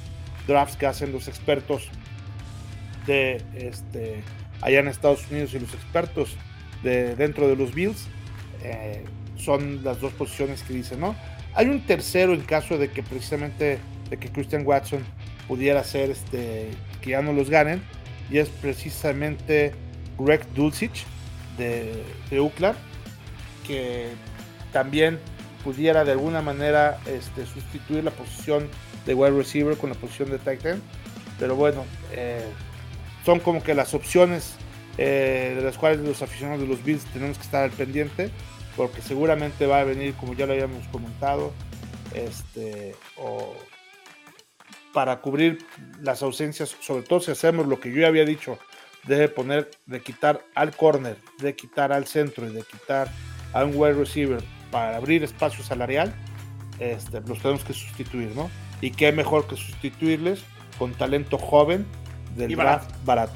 drafts 0.46 0.76
que 0.76 0.86
hacen 0.86 1.12
los 1.12 1.28
expertos 1.28 1.88
de 3.06 3.42
este, 3.54 4.22
allá 4.60 4.80
en 4.80 4.88
Estados 4.88 5.30
Unidos 5.30 5.54
y 5.54 5.60
los 5.60 5.74
expertos 5.74 6.36
de 6.82 7.16
dentro 7.16 7.48
de 7.48 7.56
los 7.56 7.74
Bills, 7.74 8.06
eh, 8.62 9.04
son 9.36 9.84
las 9.84 10.00
dos 10.00 10.12
posiciones 10.12 10.62
que 10.62 10.74
dicen, 10.74 11.00
¿no? 11.00 11.14
Hay 11.54 11.66
un 11.66 11.80
tercero 11.80 12.34
en 12.34 12.40
caso 12.40 12.78
de 12.78 12.90
que 12.90 13.02
precisamente 13.02 13.78
de 14.10 14.16
que 14.18 14.30
Christian 14.30 14.66
Watson 14.66 15.04
pudiera 15.48 15.84
ser 15.84 16.10
este, 16.10 16.70
que 17.00 17.10
ya 17.10 17.22
no 17.22 17.32
los 17.32 17.50
ganen, 17.50 17.82
y 18.30 18.38
es 18.38 18.48
precisamente 18.48 19.72
Greg 20.18 20.46
Dulcich 20.54 21.04
de, 21.58 22.02
de 22.30 22.40
UCLA, 22.40 22.74
que 23.66 24.08
también 24.72 25.18
pudiera 25.64 26.04
de 26.04 26.12
alguna 26.12 26.42
manera 26.42 27.00
este, 27.06 27.46
sustituir 27.46 28.04
la 28.04 28.10
posición 28.10 28.68
de 29.06 29.14
wide 29.14 29.36
receiver 29.36 29.76
con 29.76 29.90
la 29.90 29.96
posición 29.96 30.30
de 30.30 30.38
tight 30.38 30.64
end. 30.64 30.82
Pero 31.38 31.56
bueno, 31.56 31.84
eh, 32.12 32.44
son 33.24 33.40
como 33.40 33.62
que 33.62 33.74
las 33.74 33.94
opciones 33.94 34.56
eh, 34.98 35.54
de 35.56 35.62
las 35.62 35.78
cuales 35.78 36.00
los 36.00 36.22
aficionados 36.22 36.60
de 36.60 36.68
los 36.68 36.84
Bills 36.84 37.04
tenemos 37.06 37.38
que 37.38 37.44
estar 37.44 37.64
al 37.64 37.70
pendiente, 37.70 38.30
porque 38.76 39.02
seguramente 39.02 39.66
va 39.66 39.80
a 39.80 39.84
venir, 39.84 40.14
como 40.14 40.34
ya 40.34 40.46
lo 40.46 40.52
habíamos 40.52 40.86
comentado, 40.88 41.52
este, 42.14 42.94
o 43.16 43.54
para 44.92 45.20
cubrir 45.20 45.66
las 46.00 46.22
ausencias, 46.22 46.76
sobre 46.80 47.02
todo 47.02 47.18
si 47.18 47.32
hacemos 47.32 47.66
lo 47.66 47.80
que 47.80 47.90
yo 47.90 48.02
ya 48.02 48.06
había 48.06 48.24
dicho, 48.24 48.58
de 49.06 49.28
poner, 49.28 49.70
de 49.86 50.00
quitar 50.00 50.44
al 50.54 50.74
corner, 50.76 51.16
de 51.38 51.56
quitar 51.56 51.92
al 51.92 52.06
centro 52.06 52.46
y 52.46 52.52
de 52.52 52.62
quitar 52.62 53.08
a 53.52 53.64
un 53.64 53.72
wide 53.74 53.94
receiver 53.94 54.42
para 54.74 54.96
abrir 54.96 55.22
espacio 55.22 55.62
salarial, 55.62 56.12
este, 56.80 57.20
los 57.20 57.38
tenemos 57.38 57.62
que 57.62 57.72
sustituir, 57.72 58.32
¿no? 58.34 58.50
Y 58.80 58.90
qué 58.90 59.12
mejor 59.12 59.46
que 59.46 59.54
sustituirles 59.54 60.42
con 60.80 60.92
talento 60.94 61.38
joven 61.38 61.86
del 62.34 62.56
barato. 62.56 62.92
barato. 63.04 63.34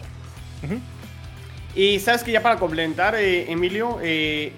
Y 1.76 2.00
sabes 2.00 2.24
que 2.24 2.32
ya 2.32 2.42
para 2.42 2.58
complementar, 2.58 3.14
eh, 3.14 3.52
Emilio, 3.52 4.00
eh, 4.02 4.52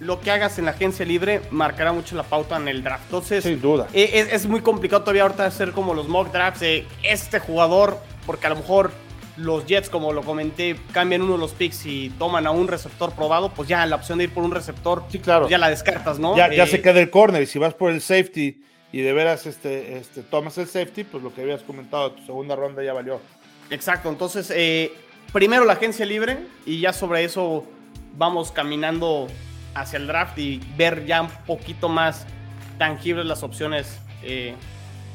lo 0.00 0.18
que 0.22 0.30
hagas 0.30 0.58
en 0.58 0.64
la 0.64 0.70
agencia 0.70 1.04
libre 1.04 1.42
marcará 1.50 1.92
mucho 1.92 2.16
la 2.16 2.22
pauta 2.22 2.56
en 2.56 2.68
el 2.68 2.82
draft. 2.82 3.04
Entonces, 3.04 3.44
sin 3.44 3.60
duda. 3.60 3.88
E, 3.92 4.30
es, 4.32 4.46
muy 4.46 4.62
complicado 4.62 5.02
todavía 5.02 5.24
ahorita 5.24 5.44
hacer 5.44 5.72
como 5.72 5.92
los 5.92 6.08
mock 6.08 6.32
drafts 6.32 6.60
de 6.60 6.86
este 7.02 7.38
jugador, 7.38 7.98
porque 8.24 8.46
a 8.46 8.48
lo 8.48 8.56
mejor 8.56 8.92
los 9.36 9.66
Jets, 9.66 9.88
como 9.90 10.12
lo 10.12 10.22
comenté, 10.22 10.76
cambian 10.92 11.22
uno 11.22 11.32
de 11.32 11.38
los 11.38 11.52
picks 11.52 11.86
y 11.86 12.10
toman 12.18 12.46
a 12.46 12.50
un 12.50 12.68
receptor 12.68 13.12
probado, 13.12 13.50
pues 13.50 13.68
ya 13.68 13.84
la 13.86 13.96
opción 13.96 14.18
de 14.18 14.24
ir 14.24 14.30
por 14.30 14.44
un 14.44 14.52
receptor, 14.52 15.04
sí, 15.08 15.18
claro. 15.18 15.48
ya 15.48 15.58
la 15.58 15.70
descartas, 15.70 16.18
¿no? 16.18 16.36
Ya, 16.36 16.52
ya 16.52 16.66
se 16.66 16.76
eh, 16.76 16.82
queda 16.82 17.00
el 17.00 17.10
corner 17.10 17.42
y 17.42 17.46
si 17.46 17.58
vas 17.58 17.74
por 17.74 17.90
el 17.90 18.00
safety 18.00 18.62
y 18.92 19.00
de 19.00 19.12
veras 19.12 19.46
este, 19.46 19.98
este, 19.98 20.22
tomas 20.22 20.56
el 20.58 20.68
safety, 20.68 21.04
pues 21.04 21.22
lo 21.22 21.34
que 21.34 21.42
habías 21.42 21.62
comentado, 21.62 22.12
tu 22.12 22.24
segunda 22.24 22.54
ronda 22.54 22.82
ya 22.84 22.92
valió. 22.92 23.20
Exacto, 23.70 24.08
entonces 24.08 24.52
eh, 24.54 24.92
primero 25.32 25.64
la 25.64 25.72
agencia 25.72 26.06
libre 26.06 26.38
y 26.64 26.80
ya 26.80 26.92
sobre 26.92 27.24
eso 27.24 27.64
vamos 28.16 28.52
caminando 28.52 29.26
hacia 29.74 29.96
el 29.96 30.06
draft 30.06 30.38
y 30.38 30.60
ver 30.76 31.06
ya 31.06 31.22
un 31.22 31.30
poquito 31.46 31.88
más 31.88 32.26
tangibles 32.78 33.26
las 33.26 33.42
opciones 33.42 33.98
eh, 34.22 34.54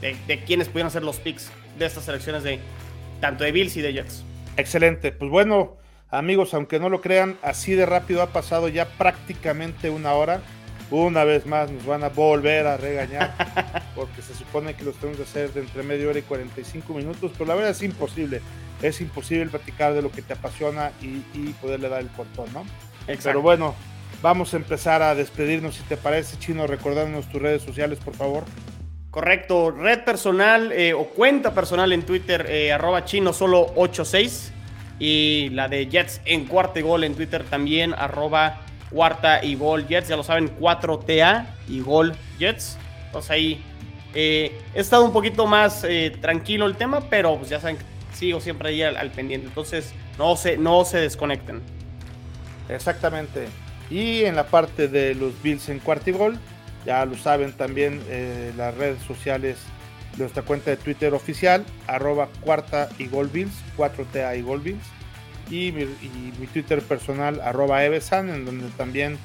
de, 0.02 0.18
de 0.28 0.44
quiénes 0.44 0.68
pudieran 0.68 0.92
ser 0.92 1.04
los 1.04 1.18
picks 1.18 1.50
de 1.78 1.86
estas 1.86 2.04
selecciones 2.04 2.44
de 2.44 2.60
tanto 3.20 3.44
de 3.44 3.52
Bills 3.52 3.76
y 3.78 3.82
de 3.82 3.94
Jets. 3.94 4.24
Excelente, 4.58 5.12
pues 5.12 5.30
bueno, 5.32 5.78
amigos, 6.10 6.54
aunque 6.54 6.80
no 6.80 6.90
lo 6.90 7.02
crean, 7.02 7.38
así 7.42 7.74
de 7.74 7.86
rápido 7.86 8.22
ha 8.22 8.28
pasado 8.28 8.68
ya 8.68 8.86
prácticamente 8.86 9.90
una 9.90 10.14
hora 10.14 10.42
una 10.92 11.24
vez 11.24 11.46
más 11.46 11.70
nos 11.72 11.86
van 11.86 12.04
a 12.04 12.10
volver 12.10 12.66
a 12.66 12.78
regañar 12.78 13.34
porque 13.96 14.22
se 14.22 14.34
supone 14.34 14.74
que 14.74 14.84
los 14.84 14.96
tenemos 14.96 15.18
que 15.18 15.24
hacer 15.24 15.54
de 15.54 15.62
entre 15.62 15.84
media 15.84 16.08
hora 16.08 16.20
y 16.20 16.24
45 16.24 16.94
minutos, 16.94 17.32
pero 17.34 17.46
la 17.46 17.56
verdad 17.56 17.72
es 17.72 17.84
imposible. 17.84 18.42
Es 18.82 19.02
imposible 19.02 19.46
platicar 19.48 19.94
de 19.94 20.02
lo 20.02 20.12
que 20.12 20.22
te 20.22 20.34
apasiona 20.34 20.92
y, 21.02 21.50
poderle 21.62 21.90
dar 21.90 22.02
el 22.02 22.08
cortón, 22.08 22.48
¿no? 22.54 22.64
Pero 23.06 23.42
bueno, 23.42 23.76
vamos 24.22 24.54
a 24.54 24.58
empezar 24.58 25.02
a 25.02 25.16
despedirnos, 25.16 25.76
si 25.76 25.84
te 25.84 25.98
parece, 25.98 26.38
Chino, 26.40 26.66
recordándonos 26.66 27.28
tus 27.30 27.42
redes 27.42 27.62
sociales, 27.62 28.00
por 28.00 28.16
favor. 28.16 28.46
Correcto, 29.12 29.72
red 29.72 30.04
personal 30.04 30.72
eh, 30.72 30.94
o 30.94 31.06
cuenta 31.06 31.56
personal 31.56 31.92
en 31.94 32.04
Twitter, 32.04 32.46
eh, 32.48 32.72
arroba 32.72 33.06
chino 33.06 33.34
solo 33.34 33.74
86 33.76 34.54
y 35.00 35.50
la 35.50 35.68
de 35.68 35.88
Jets 35.88 36.22
en 36.26 36.46
cuarto 36.46 36.78
y 36.78 36.84
gol 36.84 37.04
en 37.04 37.16
Twitter 37.16 37.44
también, 37.44 37.96
arroba 37.96 38.62
cuarta 38.92 39.44
y 39.44 39.56
gol 39.56 39.88
Jets, 39.88 40.10
ya 40.10 40.16
lo 40.16 40.22
saben, 40.22 40.56
4TA 40.60 41.48
y 41.68 41.80
gol 41.80 42.14
Jets. 42.38 42.78
Entonces 43.08 43.32
ahí 43.32 43.64
eh, 44.14 44.56
he 44.76 44.80
estado 44.80 45.06
un 45.06 45.12
poquito 45.12 45.48
más 45.48 45.84
tranquilo 46.22 46.68
el 46.68 46.76
tema, 46.76 47.02
pero 47.10 47.36
pues 47.38 47.50
ya 47.50 47.60
saben, 47.60 47.78
sigo 48.14 48.40
siempre 48.40 48.70
ahí 48.70 48.84
al, 48.84 49.10
pendiente. 49.10 49.48
Entonces 49.48 49.92
no 50.20 50.36
se, 50.36 50.56
no 50.56 50.86
se 50.86 51.00
desconecten. 51.00 51.62
Exactamente. 52.68 53.48
Y 53.90 54.24
en 54.26 54.36
la 54.36 54.46
parte 54.46 54.88
de 54.88 55.16
los 55.16 55.42
Bills 55.42 55.68
en 55.70 55.80
cuarto 55.80 56.12
y 56.12 56.14
gol, 56.14 56.40
ya 56.86 57.06
lo 57.06 57.16
saben 57.18 57.54
también 57.54 58.02
eh, 58.10 58.54
las 58.58 58.76
redes 58.76 59.02
sociales 59.04 59.58
nuestra 60.18 60.44
cuenta 60.44 60.72
de 60.72 60.78
Twitter 60.78 61.14
oficial, 61.14 61.66
arroba 61.88 62.28
cuarta 62.42 62.90
y 62.98 63.08
gol 63.08 63.28
Bills, 63.28 63.54
4TA 63.78 64.38
y 64.38 64.42
gol 64.42 64.60
Bills 64.60 64.84
y 65.50 65.72
mi, 65.72 65.86
Twitter 66.48 66.82
personal, 66.82 67.42
arroba 67.42 67.84
Evesan, 67.84 68.30
en 68.30 68.46
donde 68.46 68.68
también 68.78 69.18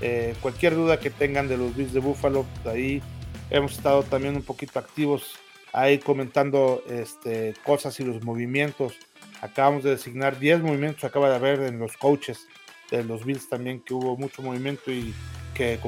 eh, 0.00 0.34
cualquier 0.40 0.74
duda 0.74 0.98
que 0.98 1.10
tengan 1.10 1.48
de 1.48 1.56
los 1.56 1.76
Bills 1.76 1.92
de 1.92 2.00
Buffalo, 2.00 2.46
ahí 2.64 3.02
hemos 3.50 3.72
estado 3.72 4.02
también 4.02 4.36
un 4.36 4.42
poquito 4.42 4.78
activos 4.78 5.38
ahí 5.72 5.98
comentando 5.98 6.82
este, 6.88 7.54
cosas 7.64 8.00
y 8.00 8.04
los 8.04 8.24
movimientos. 8.24 8.94
Acabamos 9.40 9.84
de 9.84 9.90
designar 9.90 10.38
10 10.38 10.62
movimientos, 10.62 11.04
acaba 11.04 11.30
de 11.30 11.36
haber 11.36 11.60
en 11.60 11.78
los 11.78 11.96
coaches 11.96 12.46
de 12.90 13.04
los 13.04 13.24
Bills 13.24 13.48
también 13.48 13.80
que 13.80 13.94
hubo 13.94 14.16
mucho 14.16 14.42
movimiento 14.42 14.90
y 14.90 15.14
que 15.60 15.78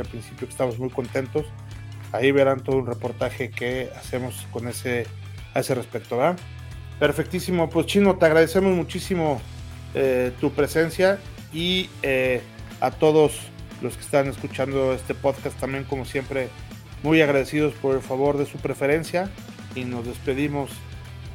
al 0.00 0.06
principio 0.06 0.48
que 0.48 0.52
estamos 0.52 0.78
muy 0.78 0.90
contentos. 0.90 1.46
Ahí 2.12 2.32
verán 2.32 2.60
todo 2.64 2.78
un 2.78 2.86
reportaje 2.86 3.50
que 3.50 3.88
hacemos 3.96 4.46
con 4.50 4.66
ese, 4.66 5.06
a 5.54 5.60
ese 5.60 5.76
respecto, 5.76 6.16
¿verdad? 6.16 6.36
Perfectísimo, 6.98 7.70
pues 7.70 7.86
Chino, 7.86 8.16
te 8.16 8.26
agradecemos 8.26 8.74
muchísimo 8.74 9.40
eh, 9.94 10.32
tu 10.40 10.50
presencia 10.50 11.20
y 11.52 11.88
eh, 12.02 12.42
a 12.80 12.90
todos 12.90 13.38
los 13.80 13.94
que 13.94 14.02
están 14.02 14.26
escuchando 14.26 14.92
este 14.92 15.14
podcast 15.14 15.58
también 15.58 15.84
como 15.84 16.04
siempre 16.04 16.48
muy 17.02 17.22
agradecidos 17.22 17.72
por 17.74 17.94
el 17.94 18.02
favor 18.02 18.36
de 18.36 18.46
su 18.46 18.58
preferencia 18.58 19.30
y 19.74 19.84
nos 19.84 20.04
despedimos 20.04 20.70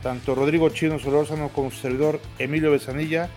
tanto 0.03 0.35
Rodrigo 0.35 0.69
Chino 0.69 0.99
Solórzano 0.99 1.49
como 1.49 1.71
su 1.71 1.77
servidor 1.77 2.19
Emilio 2.37 2.71
Besanilla 2.71 3.29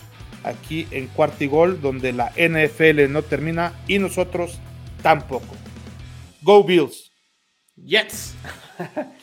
aquí 0.49 0.87
en 0.91 1.07
Cuarto 1.09 1.49
Gol 1.49 1.81
donde 1.81 2.13
la 2.13 2.33
NFL 2.37 3.11
no 3.11 3.23
termina 3.23 3.73
y 3.87 3.99
nosotros 3.99 4.59
tampoco. 5.03 5.55
Go 6.43 6.65
Bills. 6.65 7.11
Yes. 7.77 8.35